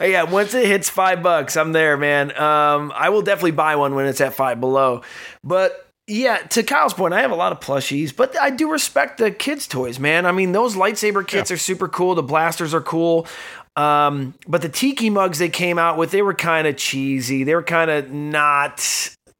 [0.00, 2.36] yeah, once it hits five bucks, I'm there, man.
[2.36, 5.02] Um, I will definitely buy one when it's at five below.
[5.44, 9.18] But yeah, to Kyle's point, I have a lot of plushies, but I do respect
[9.18, 10.26] the kids' toys, man.
[10.26, 12.14] I mean, those lightsaber kits are super cool.
[12.14, 13.26] The blasters are cool.
[13.76, 17.42] Um, but the tiki mugs they came out with, they were kind of cheesy.
[17.42, 18.80] They were kind of not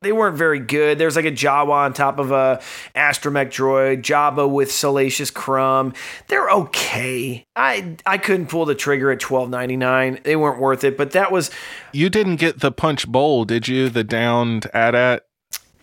[0.05, 0.99] they weren't very good.
[0.99, 2.61] There's like a Jawa on top of a
[2.95, 5.95] astromech droid, Jabba with Salacious Crumb.
[6.29, 7.45] They're okay.
[7.57, 10.21] I I couldn't pull the trigger at twelve ninety nine.
[10.23, 10.97] They weren't worth it.
[10.97, 11.51] But that was
[11.93, 13.89] You didn't get the punch bowl, did you?
[13.89, 15.25] The downed AT-AT?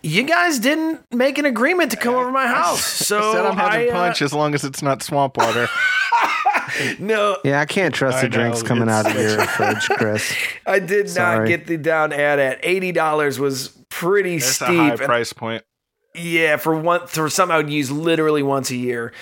[0.02, 2.84] You guys didn't make an agreement to come over my house.
[2.84, 5.68] So I said I'm having I, uh, punch as long as it's not swamp water.
[6.98, 10.34] no, Yeah, I can't trust I the drinks coming out of your fridge, Chris.
[10.66, 14.68] I did not get the down AT-AT eighty dollars was pretty That's steep.
[14.68, 15.64] a high price point.
[16.14, 19.12] Yeah, for one for something I would use literally once a year.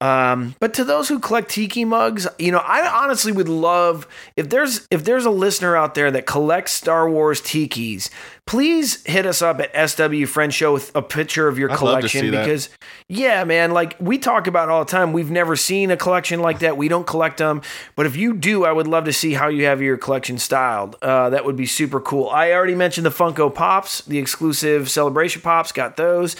[0.00, 4.06] Um, but to those who collect tiki mugs, you know, I honestly would love
[4.36, 8.08] if there's if there's a listener out there that collects Star Wars tikis,
[8.46, 12.30] please hit us up at SW Friend Show with a picture of your I'd collection
[12.30, 12.68] because
[13.08, 15.12] yeah, man, like we talk about it all the time.
[15.12, 16.76] We've never seen a collection like that.
[16.76, 17.62] We don't collect them,
[17.96, 20.94] but if you do, I would love to see how you have your collection styled.
[21.02, 22.28] Uh, that would be super cool.
[22.28, 25.72] I already mentioned the Funko Pops, the exclusive Celebration Pops.
[25.72, 26.36] Got those.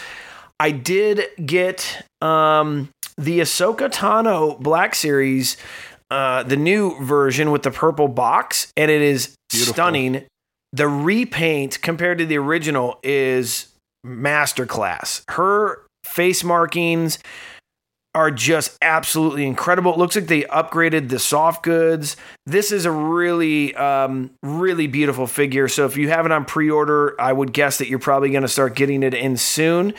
[0.60, 5.56] I did get um, the Ahsoka Tano Black Series,
[6.10, 9.74] uh, the new version with the purple box, and it is Beautiful.
[9.74, 10.24] stunning.
[10.72, 13.68] The repaint compared to the original is
[14.06, 15.22] masterclass.
[15.30, 17.18] Her face markings
[18.14, 19.92] are just absolutely incredible.
[19.92, 22.16] It looks like they upgraded the soft goods.
[22.46, 25.68] This is a really, um, really beautiful figure.
[25.68, 28.48] So if you have it on pre-order, I would guess that you're probably going to
[28.48, 29.94] start getting it in soon.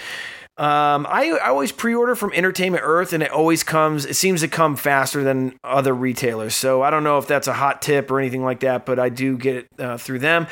[0.60, 4.06] Um, I, I always pre-order from Entertainment Earth, and it always comes.
[4.06, 6.53] It seems to come faster than other retailers.
[6.53, 9.07] So I don't know if that's a hot tip or anything like that, but I
[9.07, 10.48] do get it uh, through them.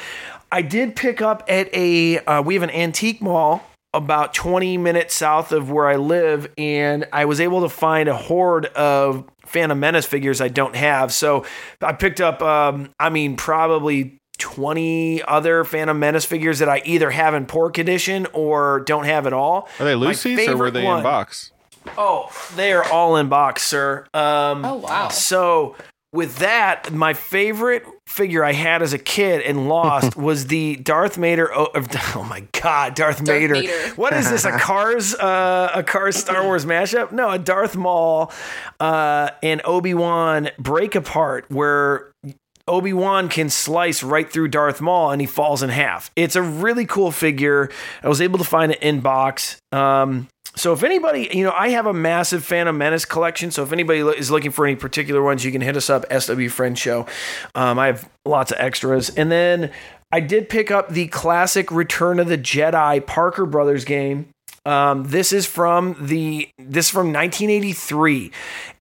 [0.49, 2.19] I did pick up at a.
[2.19, 7.05] Uh, we have an antique mall about 20 minutes south of where I live, and
[7.11, 11.11] I was able to find a horde of Phantom Menace figures I don't have.
[11.11, 11.45] So
[11.81, 12.41] I picked up.
[12.41, 17.69] Um, I mean, probably 20 other Phantom Menace figures that I either have in poor
[17.69, 19.67] condition or don't have at all.
[19.79, 21.51] Are they My Lucy's or were they one- in box?
[21.97, 24.05] Oh, they are all in box, sir.
[24.13, 25.07] Um, Oh, wow.
[25.07, 25.75] So
[26.11, 31.15] with that, my favorite figure I had as a kid and lost was the Darth
[31.15, 31.49] Vader.
[31.53, 31.69] Oh,
[32.15, 33.53] oh my God, Darth, Vader.
[33.53, 33.71] Vader.
[33.95, 34.43] What is this?
[34.43, 37.13] A Cars, uh, a Cars Star Wars mashup?
[37.13, 38.31] No, a Darth Maul
[38.81, 42.11] uh, and Obi Wan break apart where.
[42.67, 46.11] Obi Wan can slice right through Darth Maul and he falls in half.
[46.15, 47.69] It's a really cool figure.
[48.03, 49.57] I was able to find it in box.
[49.71, 53.51] Um, so if anybody, you know, I have a massive Phantom Menace collection.
[53.51, 56.49] So if anybody is looking for any particular ones, you can hit us up, SW
[56.49, 57.05] Friend Show.
[57.53, 59.09] Um, I have lots of extras.
[59.11, 59.71] And then
[60.11, 64.29] I did pick up the classic Return of the Jedi Parker Brothers game.
[64.67, 68.33] Um, this is from the this is from 1983,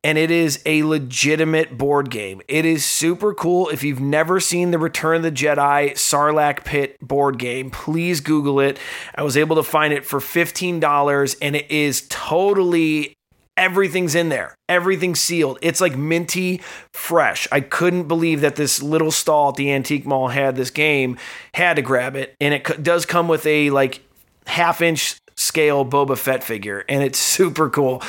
[0.03, 2.43] and it is a legitimate board game.
[2.49, 3.69] It is super cool.
[3.69, 8.59] If you've never seen the Return of the Jedi Sarlacc Pit board game, please Google
[8.59, 8.81] it.
[9.15, 13.15] I was able to find it for fifteen dollars, and it is totally
[13.57, 14.57] everything's in there.
[14.69, 15.57] Everything's sealed.
[15.63, 17.47] It's like minty fresh.
[17.53, 21.17] I couldn't believe that this little stall at the antique mall had this game.
[21.55, 24.01] Had to grab it, and it does come with a like
[24.49, 28.03] half inch scale Boba Fett figure, and it's super cool.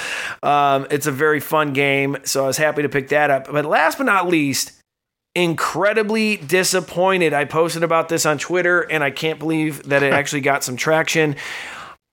[0.43, 3.51] Um, it's a very fun game, so I was happy to pick that up.
[3.51, 4.73] But last but not least,
[5.35, 7.33] incredibly disappointed.
[7.33, 10.75] I posted about this on Twitter, and I can't believe that it actually got some
[10.75, 11.35] traction.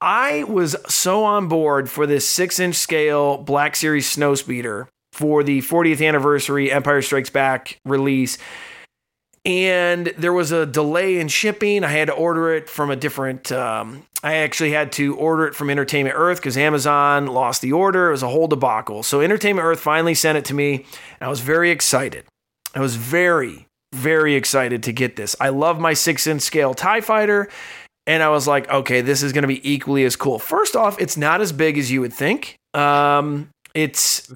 [0.01, 5.61] I was so on board for this six inch scale Black Series Snowspeeder for the
[5.61, 8.37] 40th anniversary Empire Strikes Back release.
[9.45, 11.83] And there was a delay in shipping.
[11.83, 13.51] I had to order it from a different.
[13.51, 18.07] Um, I actually had to order it from Entertainment Earth because Amazon lost the order.
[18.07, 19.03] It was a whole debacle.
[19.03, 20.73] So Entertainment Earth finally sent it to me.
[20.75, 22.25] And I was very excited.
[22.73, 25.35] I was very, very excited to get this.
[25.39, 27.47] I love my six inch scale TIE fighter.
[28.07, 30.39] And I was like, okay, this is going to be equally as cool.
[30.39, 32.55] First off, it's not as big as you would think.
[32.73, 34.33] Um, it's,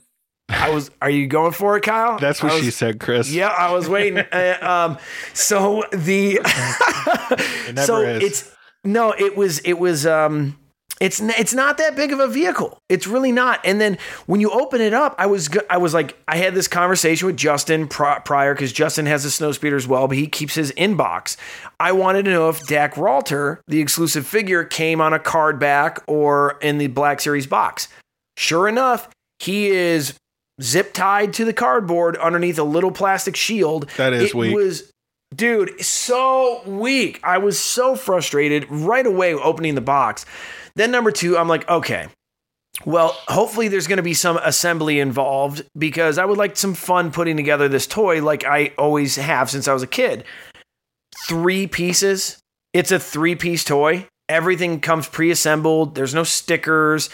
[0.49, 2.17] I was, are you going for it, Kyle?
[2.19, 3.31] That's what was- she said, Chris.
[3.31, 4.23] Yeah, I was waiting.
[4.31, 4.97] Uh, um,
[5.33, 6.39] so the,
[7.73, 8.23] never so is.
[8.23, 10.57] it's, no, it was, it was, um,
[10.99, 12.77] it's it's not that big of a vehicle.
[12.89, 13.61] It's really not.
[13.63, 16.67] And then when you open it up, I was I was like I had this
[16.67, 20.27] conversation with Justin pri- prior because Justin has a snow speeder as well, but he
[20.27, 21.37] keeps his inbox.
[21.79, 25.99] I wanted to know if Dak Ralter, the exclusive figure, came on a card back
[26.05, 27.87] or in the Black Series box.
[28.35, 29.07] Sure enough,
[29.39, 30.15] he is
[30.61, 33.89] zip tied to the cardboard underneath a little plastic shield.
[33.97, 34.55] That is it weak.
[34.55, 34.91] Was
[35.35, 37.19] dude so weak.
[37.23, 40.25] I was so frustrated right away opening the box.
[40.75, 42.07] Then number two, I'm like, okay.
[42.85, 47.11] Well, hopefully there's going to be some assembly involved because I would like some fun
[47.11, 50.23] putting together this toy like I always have since I was a kid.
[51.27, 52.39] Three pieces.
[52.73, 54.07] It's a three piece toy.
[54.29, 55.95] Everything comes pre-assembled.
[55.95, 57.09] There's no stickers.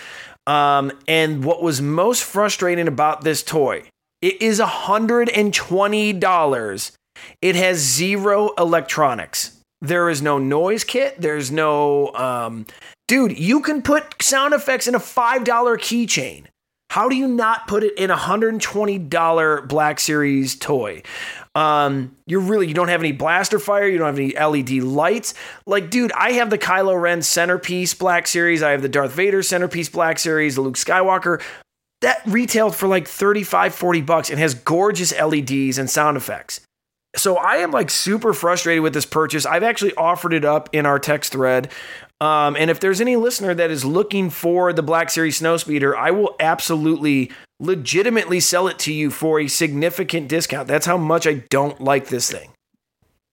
[0.47, 3.83] Um, and what was most frustrating about this toy,
[4.21, 6.91] it is $120.
[7.41, 9.59] It has zero electronics.
[9.81, 11.19] There is no noise kit.
[11.19, 12.65] There's no, um,
[13.07, 16.45] dude, you can put sound effects in a $5 keychain.
[16.95, 21.03] How do you not put it in a $120 Black Series toy?
[21.53, 25.33] Um, you're really, you don't have any blaster fire, you don't have any LED lights.
[25.65, 29.43] Like, dude, I have the Kylo Ren centerpiece Black Series, I have the Darth Vader
[29.43, 31.43] centerpiece Black Series, the Luke Skywalker.
[31.99, 36.61] That retailed for like 35, 40 bucks and has gorgeous LEDs and sound effects.
[37.17, 39.45] So I am like super frustrated with this purchase.
[39.45, 41.71] I've actually offered it up in our text thread.
[42.21, 46.11] Um, and if there's any listener that is looking for the Black Series Snowspeeder, I
[46.11, 50.67] will absolutely legitimately sell it to you for a significant discount.
[50.67, 52.51] That's how much I don't like this thing.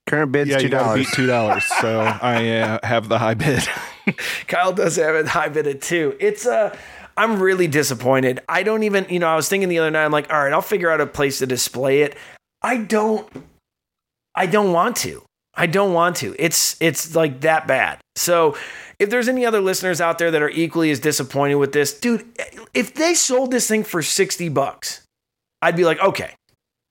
[0.08, 0.98] Current bid's yeah, two dollars.
[0.98, 1.64] beat two dollars.
[1.80, 3.62] So I uh, have the high bid.
[4.48, 6.16] Kyle does have a high bid it too.
[6.18, 6.76] It's uh
[7.16, 8.40] I'm really disappointed.
[8.48, 10.52] I don't even, you know, I was thinking the other night, I'm like, all right,
[10.52, 12.16] I'll figure out a place to display it.
[12.62, 13.28] I don't
[14.34, 15.22] I don't want to.
[15.54, 16.34] I don't want to.
[16.38, 18.01] It's it's like that bad.
[18.16, 18.56] So
[18.98, 22.26] if there's any other listeners out there that are equally as disappointed with this, dude,
[22.74, 25.02] if they sold this thing for 60 bucks,
[25.60, 26.34] I'd be like, okay.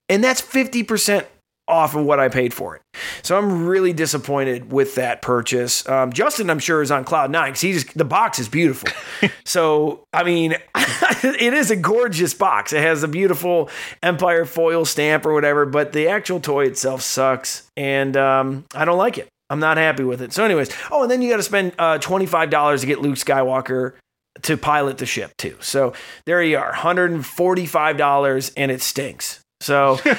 [0.10, 1.26] And that's 50%
[1.68, 2.82] off of what I paid for it.
[3.24, 5.88] So I'm really disappointed with that purchase.
[5.88, 8.90] Um, Justin, I'm sure, is on cloud nine because he just the box is beautiful.
[9.46, 12.74] so I mean, it is a gorgeous box.
[12.74, 13.70] It has a beautiful
[14.04, 18.98] Empire foil stamp or whatever, but the actual toy itself sucks, and um, I don't
[18.98, 19.30] like it.
[19.52, 20.32] I'm not happy with it.
[20.32, 23.02] So, anyways, oh, and then you got to spend uh, twenty five dollars to get
[23.02, 23.94] Luke Skywalker
[24.44, 25.58] to pilot the ship too.
[25.60, 25.94] So
[26.26, 29.42] there you are, hundred and forty five dollars, and it stinks.
[29.60, 30.00] So.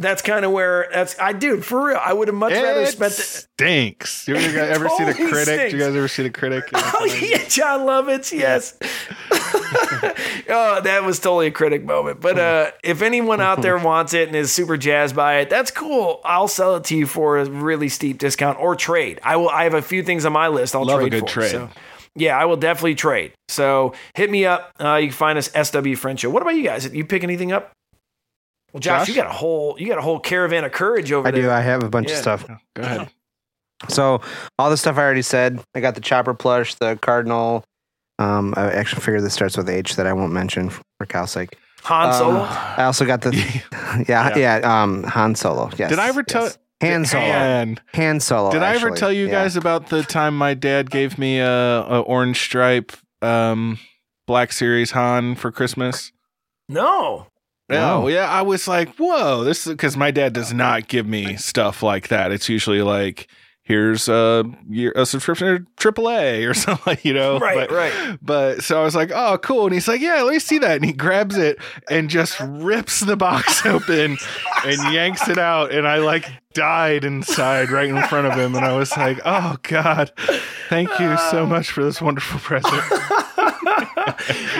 [0.00, 1.98] That's kind of where that's I dude for real.
[2.02, 4.26] I would have much rather spent the, stinks.
[4.26, 5.70] You ever, ever see the critic?
[5.70, 6.70] Do you guys ever see the critic?
[6.74, 8.76] Oh yeah, Jon Lovitz, yes.
[10.48, 12.20] oh, that was totally a critic moment.
[12.20, 15.70] But uh, if anyone out there wants it and is super jazzed by it, that's
[15.70, 16.20] cool.
[16.24, 19.20] I'll sell it to you for a really steep discount or trade.
[19.22, 19.48] I will.
[19.50, 20.74] I have a few things on my list.
[20.74, 21.26] I'll Love a trade good for.
[21.26, 21.50] trade.
[21.50, 21.70] So,
[22.16, 23.32] yeah, I will definitely trade.
[23.48, 24.72] So hit me up.
[24.80, 26.30] Uh, you can find us SW Friend Show.
[26.30, 26.84] What about you guys?
[26.84, 27.72] Did You pick anything up?
[28.72, 29.08] Well, Josh, Josh?
[29.08, 31.40] you got a whole you got a whole caravan of courage over I there.
[31.40, 31.50] I do.
[31.50, 32.14] I have a bunch Yeah.
[32.16, 32.46] of stuff.
[32.74, 33.08] Go ahead.
[33.88, 34.20] So
[34.58, 35.60] all the stuff I already said.
[35.74, 37.64] I got the chopper plush, the cardinal.
[38.18, 41.56] Um, I actually figure this starts with H that I won't mention for Cal's sake.
[41.84, 42.40] Han Um, Solo.
[42.42, 43.30] I also got the
[44.08, 45.70] yeah yeah, um Han Solo.
[45.78, 45.88] Yes.
[45.90, 46.58] Did I ever tell yes.
[46.82, 47.24] Han Solo?
[47.24, 47.78] Han.
[47.94, 48.50] Han Solo.
[48.52, 49.32] Did I ever tell you Yeah.
[49.32, 52.92] guys about the time my dad gave me a, a orange stripe
[53.22, 53.78] um,
[54.26, 56.12] Black Series Han for Christmas?
[56.68, 57.26] No.
[57.78, 61.36] Oh yeah, I was like, whoa, this is because my dad does not give me
[61.36, 62.32] stuff like that.
[62.32, 63.28] It's usually like,
[63.70, 64.44] here's a
[64.96, 67.38] a subscription to AAA or something, like, you know.
[67.38, 68.18] Right, but, right.
[68.20, 69.66] But so I was like, oh, cool.
[69.66, 70.76] And he's like, yeah, let me see that.
[70.76, 74.18] And he grabs it and just rips the box open
[74.64, 75.72] and yanks it out.
[75.72, 78.56] And I like died inside right in front of him.
[78.56, 80.10] And I was like, oh god,
[80.68, 81.46] thank you so ah.
[81.46, 82.72] much for this wonderful present.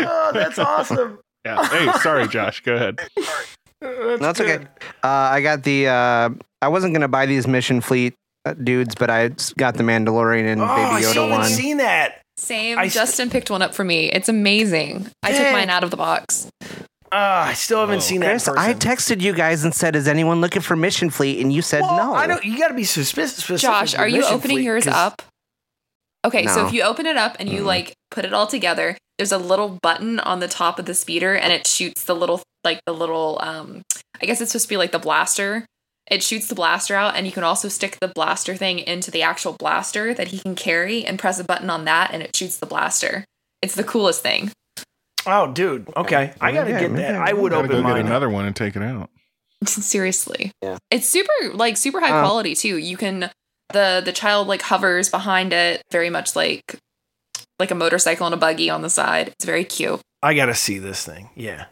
[0.06, 1.18] oh, that's awesome.
[1.44, 1.66] Yeah.
[1.68, 2.60] Hey, sorry, Josh.
[2.60, 3.00] Go ahead.
[3.80, 4.64] That's, That's okay.
[5.02, 5.88] Uh, I got the.
[5.88, 6.30] Uh,
[6.60, 8.14] I wasn't gonna buy these Mission Fleet
[8.44, 11.48] uh, dudes, but I got the Mandalorian and Oh, Baby still Yoda haven't one.
[11.50, 12.20] seen that.
[12.36, 12.78] Same.
[12.78, 14.10] I- Justin picked one up for me.
[14.10, 15.10] It's amazing.
[15.22, 16.48] I took mine out of the box.
[17.12, 18.00] Ah, I still haven't Oh.
[18.00, 18.30] seen that.
[18.30, 18.48] Chris.
[18.48, 21.80] I texted you guys and said, "Is anyone looking for Mission Fleet?" And you said
[21.80, 22.14] Well, no.
[22.14, 22.44] I don't.
[22.44, 23.60] You got to be suspicious.
[23.62, 25.22] Josh, are you opening Fleet, yours 'cause- up?
[26.26, 29.32] Okay, so if you open it up and you like put it all together, there's
[29.32, 32.80] a little button on the top of the speeder and it shoots the little like
[32.86, 33.82] the little um
[34.22, 35.64] I guess it's supposed to be like the blaster.
[36.10, 39.22] It shoots the blaster out and you can also stick the blaster thing into the
[39.22, 42.58] actual blaster that he can carry and press a button on that and it shoots
[42.58, 43.24] the blaster.
[43.62, 44.50] It's the coolest thing.
[45.26, 45.86] Oh, dude.
[45.96, 47.14] Okay, I got to Yeah, get that.
[47.14, 48.00] I I would open go get mine.
[48.00, 48.06] up.
[48.06, 49.08] another one and take it out.
[49.66, 50.52] Seriously.
[50.62, 50.78] Yeah.
[50.90, 52.76] It's super like super high Uh, quality too.
[52.76, 53.30] You can
[53.72, 56.76] the the child like hovers behind it very much like
[57.58, 59.28] like a motorcycle and a buggy on the side.
[59.28, 60.00] It's very cute.
[60.22, 61.30] I got to see this thing.
[61.34, 61.66] Yeah.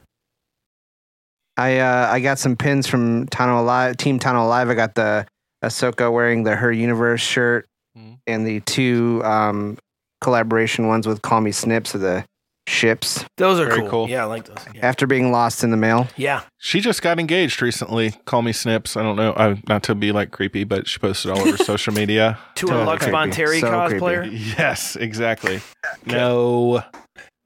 [1.56, 4.68] I uh, I got some pins from Tano Alive, Team Tano Alive.
[4.70, 5.26] I got the
[5.64, 7.66] Ahsoka wearing the Her Universe shirt,
[7.96, 8.18] Mhm.
[8.28, 9.76] and the two um,
[10.20, 12.24] collaboration ones with Call Me Snips of the
[12.68, 13.88] ships Those are Very cool.
[13.90, 14.08] cool.
[14.10, 14.58] Yeah, I like those.
[14.74, 14.86] Yeah.
[14.86, 16.06] after being lost in the mail.
[16.16, 16.42] yeah.
[16.58, 18.10] She just got engaged recently.
[18.26, 18.96] Call me Snips.
[18.96, 19.32] I don't know.
[19.36, 22.38] I, not to be like creepy, but she posted all over social media.
[22.56, 23.16] To a So Lux creepy.
[23.16, 24.28] Bonteri So cosplayer.
[24.58, 25.60] Yes, exactly.
[26.06, 26.82] No,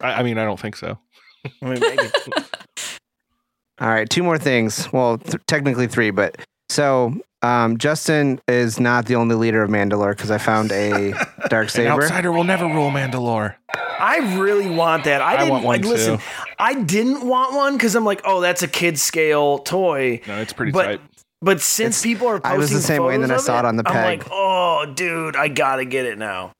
[0.00, 0.98] I, I mean I don't think so.
[1.44, 2.02] I mean, maybe.
[3.80, 4.92] All right, two more things.
[4.92, 6.36] Well, th- technically three, but
[6.72, 11.10] So um, Justin is not the only leader of Mandalore because I found a
[11.50, 11.90] dark An saber.
[11.90, 13.56] outsider will never rule Mandalore.
[13.74, 15.20] I really want that.
[15.20, 16.16] I, I didn't want one like, listen.
[16.16, 16.24] too.
[16.58, 20.22] I didn't want one because I'm like, oh, that's a kid scale toy.
[20.26, 21.00] No, it's pretty but, tight.
[21.42, 23.64] But since people are posting I was the same way, and then I saw of
[23.64, 24.20] it on the I'm peg.
[24.20, 26.52] like, oh, dude, I gotta get it now.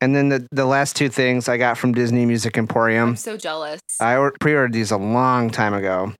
[0.00, 3.10] And then the, the last two things I got from Disney Music Emporium.
[3.10, 3.80] I'm so jealous.
[4.00, 6.12] I or- pre-ordered these a long time ago.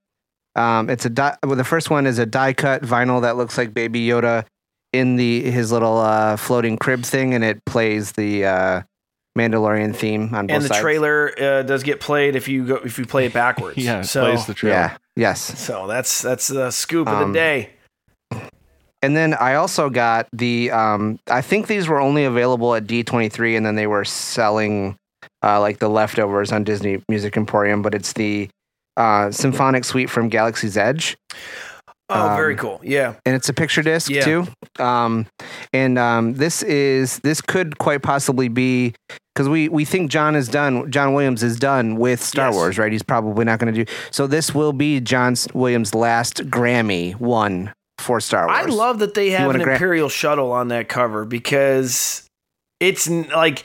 [0.55, 3.57] Um, it's a die, well, the first one is a die cut vinyl that looks
[3.57, 4.45] like Baby Yoda
[4.93, 8.81] in the his little uh, floating crib thing, and it plays the uh,
[9.37, 10.79] Mandalorian theme on both And the sides.
[10.79, 13.77] trailer uh, does get played if you go if you play it backwards.
[13.83, 14.75] Yeah, it so, plays the trailer.
[14.77, 14.97] Yeah.
[15.17, 15.41] Yes.
[15.41, 17.69] So that's that's the scoop of Um, the day.
[19.01, 20.71] And then I also got the.
[20.71, 24.95] Um, I think these were only available at D23, and then they were selling
[25.43, 27.81] uh, like the leftovers on Disney Music Emporium.
[27.83, 28.49] But it's the
[28.97, 31.17] uh, symphonic suite from Galaxy's Edge.
[32.07, 32.81] Oh, very um, cool.
[32.83, 33.15] Yeah.
[33.25, 34.23] and it's a picture disc Yeah.
[34.23, 34.47] too.
[34.77, 35.25] Um,
[35.73, 38.93] and um, this is this could quite possibly be
[39.33, 40.91] because we we think John is done.
[40.91, 42.55] John Williams is done with Star Yes.
[42.55, 42.91] Wars, right?
[42.91, 43.91] He's probably not going to do.
[44.11, 48.59] So this will be John Williams' last Grammy one for Star Wars.
[48.59, 52.27] I love that they have an gra- Imperial shuttle on that cover because
[52.79, 53.63] it's like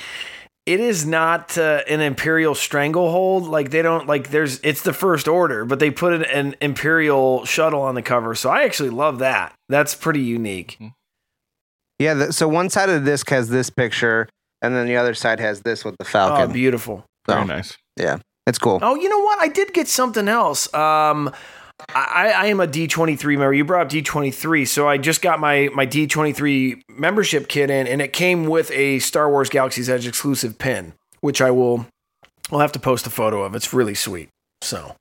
[0.71, 3.49] it is not uh, an Imperial stranglehold.
[3.49, 7.45] Like they don't like there's it's the First Order, but they put an, an Imperial
[7.45, 8.37] shuttle on the cover.
[8.37, 9.53] So I actually love that.
[9.69, 10.79] That's pretty unique.
[11.99, 12.15] Yeah.
[12.15, 14.29] The, so one side of the disc has this picture,
[14.63, 16.35] and then the other side has this with the falcon.
[16.35, 16.53] Oh, Falcon.
[16.53, 17.05] beautiful.
[17.29, 17.77] So, Very nice.
[17.97, 18.79] Yeah, it's cool.
[18.81, 19.41] Oh, you know what?
[19.41, 20.73] I did get something else.
[20.73, 21.33] Um,
[21.94, 23.52] I, I am a D23 member.
[23.55, 28.01] You brought up D23, so I just got my my D23 membership kit in, and
[28.02, 31.86] it came with a Star Wars Galaxy's Edge exclusive pin, which I will.
[32.52, 33.55] I'll have to post a photo of.
[33.55, 34.28] It's really sweet.
[34.62, 34.94] So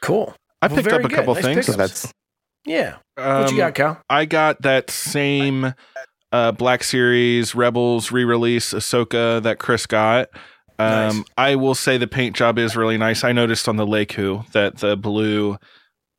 [0.00, 0.34] cool.
[0.62, 1.12] I Well, picked up a good.
[1.12, 1.66] couple Nice things.
[1.66, 2.12] So that's
[2.64, 2.96] Yeah.
[3.16, 4.00] what you Um, got, Cal?
[4.10, 5.74] I got that same
[6.32, 10.28] uh, Black Series Rebels re-release Ahsoka that Chris got.
[10.78, 11.24] Um, Nice.
[11.38, 13.24] I will say the paint job is really nice.
[13.24, 15.56] I noticed on the lekku that the blue,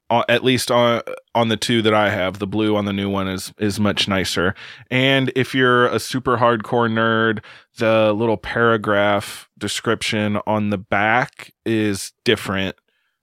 [0.09, 1.01] uh, at least on
[1.35, 4.07] on the two that I have, the blue on the new one is is much
[4.07, 4.55] nicer.
[4.89, 7.43] And if you're a super hardcore nerd,
[7.77, 12.75] the little paragraph description on the back is different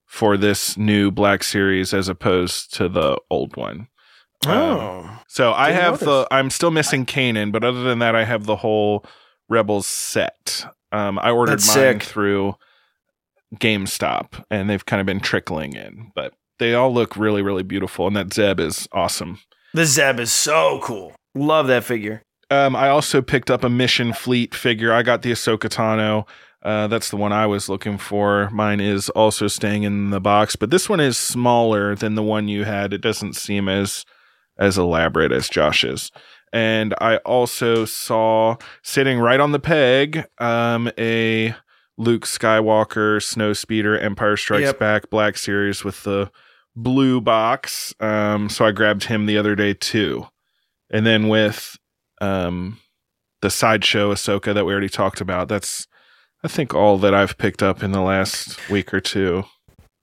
[0.07, 3.89] for this new Black Series as opposed to the old one.
[4.47, 6.07] Um, Oh, so I have notice.
[6.07, 6.29] the.
[6.31, 9.05] I'm still missing Kanan, but other than that, I have the whole
[9.49, 10.65] Rebels set.
[10.95, 12.03] Um, I ordered That's mine sick.
[12.05, 12.55] through
[13.57, 18.07] GameStop, and they've kind of been trickling in, but they all look really, really beautiful,
[18.07, 19.41] and that Zeb is awesome.
[19.73, 21.13] the Zeb is so cool.
[21.35, 22.23] Love that figure.
[22.51, 24.93] Um, I also picked up a Mission Fleet figure.
[24.93, 26.29] I got the Ahsoka Tano.
[26.63, 28.49] Uh, that's the one I was looking for.
[28.51, 32.47] Mine is also staying in the box, but this one is smaller than the one
[32.47, 32.93] you had.
[32.93, 34.05] It doesn't seem as
[34.57, 36.13] as elaborate as Josh's.
[36.55, 41.53] And I also saw sitting right on the peg um, a
[41.99, 44.79] Luke Skywalker Snowspeeder Empire Strikes Yep.
[44.79, 46.31] Back Black Series with the
[46.77, 47.93] blue box.
[47.99, 50.29] Um, so I grabbed him the other day too.
[50.91, 51.77] And then with
[52.21, 52.79] um,
[53.43, 55.89] the sideshow Ahsoka that we already talked about, that's
[56.45, 59.45] I think all that I've picked up in the last week or two.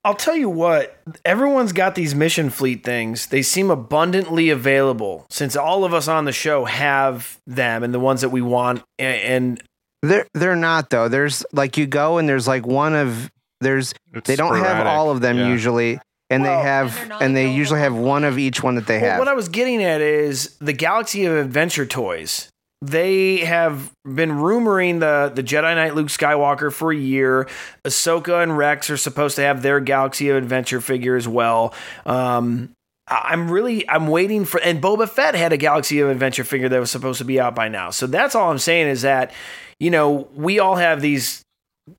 [0.04, 3.28] I'll tell you what, everyone's got these mission fleet things.
[3.28, 8.00] They seem abundantly available since all of us on the show have them and the
[8.00, 8.82] ones that we want.
[9.00, 9.62] a- And,
[10.02, 11.08] They're they're not though.
[11.08, 13.30] There's like you go and there's like one of
[13.60, 15.48] there's It's they don't have all of them yeah.
[15.50, 16.00] usually,
[16.32, 19.12] and Well- they have and they usually have one of each one that they well,
[19.12, 19.20] have.
[19.20, 22.50] what I was getting at is the Galaxy of Adventure toys.
[22.84, 27.48] They have been rumoring the the Jedi Knight Luke Skywalker for a year.
[27.86, 31.76] Ahsoka and Rex are supposed to have their Galaxy of Adventure figure as well.
[32.08, 32.72] Um,
[33.08, 36.80] I'm really I'm waiting for and Boba Fett had a Galaxy of Adventure figure that
[36.80, 37.92] was supposed to be out by now.
[37.92, 39.32] So that's all I'm saying is that
[39.80, 41.44] you know we all have these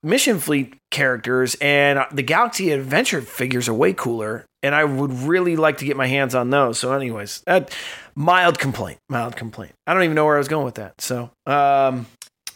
[0.03, 5.57] Mission Fleet characters and the Galaxy Adventure figures are way cooler and I would really
[5.57, 6.79] like to get my hands on those.
[6.79, 7.75] So anyways, that
[8.15, 9.73] mild complaint, mild complaint.
[9.87, 11.01] I don't even know where I was going with that.
[11.01, 12.07] So um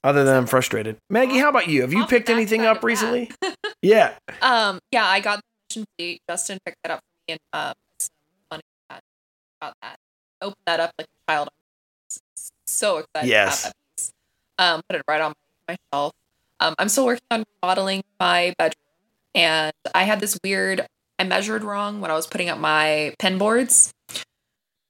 [0.04, 0.96] other than I'm frustrated.
[1.10, 1.80] Maggie, how about you?
[1.82, 3.28] Have you picked anything up recently?
[3.82, 4.12] yeah.
[4.40, 5.40] Um, yeah, I got
[5.74, 6.18] the mission.
[6.30, 7.74] Justin picked that up for me, and um,
[8.48, 8.62] funny
[9.60, 9.96] about that.
[10.40, 11.48] Opened that up like a child.
[12.68, 13.62] So excited Yes.
[13.62, 14.12] to that piece.
[14.60, 15.32] Um, put it right on
[15.68, 16.12] my shelf.
[16.60, 18.74] Um, I'm still working on remodeling my bedroom,
[19.34, 20.86] and I had this weird.
[21.18, 23.92] I measured wrong when I was putting up my pen boards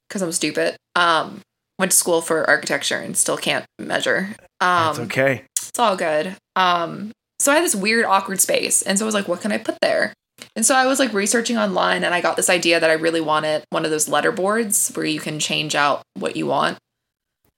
[0.09, 0.77] because I'm stupid.
[0.95, 1.41] Um,
[1.79, 4.29] went to school for architecture and still can't measure.
[4.61, 5.45] Um, That's okay.
[5.57, 6.37] it's all good.
[6.57, 9.53] Um, so I had this weird, awkward space, and so I was like, "What can
[9.53, 10.15] I put there?"
[10.55, 13.21] And so I was like researching online and I got this idea that I really
[13.21, 16.79] wanted one of those letter boards where you can change out what you want.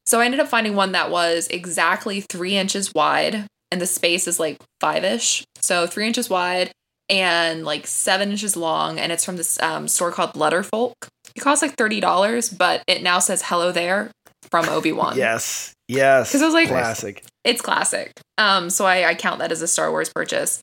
[0.07, 4.27] So I ended up finding one that was exactly three inches wide and the space
[4.27, 5.45] is like five ish.
[5.57, 6.73] So three inches wide
[7.11, 8.99] and like seven inches long.
[8.99, 10.93] And it's from this um, store called Letterfolk.
[11.35, 14.11] It costs like $30, but it now says hello there
[14.51, 15.17] from Obi Wan.
[15.17, 15.73] Yes.
[15.89, 16.29] yes.
[16.31, 17.25] Because I was like- classic.
[17.45, 18.13] It's classic.
[18.37, 20.61] Um, so I, I count that as a Star Wars purchase.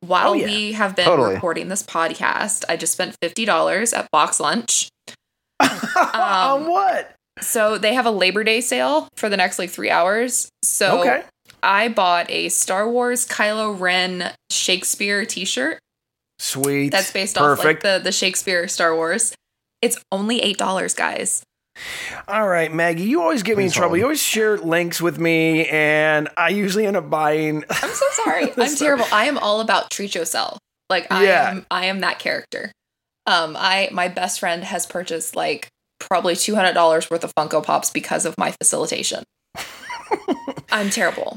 [0.00, 0.46] While Oh, yeah.
[0.46, 1.34] we have been Totally.
[1.34, 4.88] recording this podcast, I just spent fifty dollars at Box Lunch.
[6.14, 7.14] On what?
[7.40, 10.48] So they have a Labor Day sale for the next like three hours.
[10.62, 11.22] So Okay.
[11.62, 15.78] I bought a Star Wars Kylo Ren Shakespeare T-shirt
[16.38, 16.90] Sweet.
[16.90, 19.34] that's based off like the the Shakespeare Star Wars.
[19.82, 21.42] It's only eight dollars, guys.
[22.28, 23.90] All right, Maggie, you always get me in trouble.
[23.90, 23.98] hold.
[23.98, 27.64] You always share links with me, and I usually end up buying.
[27.70, 28.52] I'm so sorry.
[28.56, 29.06] I'm terrible.
[29.12, 30.58] I am all about treat yourself.
[30.90, 31.50] Like I Yeah.
[31.50, 32.72] am I am that character.
[33.26, 35.68] Um I my best friend has purchased like
[36.00, 39.22] probably two hundred dollars worth of Funko Pops because of my facilitation.
[40.72, 41.36] I'm terrible.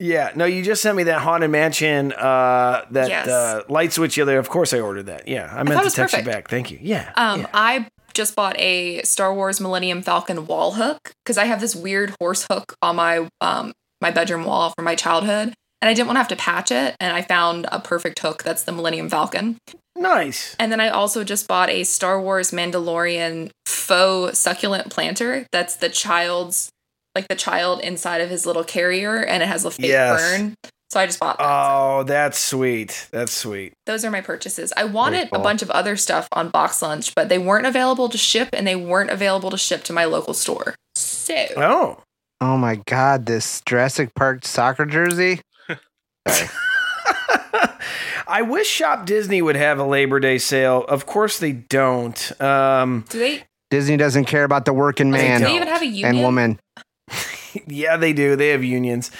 [0.00, 3.28] Yeah, no, you just sent me that haunted mansion, uh, that Yes.
[3.28, 4.38] uh, light switch the other.
[4.38, 5.28] Of course, I ordered that.
[5.28, 6.48] Yeah, I meant it to text you back.
[6.48, 6.78] Thank you.
[6.82, 11.60] Yeah, Um I just bought a Star Wars Millennium Falcon wall hook because I have
[11.60, 15.54] this weird horse hook on my um my bedroom wall from my childhood.
[15.82, 18.42] And I didn't want to have to patch it, and I found a perfect hook
[18.42, 19.58] that's the Millennium Falcon.
[19.96, 20.56] Nice.
[20.58, 25.46] And then I also just bought a Star Wars Mandalorian faux succulent planter.
[25.52, 26.70] That's the child's,
[27.14, 30.20] like the child inside of his little carrier, and it has a fake Yes.
[30.20, 30.54] burn.
[30.90, 31.44] So I just bought that.
[31.48, 33.08] Oh, that's sweet.
[33.10, 33.72] That's sweet.
[33.86, 34.72] Those are my purchases.
[34.76, 35.40] I wanted cool.
[35.40, 38.64] a bunch of other stuff on Box Lunch, but they weren't available to ship, and
[38.66, 40.74] they weren't available to ship to my local store.
[40.94, 42.00] So Oh.
[42.40, 43.26] Oh my God!
[43.26, 45.40] This Jurassic Park soccer jersey.
[48.26, 50.84] I wish Shop Disney would have a Labor Day sale.
[50.88, 52.40] Of course, they don't.
[52.40, 53.44] Um, do they?
[53.70, 56.58] Disney doesn't care about the working man Do they even have a and woman.
[57.66, 58.36] yeah, they do.
[58.36, 59.10] They have unions.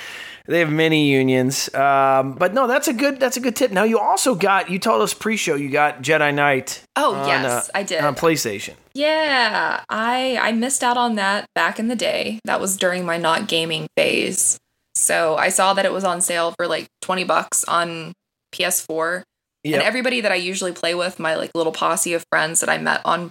[0.46, 1.72] They have many unions.
[1.74, 3.18] Um, but no, that's a good.
[3.18, 3.70] That's a good tip.
[3.70, 4.70] Now you also got.
[4.70, 6.82] You told us pre-show you got Jedi Knight.
[6.96, 8.04] Oh, on, yes, uh, I did.
[8.04, 8.74] on PlayStation.
[8.94, 12.40] Yeah, I I missed out on that back in the day.
[12.44, 14.58] That was during my not gaming phase.
[14.94, 18.12] So I saw that it was on sale for like 20 bucks on
[18.54, 19.22] PS4.
[19.64, 19.74] Yep.
[19.74, 22.78] And everybody that I usually play with, my like little posse of friends that I
[22.78, 23.30] met on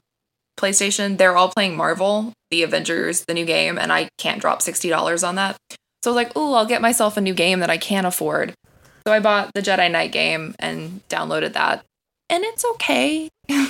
[0.59, 5.27] PlayStation, they're all playing Marvel, the Avengers, the new game, and I can't drop $60
[5.27, 5.57] on that.
[6.03, 8.53] So I was like, "Ooh, I'll get myself a new game that I can't afford."
[9.07, 11.83] So I bought the Jedi Knight game and downloaded that.
[12.29, 13.29] And it's okay.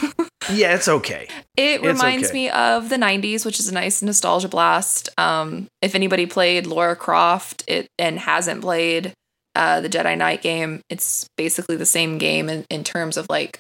[0.51, 1.27] Yeah, it's okay.
[1.55, 2.34] It It's reminds okay.
[2.34, 5.10] me of the 90s, which is a nice nostalgia blast.
[5.18, 9.14] Um, if anybody played Lara Croft it, and hasn't played
[9.55, 13.60] uh, the Jedi Knight game, it's basically the same game in, in terms of like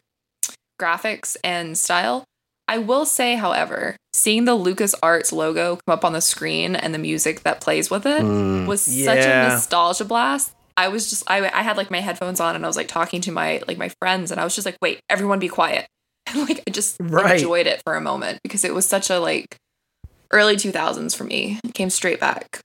[0.79, 2.25] graphics and style.
[2.67, 6.97] I will say, however, seeing the LucasArts logo come up on the screen and the
[6.99, 8.65] music that plays with it Mm.
[8.65, 10.53] was such a nostalgia blast.
[10.77, 13.21] I was just I, I had like my headphones on and I was like talking
[13.21, 15.85] to my like my friends and I was just like, wait, everyone be quiet.
[16.25, 17.35] And like I just Right.
[17.35, 19.57] enjoyed it for a moment because it was such a like
[20.31, 21.59] early 2000s for me.
[21.65, 22.61] It came straight back.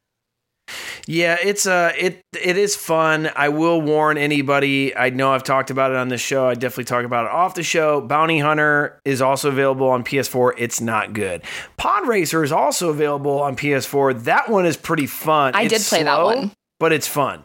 [1.06, 3.30] Yeah, it's uh it it is fun.
[3.36, 4.94] I will warn anybody.
[4.96, 6.46] I know I've talked about it on the show.
[6.46, 8.00] I definitely talk about it off the show.
[8.00, 10.52] Bounty Hunter is also available on PS4.
[10.58, 11.42] It's not good.
[11.76, 14.24] Pod Racer is also available on PS4.
[14.24, 15.54] That one is pretty fun.
[15.54, 16.52] I It's did play that one.
[16.78, 17.44] but it's fun.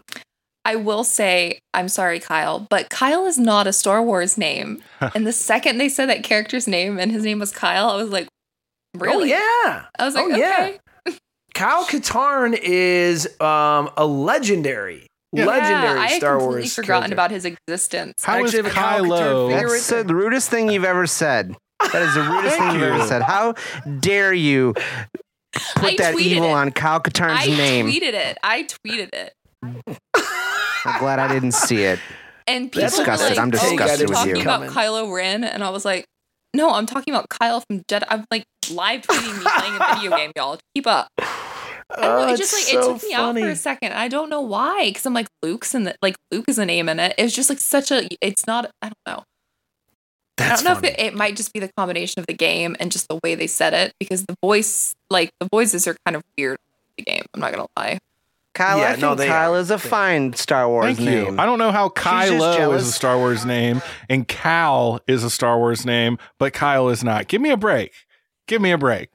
[0.65, 4.81] I will say, I'm sorry, Kyle, but Kyle is not a Star Wars name.
[5.13, 8.09] and the second they said that character's name and his name was Kyle, I was
[8.11, 8.27] like,
[8.97, 9.33] really?
[9.33, 9.35] Oh
[9.65, 9.85] yeah.
[9.99, 10.77] I was like, Oh, yeah.
[11.55, 11.63] Okay.
[11.65, 17.13] Kyle Katarn is um a legendary, legendary yeah, I had Star completely forgotten character.
[17.13, 18.23] about his existence.
[18.23, 19.49] How is Actually, the Kylo?
[19.51, 21.55] Katarn That's the rudest thing you've ever said.
[21.91, 23.21] That is the rudest thing you've ever said.
[23.23, 23.53] How
[23.99, 24.73] dare you
[25.75, 26.51] put I that evil it.
[26.53, 27.87] on Kyle Katarn's I name?
[27.87, 28.37] tweeted it.
[28.43, 29.33] I tweeted it.
[30.85, 31.99] I'm glad I didn't see it.
[32.47, 33.29] And people were disgusted.
[33.29, 34.41] like, I'm "Oh, disgusted you're with talking you.
[34.41, 34.69] about Coming.
[34.71, 36.05] Kylo Ren, and I was like,
[36.53, 38.03] no, I'm talking about Kyle from Jedi.
[38.09, 40.59] I'm like live tweeting me playing a video game, y'all.
[40.75, 41.07] Keep up.
[41.89, 43.93] And Oh, it just like so it took me out for a second.
[43.93, 46.99] I don't know why, because I'm like Luke's and like Luke is a name in
[46.99, 47.13] it.
[47.17, 48.07] It's just like such a.
[48.21, 48.69] It's not.
[48.81, 49.23] I don't know.
[50.37, 50.87] That's I don't know funny.
[50.89, 53.35] if it, it might just be the combination of the game and just the way
[53.35, 56.57] they said it, because the voice, like the voices, are kind of weird.
[56.97, 57.25] in The game.
[57.33, 57.99] I'm not gonna lie.
[58.55, 59.59] Kyle, Yeah, I think no, they Kyle are.
[59.59, 61.33] is a fine Star Wars Thank name.
[61.35, 61.39] you.
[61.39, 65.29] I don't know how just Kylo is a Star Wars name and Cal is a
[65.31, 67.27] Star Wars name, but Kyle is not.
[67.27, 67.93] Give me a break.
[68.47, 69.09] Give me a break.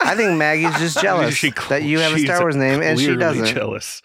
[0.00, 3.14] I think Maggie's just jealous She- that you have a Star Wars name and she
[3.16, 3.46] doesn't.
[3.46, 4.02] Jealous.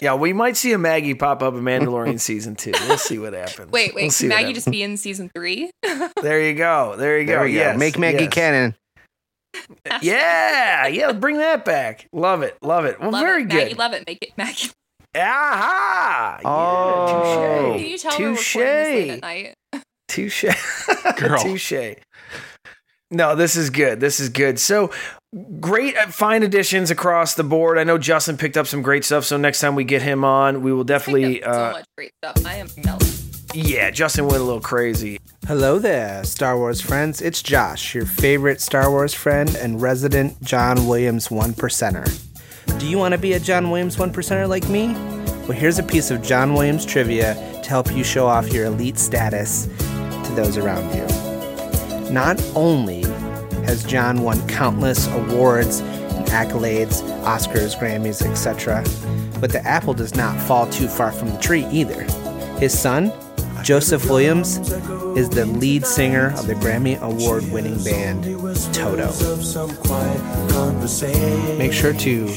[0.00, 2.72] Yeah, we might see a Maggie pop up in Mandalorian season two.
[2.86, 3.72] We'll see what happens.
[3.72, 4.02] Wait, wait.
[4.04, 5.70] We'll can Maggie just be in season three?
[6.22, 6.94] There you go.
[6.96, 7.44] There you There go.
[7.44, 7.76] we go.
[7.76, 8.32] Make Maggie yes.
[8.32, 8.74] canon.
[10.02, 11.12] Yeah, yeah.
[11.12, 12.08] Bring that back.
[12.12, 12.56] Love it.
[12.60, 13.00] Love it.
[13.00, 13.48] Well, love very it.
[13.48, 13.56] good.
[13.56, 14.04] Maggie, love it.
[14.06, 14.70] Make it Maggie.
[15.16, 16.40] Aha!
[16.44, 17.74] Oh.
[17.76, 18.56] Can you tell Touche.
[18.56, 19.54] we're recording this late at night?
[20.08, 20.44] Touche.
[21.16, 21.38] Girl.
[21.40, 21.72] Touche.
[23.10, 24.00] No, this is good.
[24.00, 24.58] This is good.
[24.58, 24.90] So
[25.60, 27.78] great, uh, fine additions across the board.
[27.78, 29.24] I know Justin picked up some great stuff.
[29.24, 31.40] So next time we get him on, we will definitely.
[31.40, 32.44] so Uh, much great stuff.
[32.46, 33.42] I am jealous.
[33.54, 35.18] yeah, Justin went a little crazy.
[35.46, 37.22] Hello there, Star Wars friends.
[37.22, 42.06] It's Josh, your favorite Star Wars friend and resident John Williams one percenter.
[42.78, 44.88] Do you want to be a John Williams one percenter like me?
[45.48, 48.98] Well, here's a piece of John Williams trivia to help you show off your elite
[48.98, 51.27] status to those around you.
[52.10, 53.02] Not only
[53.64, 58.82] has John won countless awards and accolades, Oscars, Grammys, etc.,
[59.40, 62.02] but the apple does not fall too far from the tree either.
[62.58, 63.12] His son,
[63.62, 64.56] Joseph Williams,
[65.16, 68.24] is the lead singer of the Grammy Award winning band
[68.72, 69.08] Toto.
[71.58, 72.28] Make sure to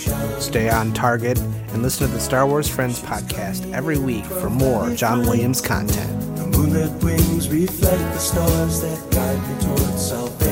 [0.41, 4.93] stay on target and listen to the Star Wars Friends podcast every week for more
[4.95, 6.30] John Williams content.
[6.51, 10.51] Moonlit wings reflect the stars that guide me towards salvation.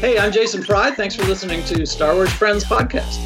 [0.00, 0.94] Hey, I'm Jason Pride.
[0.96, 3.18] Thanks for listening to Star Wars Friends podcast.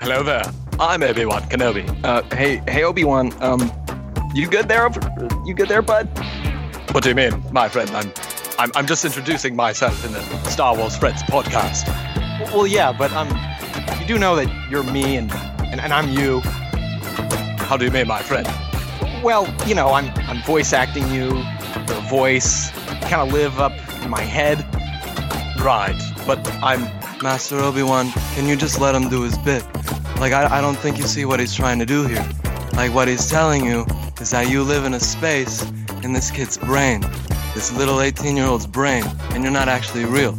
[0.00, 0.42] Hello there.
[0.78, 2.04] I'm Obi Wan Kenobi.
[2.04, 3.32] Uh, hey, hey, Obi Wan.
[3.42, 3.70] Um,
[4.34, 4.90] you good there?
[5.50, 6.06] You good there, bud?
[6.92, 7.90] What do you mean, my friend?
[7.90, 8.12] I'm,
[8.56, 11.88] I'm, I'm just introducing myself in the Star Wars Friends podcast.
[12.52, 13.26] Well, yeah, but um,
[13.98, 15.28] you do know that you're me and
[15.72, 16.38] and, and I'm you.
[17.66, 18.46] How do you mean, my friend?
[19.24, 22.70] Well, you know, I'm I'm voice acting you, the voice,
[23.08, 23.72] kind of live up
[24.04, 24.58] in my head.
[25.60, 26.82] Right, but I'm
[27.24, 28.12] Master Obi Wan.
[28.36, 29.64] Can you just let him do his bit?
[30.20, 32.24] Like I, I don't think you see what he's trying to do here.
[32.74, 33.84] Like what he's telling you
[34.20, 35.62] is that you live in a space
[36.02, 37.00] in this kid's brain,
[37.54, 40.38] this little 18-year-old's brain, and you're not actually real.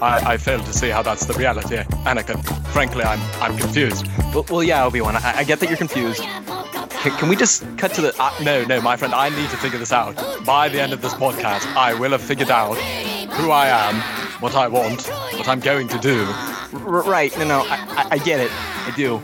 [0.00, 2.44] I, I fail to see how that's the reality, Anakin.
[2.68, 4.06] Frankly, I'm I'm confused.
[4.32, 5.16] Well, well yeah, Obi Wan.
[5.16, 6.22] I, I get that you're confused.
[6.22, 8.14] Can, can we just cut to the?
[8.18, 10.14] Uh, no, no, my friend, I need to figure this out.
[10.44, 13.96] By the end of this podcast, I will have figured out who I am,
[14.40, 16.24] what I want, what I'm going to do.
[16.26, 17.36] R- right?
[17.38, 17.60] No, no.
[17.60, 18.50] I, I, I get it.
[18.52, 19.16] I do.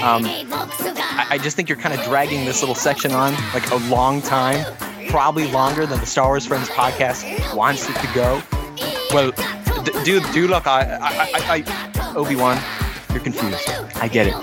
[0.00, 0.24] Um,
[1.18, 4.22] I, I just think you're kind of dragging this little section on like a long
[4.22, 4.64] time,
[5.08, 8.42] probably longer than the Star Wars Friends podcast wants it to go.
[9.12, 9.30] Well,
[9.84, 11.64] d- dude, dude, look, I, I, I,
[11.98, 12.58] I Obi Wan,
[13.10, 13.68] you're confused.
[13.96, 14.34] I get it.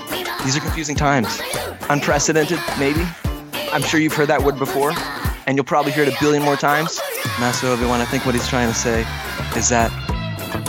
[0.44, 1.40] These are confusing times.
[1.88, 3.02] Unprecedented, maybe.
[3.72, 4.92] I'm sure you've heard that word before,
[5.46, 7.00] and you'll probably hear it a billion more times.
[7.38, 9.00] Master Obi Wan, I think what he's trying to say
[9.56, 9.90] is that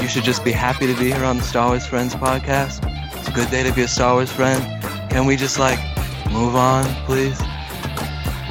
[0.02, 2.82] you should just be happy to be here on the Star Wars Friends podcast.
[3.18, 4.62] It's a good day to be a Star Wars friend.
[5.12, 5.80] Can we just like
[6.32, 7.40] move on, please?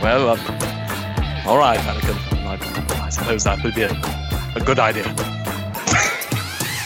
[0.03, 0.41] Well, um,
[1.47, 2.17] all right, Anakin.
[2.47, 3.93] I, I suppose that would be a,
[4.57, 5.15] a good idea.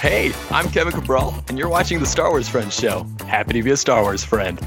[0.05, 3.07] Hey, I'm Kevin Cabral, and you're watching the Star Wars Friends show.
[3.27, 4.61] Happy to be a Star Wars friend.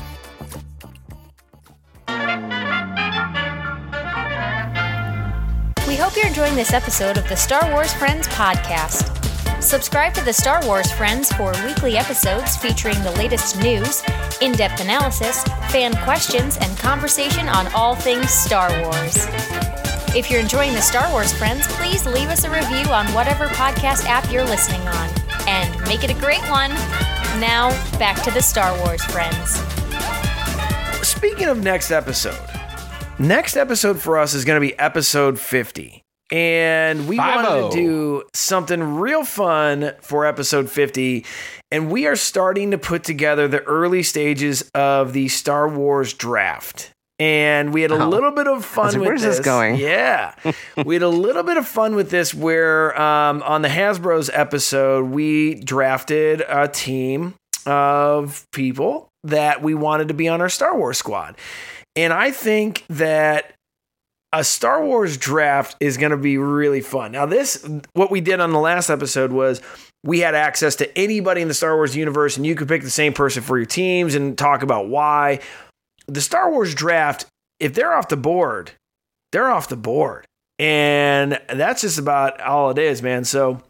[5.88, 9.16] We hope you're enjoying this episode of the Star Wars Friends podcast.
[9.60, 14.04] Subscribe to the Star Wars Friends for weekly episodes featuring the latest news,
[14.40, 19.28] in depth analysis, fan questions, and conversation on all things Star Wars.
[20.16, 24.06] If you're enjoying the Star Wars Friends, please leave us a review on whatever podcast
[24.06, 25.10] app you're listening on.
[25.48, 26.70] And make it a great one.
[27.40, 29.60] Now, back to the Star Wars Friends.
[31.06, 32.40] Speaking of next episode,
[33.20, 36.04] next episode for us is going to be episode 50.
[36.32, 41.26] And we wanted to do something real fun for episode 50.
[41.72, 46.91] And we are starting to put together the early stages of the Star Wars draft.
[47.20, 48.10] And we had a Oh.
[48.10, 49.76] little bit of fun like, with where's this going?
[49.78, 50.34] Yeah.
[50.86, 55.06] we had a little bit of fun with this where um, on the Hasbro's episode,
[55.06, 57.34] we drafted a team
[57.66, 61.36] of people that we wanted to be on our Star Wars squad.
[61.95, 63.54] And I think that
[64.34, 67.12] a Star Wars draft is going to be really fun.
[67.12, 69.62] Now, this, what we did on the last episode was
[70.04, 72.90] we had access to anybody in the Star Wars universe, and you could pick the
[72.90, 75.40] same person for your teams and talk about why.
[76.08, 77.26] The Star Wars draft,
[77.60, 78.72] if they're off the board,
[79.32, 80.26] they're off the board.
[80.60, 83.24] And that's just about all it is, man.
[83.24, 83.62] So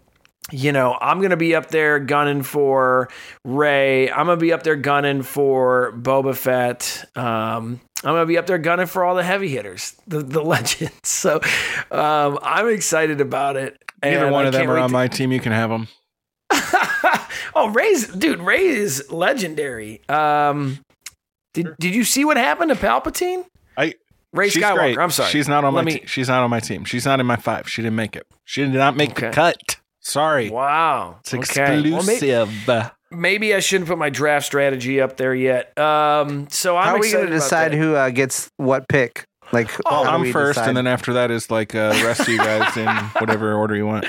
[0.52, 3.10] you know, I'm gonna be up there gunning for
[3.44, 4.10] Rey.
[4.10, 7.06] I'm gonna be up there gunning for Boba Fett.
[7.16, 11.08] Um, I'm gonna be up there gunning for all the heavy hitters, the the legends.
[11.08, 11.42] So
[11.92, 13.78] um, I'm excited about it.
[14.04, 15.32] Either one I of them can't are on to- my team.
[15.32, 15.88] You can have them.
[17.56, 20.08] Oh, Rey's dude, Rey is legendary.
[20.10, 20.80] Um,
[21.56, 23.46] did did you see what happened to Palpatine?
[23.76, 23.96] I
[24.32, 24.76] Rey she's Skywalker.
[24.76, 24.98] great.
[25.00, 25.32] I'm sorry.
[25.32, 25.92] She's not on Let my.
[25.92, 26.86] me- te- she's not on my team.
[26.86, 27.68] She's not in my five.
[27.68, 28.28] She didn't make it.
[28.46, 29.77] She did not make the cut.
[30.08, 30.50] Sorry.
[30.50, 31.18] Wow.
[31.20, 31.82] It's Okay.
[31.92, 32.70] Well, may- exclusive.
[33.12, 35.78] maybe I shouldn't put my draft strategy up there yet.
[35.78, 39.26] Um, so I'm How are we going to decide who uh, gets what pick?
[39.52, 40.70] Like, Oh, I'm first, decide?
[40.70, 42.88] and then after that is like uh, the rest of you guys in
[43.20, 44.06] whatever order you want.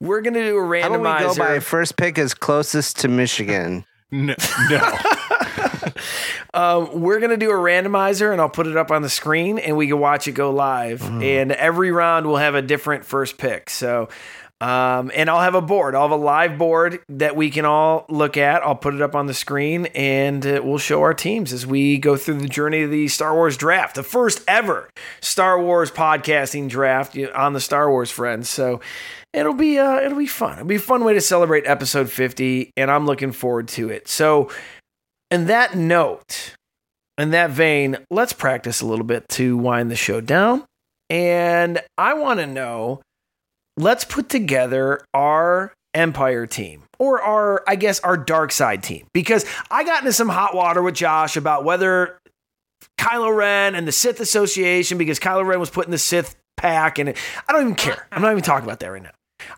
[0.00, 0.82] We're gonna do a randomizer.
[0.82, 3.84] How about we go by first pick is closest to Michigan?
[4.10, 4.34] No,
[4.70, 4.98] no.
[6.54, 9.76] Um, we're gonna do a randomizer, and I'll put it up on the screen, and
[9.76, 11.00] we can watch it go live.
[11.00, 11.22] Mm-hmm.
[11.22, 13.68] And every round we'll have a different first pick.
[13.70, 14.08] So,
[14.60, 15.94] um, and I'll have a board.
[15.94, 18.62] I'll have a live board that we can all look at.
[18.62, 21.98] I'll put it up on the screen, and uh, we'll show our teams as we
[21.98, 24.90] go through the journey of the Star Wars draft, the first ever
[25.20, 28.48] Star Wars podcasting draft on the Star Wars Friends.
[28.48, 28.80] So.
[29.34, 30.54] It'll be uh, it'll be fun.
[30.54, 34.08] It'll be a fun way to celebrate episode 50, and I'm looking forward to it.
[34.08, 34.50] So,
[35.30, 36.56] in that note,
[37.18, 40.64] in that vein, let's practice a little bit to wind the show down.
[41.10, 43.02] And I want to know
[43.78, 49.44] let's put together our Empire team or our, I guess, our dark side team because
[49.70, 52.18] I got into some hot water with Josh about whether
[52.98, 56.98] Kylo Ren and the Sith Association, because Kylo Ren was put in the Sith pack,
[56.98, 57.10] and
[57.48, 58.06] I don't even care.
[58.12, 59.10] I'm not even talking about that right now.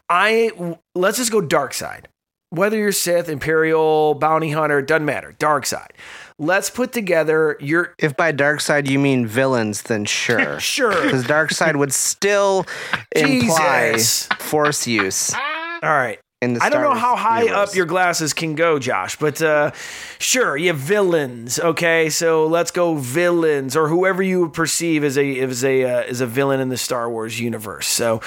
[0.09, 2.09] I let's just go dark side.
[2.51, 5.35] Whether you're Sith, Imperial, Bounty Hunter, doesn't matter.
[5.39, 5.93] Dark side.
[6.41, 7.95] Let's put together your.
[7.99, 10.59] If by dark side you mean villains, then sure.
[10.71, 11.03] Sure.
[11.03, 12.67] Because dark side would still
[13.15, 13.99] imply
[14.39, 15.35] force use.
[15.35, 16.19] All right.
[16.41, 17.71] In the I don't know how high universe.
[17.71, 19.73] up your glasses can go, Josh, but uh,
[20.19, 21.59] sure, you have villains.
[21.59, 26.23] Okay, so let's go villains or whoever you perceive as a as a uh, as
[26.23, 27.87] a villain in the Star Wars universe.
[27.87, 28.23] So,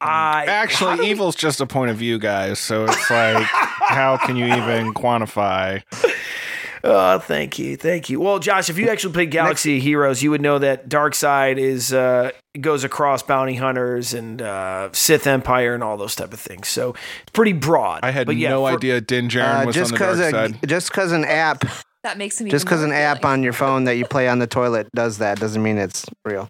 [0.00, 2.60] I Actually, evil's just a point of view, guys.
[2.60, 5.82] So it's like, how can you even quantify?
[6.90, 8.18] Oh, thank you, thank you.
[8.18, 11.58] Well, Josh, if you actually played Galaxy of Heroes, you would know that Dark Side
[11.58, 16.40] is uh, goes across bounty hunters and uh, Sith Empire and all those type of
[16.40, 16.68] things.
[16.68, 16.90] So
[17.22, 18.00] it's pretty broad.
[18.04, 20.16] I had but yeah, no for- idea Din Djarin Uh, was just on the dark
[20.16, 20.68] because side.
[20.68, 21.64] just because an app,
[22.04, 24.46] That makes me just because an app on your phone that you play on the
[24.46, 26.48] toilet does that doesn't mean it's real.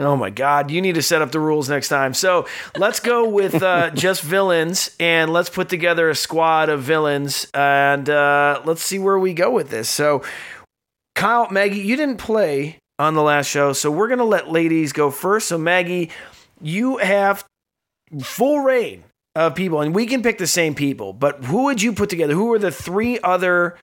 [0.00, 2.14] Oh my God, you need to set up the rules next time.
[2.14, 2.46] So
[2.78, 8.08] let's go with uh, just villains and let's put together a squad of villains and
[8.08, 9.90] uh, let's see where we go with this.
[9.90, 10.22] So,
[11.14, 14.92] Kyle, Maggie, you didn't play on the last show, so we're going to let ladies
[14.92, 15.48] go first.
[15.48, 16.10] So, Maggie,
[16.62, 17.44] you have
[18.22, 19.04] full reign
[19.34, 22.34] of people, and we can pick the same people, but who would you put together?
[22.34, 23.76] Who are the three other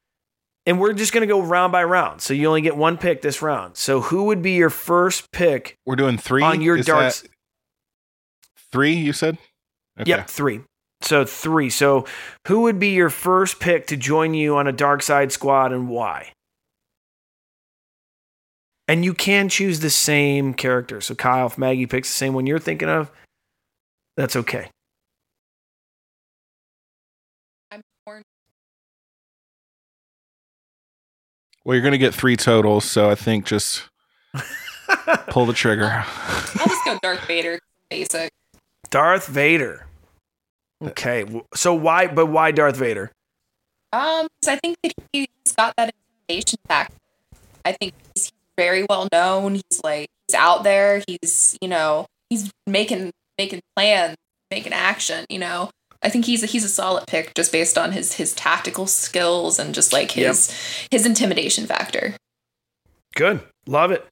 [0.68, 2.22] and we're just going to go round by round.
[2.22, 3.78] So you only get one pick this round.
[3.78, 7.14] So who would be your first pick We're doing three on your Is dark?
[8.72, 8.94] three.
[8.94, 9.38] You said.
[10.00, 10.10] Okay.
[10.10, 10.62] Yep, three.
[11.02, 11.70] So three.
[11.70, 12.06] So
[12.48, 15.90] who would be your first pick to join you on a dark side squad and
[15.90, 16.34] why?
[18.90, 21.02] And you can choose the same character.
[21.02, 23.10] So Kyle, if Maggie picks the same one you're thinking of,
[24.16, 24.70] that's okay.
[31.68, 33.90] Well, you're gonna get three totals, so I think just
[35.28, 36.06] pull the trigger.
[36.06, 37.60] I'll just go Darth Vader.
[37.90, 38.32] Basic.
[38.90, 39.86] Darth Vader.
[40.82, 41.26] Okay.
[41.56, 43.12] So why but why Darth Vader?
[43.92, 45.28] Um, 'cause I think that he's
[45.58, 45.94] got that
[46.30, 46.96] intimidation factor.
[47.66, 49.56] I think he's very well known.
[49.56, 51.04] He's like he's out there.
[51.06, 54.16] He's you know he's making making plans,
[54.52, 55.26] making action.
[55.28, 55.70] You know,
[56.08, 59.60] I think he's a, he's a solid pick just based on his his tactical skills
[59.60, 60.50] and just like his
[60.90, 62.16] his intimidation factor.
[63.16, 63.42] Good.
[63.68, 64.08] Love it.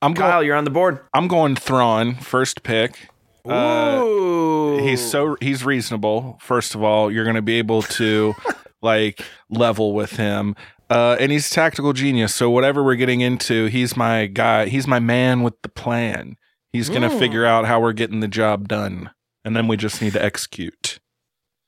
[0.00, 0.46] I'm Kyle, going.
[0.46, 1.00] you're on the board.
[1.12, 3.08] I'm going Thrawn first pick.
[3.46, 4.78] Uh, Ooh.
[4.78, 6.38] he's so he's reasonable.
[6.40, 8.34] First of all, you're going to be able to
[8.82, 9.20] like
[9.50, 10.56] level with him.
[10.88, 12.34] Uh, and he's a tactical genius.
[12.34, 14.66] So whatever we're getting into, he's my guy.
[14.68, 16.36] He's my man with the plan.
[16.72, 17.18] He's going to Mm.
[17.18, 19.10] figure out how we're getting the job done,
[19.44, 20.98] and then we just need to execute.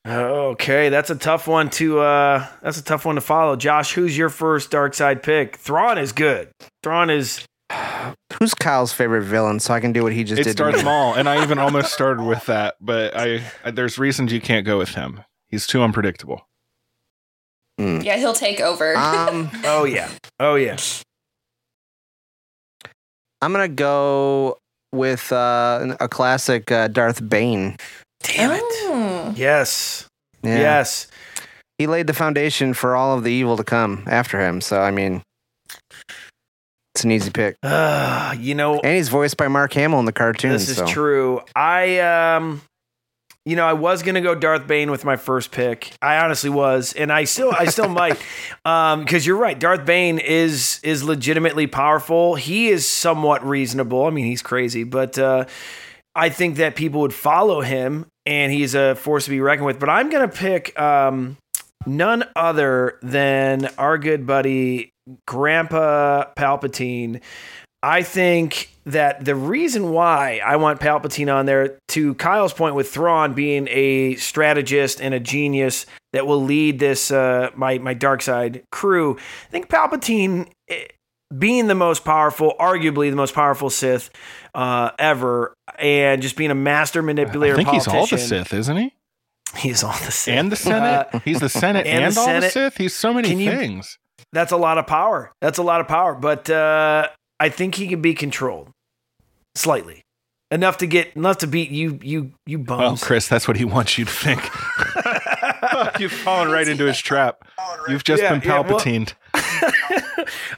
[0.06, 3.54] Okay, that's a tough one to uh that's a tough one to follow.
[3.56, 5.56] Josh, who's your first dark side pick?
[5.56, 6.48] Thrawn is good.
[6.82, 7.44] Thrawn is
[8.38, 9.60] Who's Kyle's favorite villain?
[9.60, 10.56] So I can do what he just It's did.
[10.56, 10.84] to Darth.
[10.84, 14.66] Maul, and I even almost started with that, but I, I there's reasons you can't
[14.66, 15.20] go with him.
[15.48, 16.46] He's too unpredictable.
[17.78, 18.96] Yeah, he'll take over.
[18.96, 20.08] Um, Oh yeah.
[20.38, 20.76] Oh yeah.
[23.40, 24.58] I'm gonna go
[24.92, 27.76] with uh, a classic uh, Darth Bane.
[28.22, 28.62] Damn it.
[29.34, 30.06] Yes.
[30.42, 30.58] Yeah.
[30.58, 31.06] Yes.
[31.78, 34.60] He laid the foundation for all of the evil to come after him.
[34.60, 35.22] So I mean,
[36.94, 37.56] it's an easy pick.
[37.62, 40.52] Uh, you know, and he's voiced by Mark Hamill in the cartoon.
[40.52, 40.86] This is so.
[40.86, 41.40] true.
[41.56, 42.62] I um
[43.44, 45.92] you know, I was gonna go Darth Bane with my first pick.
[46.00, 48.16] I honestly was, and I still, I still might,
[48.64, 49.58] um, because you're right.
[49.58, 52.36] Darth Bane is is legitimately powerful.
[52.36, 54.06] He is somewhat reasonable.
[54.06, 55.46] I mean, he's crazy, but uh,
[56.14, 59.78] I think that people would follow him, and he's a force to be reckoned with.
[59.78, 61.36] But I'm gonna pick um,
[61.86, 64.92] none other than our good buddy
[65.26, 67.20] Grandpa Palpatine.
[67.82, 72.88] I think that the reason why I want Palpatine on there, to Kyle's point with
[72.88, 78.22] Thrawn being a strategist and a genius that will lead this uh, my my dark
[78.22, 80.86] side crew, I think Palpatine eh,
[81.38, 84.10] being the most powerful, arguably the most powerful Sith
[84.54, 87.54] uh, ever, and just being a master manipulator.
[87.54, 88.92] I think he's all the Sith, isn't he?
[89.56, 90.34] He's all the Sith.
[90.34, 91.08] And the Senate.
[91.12, 92.76] Uh, he's the Senate and, and the all the Sith.
[92.76, 93.98] He's so many Can you- things.
[94.32, 95.30] That's a lot of power.
[95.42, 96.14] That's a lot of power.
[96.14, 98.70] But uh, I think he can be controlled
[99.54, 100.04] slightly
[100.50, 101.98] enough to get enough to beat you.
[102.02, 103.04] You you Well, bums.
[103.04, 104.40] Chris, that's what he wants you to think.
[106.00, 107.46] You've fallen right into his trap.
[107.88, 109.12] You've just Yeah, been yeah, well- Palpatined.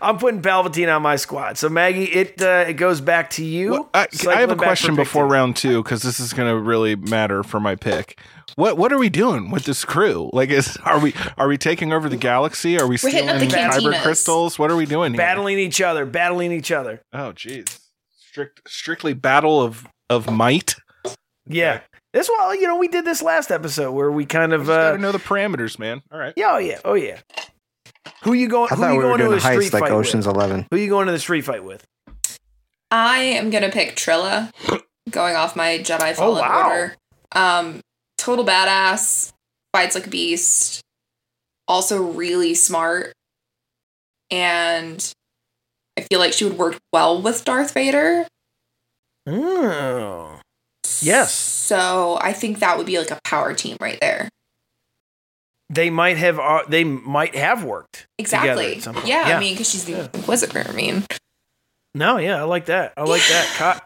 [0.01, 1.59] I'm putting Palpatine on my squad.
[1.59, 3.89] So Maggie, it uh, it goes back to you.
[3.94, 5.32] I, I have a question before two.
[5.32, 8.18] round two because this is going to really matter for my pick.
[8.56, 10.31] What what are we doing with this crew?
[10.32, 12.78] Like, is are we are we taking over the galaxy?
[12.78, 14.59] Are we We're stealing up the kyber crystals?
[14.59, 15.18] What are we doing here?
[15.18, 17.02] battling each other, battling each other.
[17.12, 17.81] Oh, jeez.
[18.16, 20.76] Strict strictly battle of of might.
[21.47, 21.81] Yeah.
[22.12, 24.93] This well, you know, we did this last episode where we kind of Got uh,
[24.93, 26.01] to know the parameters, man.
[26.12, 26.32] All right.
[26.36, 27.18] yeah, oh yeah, oh yeah.
[28.22, 28.68] Who you going?
[28.70, 29.93] I Who thought you we were going to doing a a street heist like fight
[29.93, 30.36] Ocean's with?
[30.36, 30.66] Eleven.
[30.70, 31.85] Who you going to the street fight with?
[32.90, 34.52] I am gonna pick Trilla,
[35.10, 36.68] going off my Jedi Fallen wow.
[36.70, 36.97] Order.
[37.32, 37.81] Um,
[38.18, 39.32] total badass,
[39.72, 40.81] fights like a beast,
[41.66, 43.12] also really smart,
[44.31, 45.12] and
[45.98, 48.26] I feel like she would work well with Darth Vader.
[49.26, 50.40] Oh,
[51.01, 51.32] yes.
[51.32, 54.28] So I think that would be like a power team right there.
[55.75, 56.39] They might have.
[56.39, 58.77] Uh, they might have worked together Exactly.
[58.77, 59.07] at some point.
[59.09, 60.65] Yeah, I mean, because she's the Inquisitor.
[60.69, 61.05] I mean,
[61.95, 62.93] No, yeah, I like that.
[62.97, 63.55] I like that.
[63.57, 63.81] Kyle,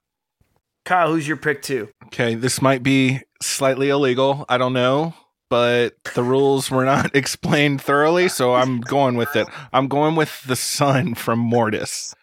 [0.85, 1.89] Kyle, who's your pick two?
[2.07, 4.45] Okay, this might be slightly illegal.
[4.49, 5.15] I don't know,
[5.51, 9.47] but the rules were not explained thoroughly, so I'm going with it.
[9.73, 12.15] I'm going with the son from Mortis.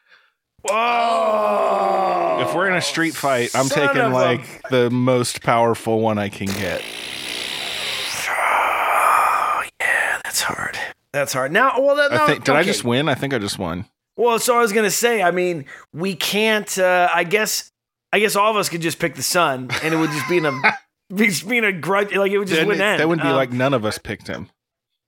[0.70, 2.38] Whoa!
[2.42, 6.02] If we're in a street fight, I'm Son taking of a- like the most powerful
[6.02, 6.82] one I can get.
[10.36, 10.78] That's hard.
[11.14, 11.54] That's hard.
[11.54, 13.08] Now, well, that, I no, think did I just win?
[13.08, 13.86] I think I just won.
[14.18, 15.24] Well, so I was gonna say.
[15.24, 15.64] I mean,
[15.94, 16.78] we can't.
[16.78, 17.70] Uh, I guess.
[18.12, 20.38] I guess all of us could just pick the son, and it would just be
[20.38, 20.52] in a.
[21.16, 23.00] be- Just being a grudge, like it would just win it- end.
[23.00, 24.50] that would be Um, like none of us picked him.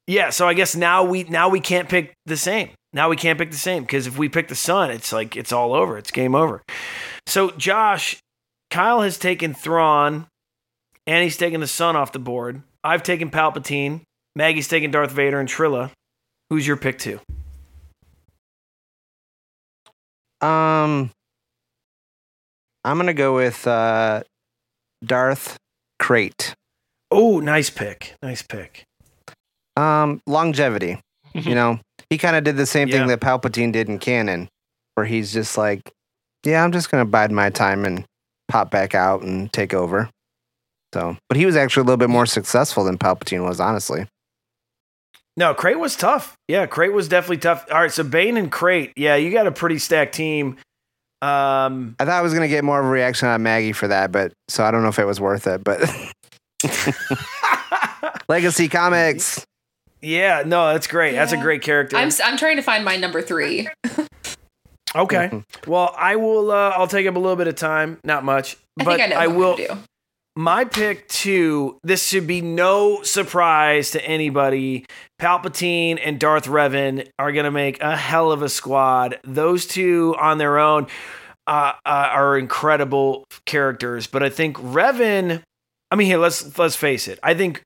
[0.07, 2.69] Yeah, so I guess now we now we can't pick the same.
[2.93, 5.51] Now we can't pick the same because if we pick the son, it's like it's
[5.51, 5.97] all over.
[5.97, 6.63] It's game over.
[7.25, 8.17] So Josh,
[8.71, 10.27] Kyle has taken Thrawn,
[11.05, 12.61] and he's taken the son off the board.
[12.81, 14.01] I've taken Palpatine.
[14.37, 15.89] Maggie's taken Darth Vader and Trilla.
[16.51, 17.19] Who's your pick two?
[20.41, 21.09] Um,
[22.85, 24.21] I'm gonna go with uh,
[25.03, 25.57] Darth
[25.99, 26.53] Krayt.
[27.09, 28.13] Oh, nice pick.
[28.21, 28.83] Nice pick.
[29.75, 30.99] Um, longevity.
[31.33, 31.79] you know,
[32.11, 32.99] he kind of did the same Yeah.
[32.99, 34.49] thing that Palpatine did in canon,
[34.93, 35.81] where he's just like,
[36.45, 38.05] "Yeah, I'm just gonna bide my time and
[38.47, 40.11] pop back out and take over."
[40.93, 44.05] So, but he was actually a little bit more successful than Palpatine was, honestly.
[45.37, 46.35] No, Krayt was tough.
[46.47, 47.65] Yeah, Krayt was definitely tough.
[47.71, 48.91] All right, so Bane and Krayt.
[48.95, 50.57] Yeah, you got a pretty stacked team.
[51.21, 54.11] Um, I thought I was gonna get more of a reaction on Maggie for that,
[54.11, 55.63] but so I don't know if it was worth it.
[55.63, 55.79] But
[58.29, 59.45] Legacy Comics.
[60.01, 61.13] yeah, no, that's great.
[61.13, 61.97] That's a great character.
[61.97, 63.67] I'm s- I'm trying to find my number three.
[64.95, 65.43] Okay.
[65.67, 66.49] Well, I will.
[66.51, 67.99] Uh, I'll take up a little bit of time.
[68.03, 69.77] Not much, I but think I know I who I'm will.
[70.37, 71.79] My pick two.
[71.81, 74.85] This should be no surprise to anybody.
[75.19, 79.19] Palpatine and Darth Revan are going to make a hell of a squad.
[79.23, 80.85] Those two on their own
[81.47, 85.41] uh, uh, are incredible characters, but I think Revan.
[85.89, 87.17] I mean, here let's let's face it.
[87.23, 87.63] I think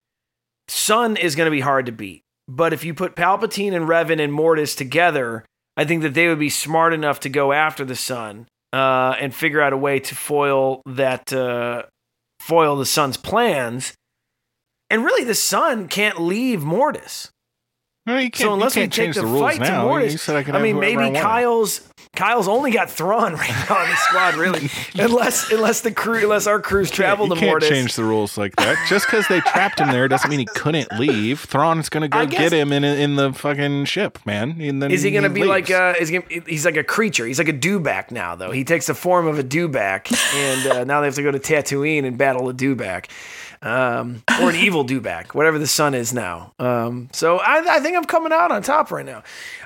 [0.69, 4.23] Son is going to be hard to beat, but if you put Palpatine and Revan
[4.23, 5.43] and Mortis together,
[5.75, 9.35] I think that they would be smart enough to go after the Son uh, and
[9.35, 11.83] figure out a way to foil that uh,
[12.41, 13.93] foil the Son's plans.
[14.89, 17.31] And really, the Son can't leave Mortis.
[18.05, 19.71] No, you can't, so unless you we can't take change the, the rules fight to
[19.71, 19.83] now.
[19.85, 21.21] Mortis, I I mean, maybe I.
[21.21, 24.69] Kyle's Kyle's only got Thrawn right now in the squad, really.
[24.99, 27.69] unless unless the crew, unless our crews travel you to can't Mortis.
[27.69, 28.85] change the rules like that.
[28.89, 31.39] Just because they trapped him there doesn't mean he couldn't leave.
[31.39, 34.59] Thrawn's gonna go guess- get him in in the fucking ship, man.
[34.59, 35.49] And then Is he going to be leaves.
[35.49, 37.25] like uh is he, gonna- he's like a creature.
[37.25, 38.51] He's like a dewback now though.
[38.51, 41.39] He takes the form of a dewback and uh, now they have to go to
[41.39, 43.05] Tatooine and battle a dewback.
[43.63, 46.51] Um, or an evil dewback, whatever the son is now.
[46.57, 49.21] Um, so I, I think I'm coming out on top right now.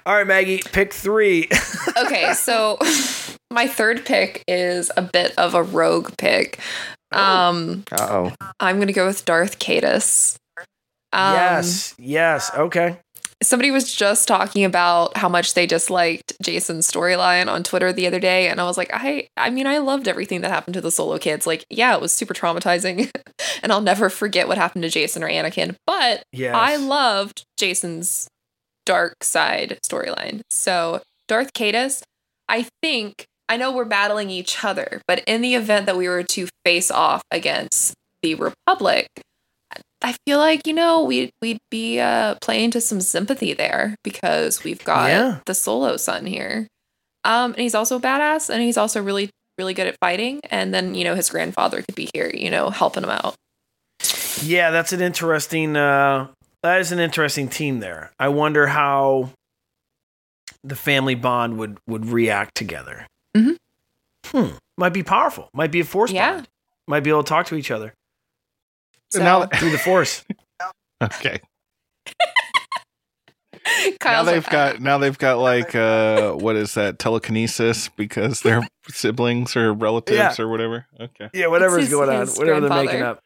[0.05, 1.47] All right, Maggie, pick three.
[2.05, 2.77] okay, so
[3.51, 6.59] my third pick is a bit of a rogue pick.
[7.11, 8.07] Um, Uh
[8.41, 8.51] oh.
[8.59, 10.35] I'm gonna go with Darth Caedus.
[11.13, 12.97] Um, yes, yes, okay.
[13.43, 18.19] Somebody was just talking about how much they disliked Jacen's storyline on Twitter the other
[18.19, 20.91] day, and I was like, I, I mean, I loved everything that happened to the
[20.91, 21.45] solo kids.
[21.45, 23.11] Like, yeah, it was super traumatizing,
[23.63, 25.75] and I'll never forget what happened to Jacen or Anakin.
[25.85, 26.55] But Yes.
[26.55, 28.27] I loved Jacen's
[28.85, 30.41] dark side storyline.
[30.49, 32.03] So Darth Caedus,
[32.47, 36.23] I think I know we're battling each other, but in the event that we were
[36.23, 39.07] to face off against the Republic,
[40.05, 44.63] I feel like you know we'd we'd be uh, playing to some sympathy there because
[44.63, 45.39] we've got Yeah.
[45.47, 46.67] the solo son here,
[47.23, 50.41] um, and he's also badass, and he's also really really good at fighting.
[50.51, 53.33] And then you know his grandfather could be here, you know, helping him out.
[54.43, 55.75] Yeah, that's an interesting.
[55.75, 56.27] Uh,
[56.61, 58.11] that is an interesting team there.
[58.19, 59.31] I wonder how
[60.63, 63.07] the family bond would would react together.
[63.35, 63.55] Mhm.
[64.27, 64.57] Hmm.
[64.77, 65.49] Might be powerful.
[65.51, 66.33] Might be a force Yeah.
[66.33, 66.47] bond.
[66.87, 67.93] Might be able to talk to each other
[69.17, 70.23] So now, through the force.
[71.03, 71.39] okay.
[74.03, 78.61] now they've like, got now they've got like uh what is that telekinesis because they're
[78.89, 80.43] siblings or relatives Yeah.
[80.43, 80.85] or whatever.
[80.99, 81.29] Okay.
[81.33, 83.19] Yeah, whatever's his- going on, whatever they're making up.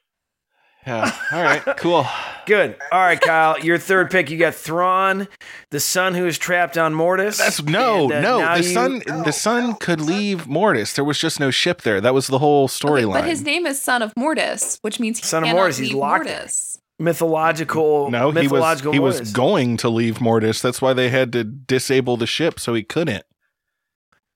[0.87, 1.11] Yeah.
[1.31, 1.61] All right.
[1.77, 2.05] Cool.
[2.45, 2.75] Good.
[2.91, 3.59] All right, Kyle.
[3.59, 4.29] Your third pick.
[4.31, 5.27] You got Thrawn,
[5.69, 7.37] the son who is trapped on Mortis.
[7.37, 8.55] That's no, And, uh, no.
[8.55, 10.93] The you- son, the son could leave Mortis.
[10.93, 12.01] There was just no ship there.
[12.01, 13.13] That was the whole storyline.
[13.13, 15.89] but his name is Son of Mortis, which means he Son of cannot Mortis, he's
[15.89, 16.25] leave locked.
[16.25, 16.79] Mortis.
[16.97, 18.09] mythological.
[18.09, 20.61] no, he was mythological he was going to leave Mortis.
[20.61, 23.25] That's why they had to disable the ship so he couldn't.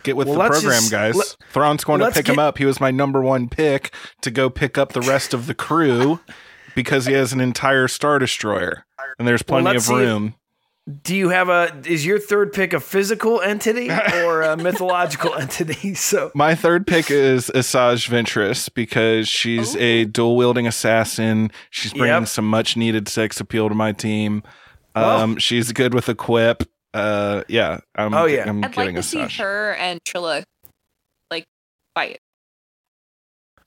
[0.04, 1.16] Get with Well, the program, just- guys.
[1.16, 2.58] let- Thrawn's going to pick him up.
[2.58, 6.20] He was my number one pick to go pick up the rest of the crew
[6.76, 8.86] because he has an entire star destroyer
[9.18, 10.36] and there's plenty let's of if- room.
[11.02, 11.74] Do you have a?
[11.86, 15.94] Is your third pick a physical entity or a mythological entity?
[15.96, 21.52] So My third pick is Asajj Ventress because she's a dual wielding assassin.
[21.70, 22.28] She's bringing Yep.
[22.28, 24.44] some much needed sex appeal to my team.
[24.94, 26.64] Well- Um, she's good with a quip.
[26.94, 27.80] Uh, yeah.
[27.96, 28.48] I'm, Oh, yeah.
[28.48, 29.40] I'm I'd like getting to see Asajj.
[29.40, 30.44] her and Trilla
[31.32, 31.46] like
[31.96, 32.20] fight.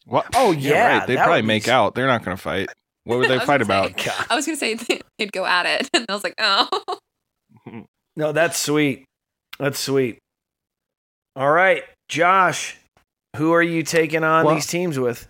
[0.04, 0.26] What?
[0.36, 1.06] Oh, yeah, right.
[1.06, 1.94] They that probably would make s- out.
[1.96, 2.68] They're not going to fight.
[3.04, 3.98] What would they fight about?
[4.00, 4.78] say- I was gonna say
[5.18, 6.68] they'd go at it, and I was like, oh.
[8.16, 9.04] no, that's sweet.
[9.58, 10.18] That's sweet.
[11.34, 12.76] All right, Josh,
[13.36, 15.26] who are you taking on Well- these teams with?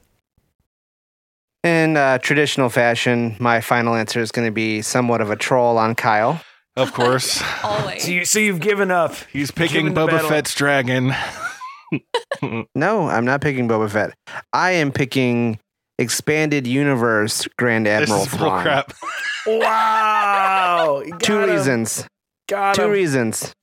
[1.65, 5.79] In uh, traditional fashion, my final answer is going to be somewhat of a troll
[5.79, 6.41] on Kyle.
[6.77, 7.43] Of course.
[7.65, 8.05] Always.
[8.05, 9.15] So, you, so you've given up.
[9.33, 11.15] He's picking Given the Boba battle- Fett's dragon.
[12.75, 14.13] No, I'm not picking Boba Fett.
[14.53, 15.59] I am picking
[15.99, 18.63] expanded universe Grand this Admiral is bull Thrawn.
[18.63, 18.93] crap.
[19.47, 21.03] Wow.
[21.09, 21.51] Got Two him.
[21.51, 22.05] reasons.
[22.49, 22.91] Got Two him.
[22.91, 23.55] reasons.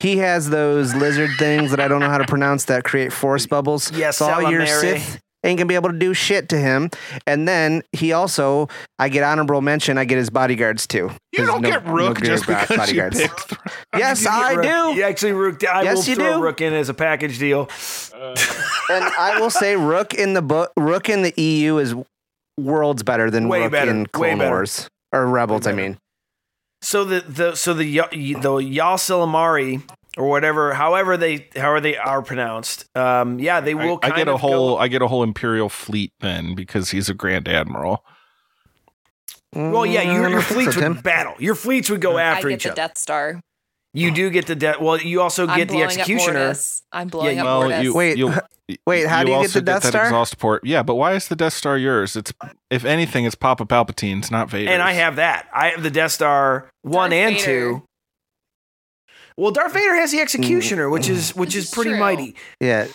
[0.00, 3.46] He has those lizard things that I don't know how to pronounce that create force
[3.46, 3.92] bubbles.
[3.92, 4.80] Yes, so all your Salamari.
[4.98, 6.90] Sith ain't gonna be able to do shit to him.
[7.26, 8.68] And then he also,
[8.98, 9.98] I get honorable mention.
[9.98, 11.10] I get his bodyguards too.
[11.32, 13.20] You don't no- get Rukh gear just because bodyguards.
[13.20, 13.40] you picked.
[13.48, 13.60] Thrawn.
[13.98, 14.62] Yes, You I Rukh.
[14.64, 14.98] do.
[14.98, 15.64] You actually Rukh.
[15.68, 16.42] I Yes, will you throw do.
[16.42, 17.68] Rukh in as a package deal.
[18.90, 21.94] And I will say, Rukh in the book, Rukh in the EU is
[22.58, 23.90] worlds better than Way Rukh better.
[23.90, 24.38] in Clone.
[24.38, 25.66] Wars or Rebels.
[25.66, 25.96] I mean,
[26.82, 29.82] So the the so the the ysalamiri
[30.16, 32.86] or whatever, however they however they are pronounced.
[32.96, 33.98] Um, yeah, they will.
[34.02, 37.08] I kind get a whole Go, I get a whole imperial fleet then because he's
[37.08, 38.04] a grand admiral.
[39.54, 41.34] well, yeah, Mm, your, your fleets would battle.
[41.38, 42.76] Your fleets would go I after get each the other.
[42.76, 43.40] Death Star.
[43.96, 44.80] You do get the death.
[44.80, 46.54] Well, you also I'm get the blowing up executioner.
[46.90, 47.84] I'm blowing Yeah, up Well, Mortis.
[47.84, 48.34] you Wait, you'll-
[48.88, 50.04] wait, how do you get the Death that Star?
[50.06, 50.66] exhaust port?
[50.66, 52.16] Yeah, but why is the Death Star yours?
[52.16, 52.32] It's
[52.70, 54.72] if anything, it's Papa Palpatine's, not Vader's.
[54.72, 55.46] And I have that.
[55.54, 57.44] I have the Death Star one Darth and Vader.
[57.44, 57.82] two.
[59.36, 61.98] Well, Darth Vader has the executioner, which is which is is pretty true.
[62.00, 62.34] mighty.
[62.60, 62.86] yeah.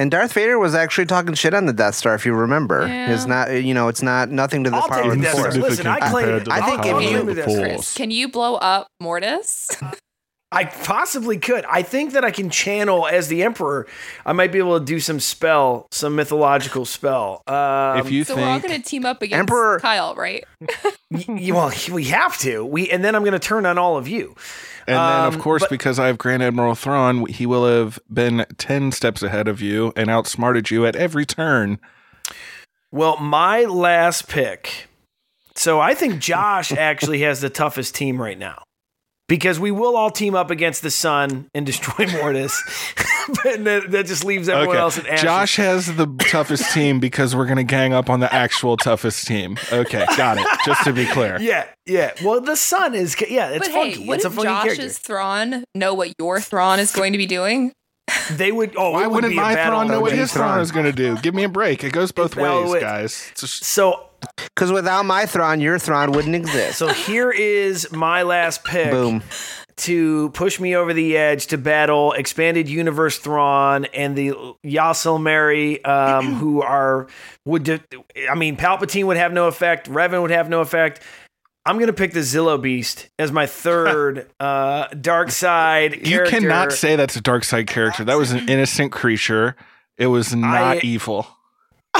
[0.00, 2.86] And Darth Vader was actually talking shit on the Death Star, if you remember.
[2.86, 3.12] Yeah.
[3.12, 5.22] It's not, you know, it's not nothing to the I'll power take of the the
[5.24, 5.44] Death Star.
[5.50, 5.56] Force.
[5.56, 6.44] Listen, I claim compared it.
[6.44, 7.94] to I the think if power you- of the Force.
[7.94, 9.68] Can you blow up Mortis?
[10.50, 11.64] I possibly could.
[11.66, 13.86] I think that I can channel as the emperor.
[14.24, 17.42] I might be able to do some spell, some mythological spell.
[17.48, 20.44] Um, if you so we're all going to team up against Emperor- Kyle, right?
[21.10, 22.64] y- well, we have to.
[22.64, 24.36] We and then I'm going to turn on all of you.
[24.88, 27.98] And then, of Um, course, but- because I have Grand Admiral Thrawn, he will have
[28.12, 31.78] been 10 steps ahead of you and outsmarted you at every turn.
[32.90, 34.88] Well, my last pick.
[35.54, 38.62] So I think Josh actually has the toughest team right now.
[39.28, 42.62] Because we will all team up against the son and destroy Mortis.
[43.44, 45.22] but that, that just leaves everyone else in ashes.
[45.22, 49.26] Josh has the toughest team because we're going to gang up on the actual toughest
[49.26, 49.58] team.
[49.70, 50.46] Okay, got it.
[50.64, 51.38] Just to be clear.
[51.48, 52.12] Yeah, yeah.
[52.22, 54.00] Well, the son is yeah, it's but funky.
[54.00, 54.88] hey, what it's a if funny Josh's character.
[54.88, 57.72] Thrawn know what your Thrawn is going to be doing?
[58.30, 58.74] They would.
[58.76, 60.48] Oh, Why it would wouldn't be my battle Thrawn know what his Thrawn.
[60.48, 61.16] Thrawn is going to do?
[61.18, 61.84] Give me a break.
[61.84, 63.26] It goes both battle ways, with- guys.
[63.32, 64.06] It's just- So,
[64.54, 66.78] Because without my Thrawn, your Thrawn wouldn't exist.
[66.78, 68.90] so here is my last pick.
[68.90, 69.22] Boom.
[69.76, 74.32] to push me over the edge to battle expanded universe Thrawn and the
[74.64, 77.06] ysalamiri, um, who are
[77.44, 77.80] would de-
[78.28, 81.00] I mean Palpatine would have no effect, Revan would have no effect.
[81.68, 86.06] I'm gonna pick the Zillo Beast as my third uh, dark side.
[86.06, 88.04] you cannot say that's a dark side character.
[88.04, 89.54] That was an innocent creature.
[89.98, 91.26] It was not I- evil.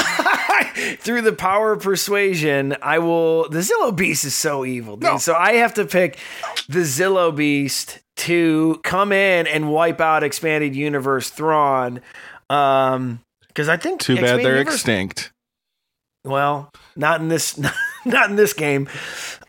[1.00, 3.48] through the power of persuasion, I will.
[3.48, 5.20] The Zillo Beast is so evil, dude.
[5.20, 6.18] So I have to pick
[6.68, 12.00] the Zillo Beast to come in and wipe out expanded universe Thrawn.
[12.48, 15.32] Um, because I think Too bad they're Universe- extinct.
[16.24, 17.58] Well, not in this,
[18.04, 18.88] not in this game.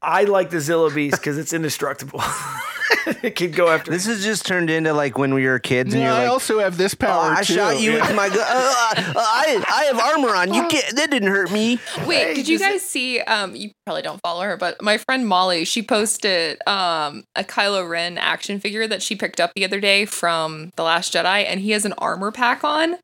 [0.01, 2.21] I like the Zillo Beast because it's indestructible.
[3.21, 3.91] it can go after.
[3.91, 6.31] This has just turned into like when we were kids and Yeah, you're I like,
[6.31, 8.07] also have this "Oh, power I too." shot you Yeah.
[8.07, 8.39] with my gun.
[8.39, 10.53] Uh, uh, I, I have armor on.
[10.53, 10.95] You can't.
[10.95, 11.79] That didn't hurt me.
[12.05, 13.19] Wait, did you guys see?
[13.21, 17.87] Um, you probably don't follow her, but my friend Molly, she posted um a Kylo
[17.89, 21.59] Ren action figure that she picked up the other day from The Last Jedi, and
[21.59, 22.97] he has an armor pack on.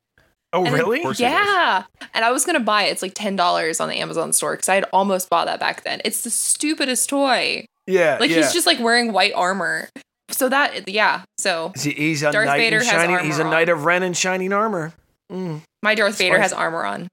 [0.56, 1.02] Oh, And- really?
[1.18, 1.84] Yeah.
[2.14, 2.92] And I was gonna buy it.
[2.92, 5.84] It's like ten dollars on the Amazon store because I had almost bought that back
[5.84, 6.00] then.
[6.04, 7.66] It's the stupidest toy.
[7.86, 8.36] Yeah, Like yeah.
[8.38, 9.88] he's just like wearing white armor.
[10.30, 11.22] So that yeah.
[11.38, 13.14] So He- He's a Darth knight Vader has shining.
[13.16, 13.50] armor He's a on.
[13.50, 14.92] knight of Ren in shining armor.
[15.32, 15.62] Mm.
[15.82, 17.08] my Darth Vader has armor on.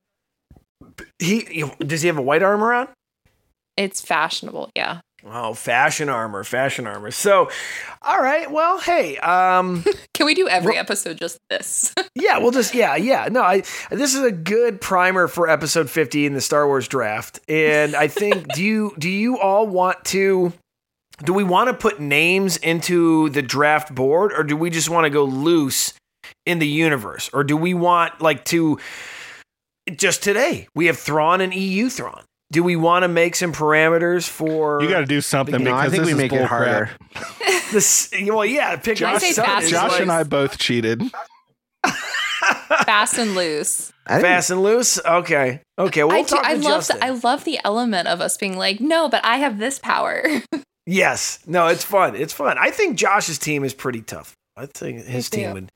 [1.19, 2.87] He he- does he have a white armor on?
[3.77, 4.69] It's fashionable.
[4.75, 4.99] Yeah.
[5.25, 7.09] Oh, fashion armor, fashion armor.
[7.11, 7.49] So,
[8.01, 8.51] all right.
[8.51, 11.93] Well, hey, um, Can we do every episode just this?
[12.15, 13.29] yeah, we'll just yeah, yeah.
[13.31, 17.39] No, I this is a good primer for episode 50 in the Star Wars draft.
[17.47, 20.51] And I think do you do you all want to
[21.23, 25.05] do we want to put names into the draft board or do we just want
[25.05, 25.93] to go loose
[26.45, 27.29] in the universe?
[27.33, 28.77] Or do we want like to
[29.95, 32.23] just today we have Thrawn and EU Thrawn.
[32.53, 35.87] Do we want to make some parameters for You got to do something No, I
[35.87, 36.91] because think this we is make it harder.
[37.13, 37.63] crap.
[37.71, 38.13] this?
[38.27, 41.01] Well, yeah, pick I my say son Josh like- and I both cheated.
[42.85, 43.91] Fast and loose.
[44.07, 44.99] Fast and loose.
[45.03, 45.61] Okay.
[45.79, 46.03] Okay.
[46.03, 46.99] We'll I, do, talk I to love Justin.
[46.99, 50.23] the I love the element of us being like, no, but I have this power.
[50.85, 51.39] yes.
[51.47, 52.15] No, it's fun.
[52.15, 52.57] It's fun.
[52.59, 54.33] I think Josh's team is pretty tough.
[54.55, 55.37] I think his too.
[55.37, 55.69] team would.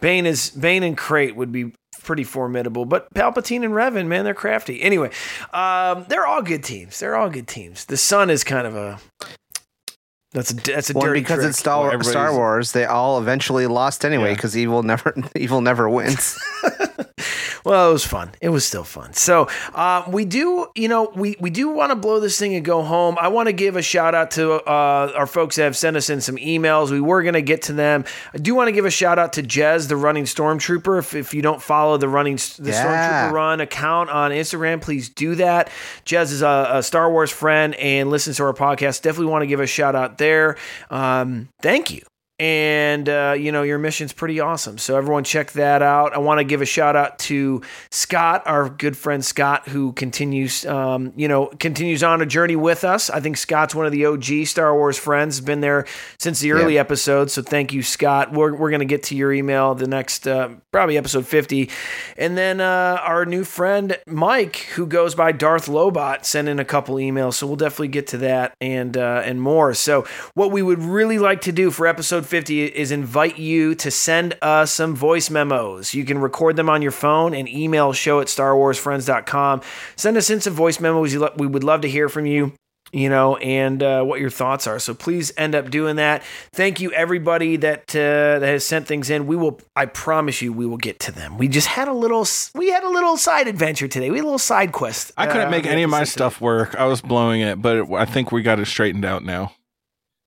[0.00, 1.72] Bane is Bane and Krayt would be
[2.02, 4.82] pretty formidable, but Palpatine and Revan, man, they're crafty.
[4.82, 5.10] Anyway,
[5.52, 6.98] um, they're all good teams.
[6.98, 7.84] They're all good teams.
[7.84, 8.98] The Sun is kind of a.
[10.32, 11.50] That's a that's a Well, dirty because trick.
[11.50, 14.34] it's Star, Well, Star Wars, they all eventually lost anyway Yeah.
[14.36, 16.38] because evil never evil never wins.
[17.64, 18.30] Well, it was fun.
[18.40, 19.12] It was still fun.
[19.12, 22.64] So uh, we do, you know, we we do want to blow this thing and
[22.64, 23.16] go home.
[23.20, 26.08] I want to give a shout out to uh, our folks that have sent us
[26.08, 26.90] in some emails.
[26.90, 28.04] We were going to get to them.
[28.32, 30.98] I do want to give a shout out to Jez, the running stormtrooper.
[30.98, 33.28] If, if you don't follow the running the Yeah.
[33.28, 35.70] stormtrooper run account on Instagram, please do that.
[36.06, 39.02] Jez is a, a Star Wars friend and listens to our podcast.
[39.02, 40.56] Definitely want to give a shout out there.
[40.90, 42.02] Um, thank you
[42.40, 44.78] and uh, you know your mission's pretty awesome.
[44.78, 46.14] So everyone check that out.
[46.14, 50.64] I want to give a shout out to scott our good friend scott who continues
[50.64, 53.10] um, you know continues on a journey with us.
[53.10, 55.86] I think scott's one of the og star wars friends been there
[56.18, 58.32] since the early episodes so thank you scott.
[58.32, 61.68] We're, we're going to get to your email the next uh, probably episode 50
[62.16, 66.64] and then uh, our new friend mike who goes by darth lobot sent in a
[66.64, 69.74] couple emails so we'll definitely get to that and uh, and more.
[69.74, 73.90] So what we would really like to do for episode 50 is invite you to
[73.90, 75.92] send us some voice memos.
[75.92, 79.62] You can record them on your phone and email show at starwarsfriends.com.
[79.96, 81.16] Send us in some voice memos.
[81.36, 82.52] We would love to hear from you.
[82.92, 84.80] You know, and uh, what your thoughts are.
[84.80, 86.24] So please end up doing that.
[86.52, 89.28] Thank you, everybody that uh, that has sent things in.
[89.28, 91.38] We will, I promise you, we will get to them.
[91.38, 92.26] We just had a little,
[92.56, 94.10] we had a little side adventure today.
[94.10, 95.12] We had a little side quest.
[95.16, 96.74] I couldn't uh, make any of my stuff work.
[96.74, 99.52] I was blowing it, but it, I think we got it straightened out now.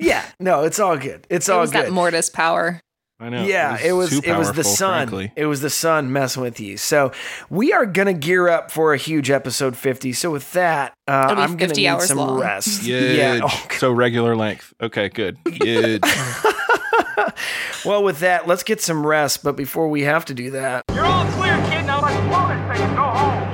[0.03, 1.25] Yeah, no, it's all good.
[1.29, 1.85] It's it all was good.
[1.85, 2.79] that mortis power.
[3.19, 3.45] I know.
[3.45, 5.07] yeah, it was too it was the sun.
[5.07, 5.31] frankly.
[5.37, 6.75] It was the sun messing with you.
[6.75, 7.11] So
[7.49, 10.11] we are gonna gear up for a huge episode fifty.
[10.11, 12.39] So with that, uh, I'm gonna 50 need some long.
[12.39, 12.81] rest.
[12.83, 13.17] Yidge.
[13.17, 13.39] Yeah.
[13.43, 14.73] Oh, so regular length.
[14.81, 15.37] Okay, good.
[15.45, 16.03] Yidge.
[17.85, 19.41] well, with that, let's get some rest.
[19.43, 21.85] But before we have to do that, You're all clear, kid.
[21.85, 23.49] Now let's blow this thing and go home.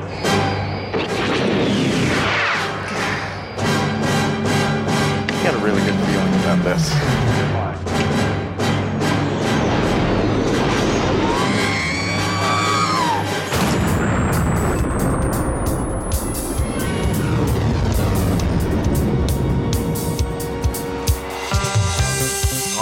[5.43, 6.08] got a really good
[6.61, 7.48] about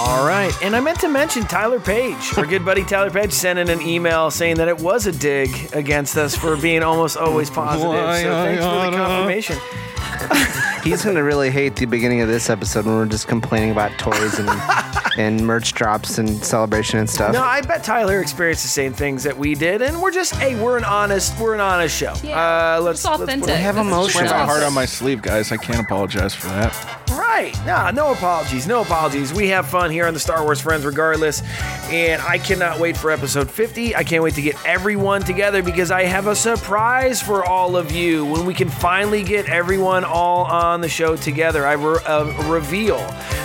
[0.07, 0.53] All right.
[0.63, 3.81] And I meant to mention Tyler Page, our good buddy Tyler Page, sent in an
[3.81, 7.91] email saying that it was a dig against us for being almost always positive.
[7.91, 9.57] So thanks for the confirmation.
[10.83, 14.39] He's gonna really hate the beginning of this episode when we're just complaining about toys
[14.39, 14.49] and
[15.17, 17.33] and merch drops and celebration and stuff.
[17.33, 20.55] No, I bet Tyler experienced the same things that we did, and we're just hey,
[20.61, 22.13] we're an honest, we're an honest show.
[22.23, 22.77] Yeah.
[22.77, 24.21] uh, let's, let's put it- have emotion.
[24.21, 25.51] Wear my heart on my sleeve, guys.
[25.51, 26.73] I can't apologize for that.
[27.11, 27.26] Right.
[27.65, 28.67] Nah, no apologies.
[28.67, 29.33] No apologies.
[29.33, 31.43] We have fun here on the Star Wars Friends regardless.
[31.89, 33.95] And I cannot wait for episode 50.
[33.95, 37.91] I can't wait to get everyone together because I have a surprise for all of
[37.91, 41.65] you when we can finally get everyone all on the show together.
[41.65, 42.97] I a reveal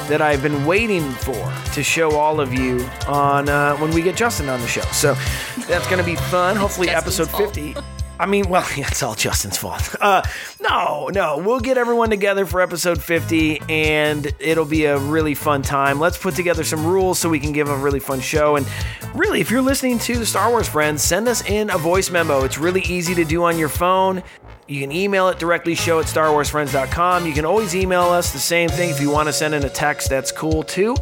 [0.09, 4.17] that I've been waiting for to show all of you on uh, when we get
[4.17, 4.83] Justin on the show.
[4.93, 5.15] So
[5.69, 6.57] that's going to be fun.
[6.57, 7.77] Hopefully, episode 50.
[8.23, 9.95] I mean, well, it's all Justin's fault.
[10.03, 10.23] Uh,
[10.61, 15.63] no, no, we'll get everyone together for episode 50 and it'll be a really fun
[15.63, 16.01] time.
[16.01, 18.57] Let's put together some rules so we can give a really fun show.
[18.57, 18.67] And
[19.15, 22.45] really, if you're listening to the Star Wars Friends, send us in a voice memo.
[22.45, 24.25] It's really easy to do on your phone.
[24.73, 27.27] You can email it directly, show at starwarsfriends.com.
[27.27, 28.89] You can always email us the same thing.
[28.89, 30.97] If you want to send in a text, that's cool too.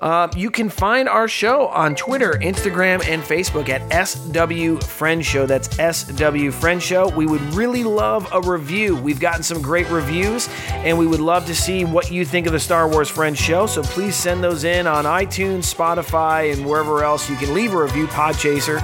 [0.00, 5.46] Uh, you can find our show on Twitter, Instagram, and Facebook at SW Friend Show.
[5.46, 5.68] That's
[5.98, 7.08] SW Friend Show.
[7.08, 8.94] We would really love a review.
[8.94, 12.52] We've gotten some great reviews, and we would love to see what you think of
[12.52, 13.66] the Star Wars Friend Show.
[13.66, 17.82] So please send those in on iTunes, Spotify, and wherever else you can leave a
[17.82, 18.78] review, Podchaser.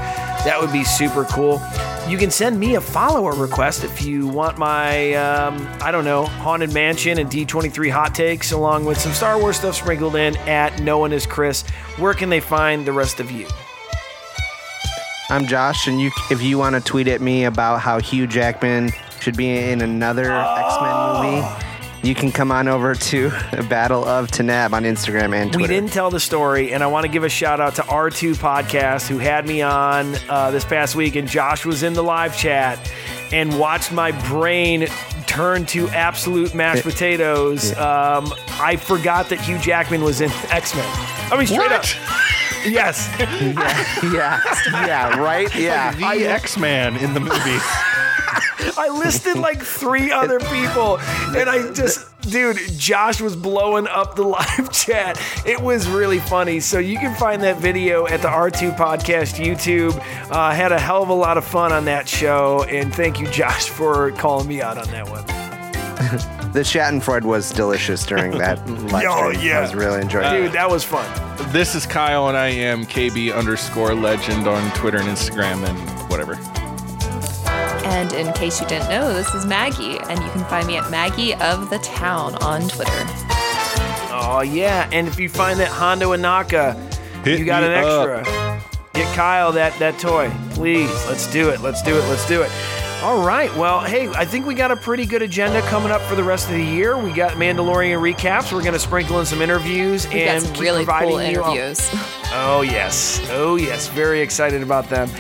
[0.44, 1.62] That would be super cool.
[2.06, 6.24] You can send me a follower request if you want my, um, I don't know,
[6.24, 10.80] Haunted Mansion and D23 hot takes, along with some Star Wars stuff sprinkled in at
[10.80, 11.62] No One Is Chris.
[11.98, 13.46] Where can they find the rest of you?
[15.30, 18.90] I'm Josh, and you if you want to tweet at me about how Hugh Jackman
[19.20, 21.64] should be in another X-Men movie,
[22.06, 23.30] you can come on over to
[23.70, 25.58] Battle of Tanaab on Instagram and Twitter.
[25.58, 28.34] We didn't tell the story, and I want to give a shout out to R2
[28.34, 32.36] Podcast who had me on uh, this past week, and Josh was in the live
[32.36, 32.78] chat
[33.34, 34.86] and watched my brain
[35.26, 37.72] turn to absolute mashed potatoes.
[37.76, 40.84] Um, I forgot that Hugh Jackman was in X Men.
[41.32, 41.84] I mean, straight up.
[42.64, 43.08] Yes.
[43.18, 44.40] yeah, yeah,
[44.86, 45.54] yeah, right?
[45.54, 45.94] Yeah.
[46.00, 47.58] Like the X Man in the movie.
[48.76, 54.22] I listed like three other people, and I just, dude, Josh was blowing up the
[54.26, 55.20] live chat.
[55.46, 56.60] It was really funny.
[56.60, 59.96] So you can find that video at the R2 Podcast YouTube.
[60.30, 63.28] Uh, had a hell of a lot of fun on that show, and thank you,
[63.28, 66.43] Josh, for calling me out on that one.
[66.54, 69.44] The Schadenfreude was delicious during that live Oh, stream.
[69.46, 69.58] yeah.
[69.58, 70.38] I was really enjoying it.
[70.44, 71.04] Dude, that was fun.
[71.52, 75.78] This is Kyle, and I am KB underscore legend on Twitter and Instagram and
[76.10, 76.38] whatever.
[77.86, 80.90] And in case you didn't know, this is Maggie, and you can find me at
[80.90, 82.92] Maggie of the Town on Twitter.
[84.16, 86.74] Oh yeah, and if you find that Hondo Ohnaka,
[87.24, 88.62] Hit you got me an extra.
[88.94, 90.88] Get Kyle that that toy, please.
[91.08, 91.60] Let's do it.
[91.62, 92.08] Let's do it.
[92.08, 92.50] Let's do it.
[93.04, 93.54] All right.
[93.54, 96.48] Well, hey, I think we got a pretty good agenda coming up for the rest
[96.48, 96.96] of the year.
[96.96, 98.50] We got Mandalorian recaps.
[98.50, 101.22] We're going to sprinkle in some interviews We've got and some keep really providing cool
[101.22, 101.90] you interviews.
[102.36, 103.20] Oh yes.
[103.30, 103.88] Oh yes.
[103.88, 105.10] Very excited about them.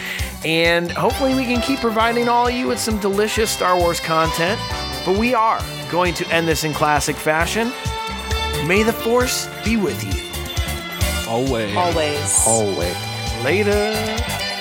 [0.46, 4.58] And hopefully we can keep providing all of you with some delicious Star Wars content.
[5.04, 7.70] But we are going to end this in classic fashion.
[8.66, 11.30] May the Force be with you.
[11.30, 11.76] Always.
[11.76, 12.46] Always.
[12.46, 13.44] Always.
[13.44, 14.53] Later.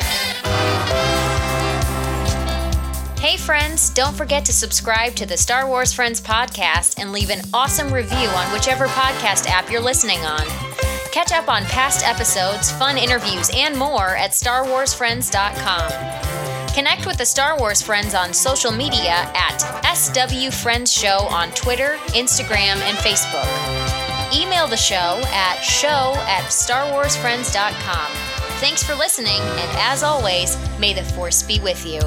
[3.24, 7.40] Hey friends, don't forget to subscribe to the Star Wars Friends podcast and leave an
[7.54, 10.46] awesome review on whichever podcast app you're listening on.
[11.14, 16.74] Catch up on past episodes, fun interviews, and more at starwarsfriends.com.
[16.76, 19.60] Connect with the Star Wars Friends on social media at
[19.96, 23.48] SW Friends Show on Twitter, Instagram, and Facebook.
[24.38, 28.12] Email the show at show at starwarsfriends.com.
[28.60, 32.02] Thanks for listening, and as always, may the Force be with you.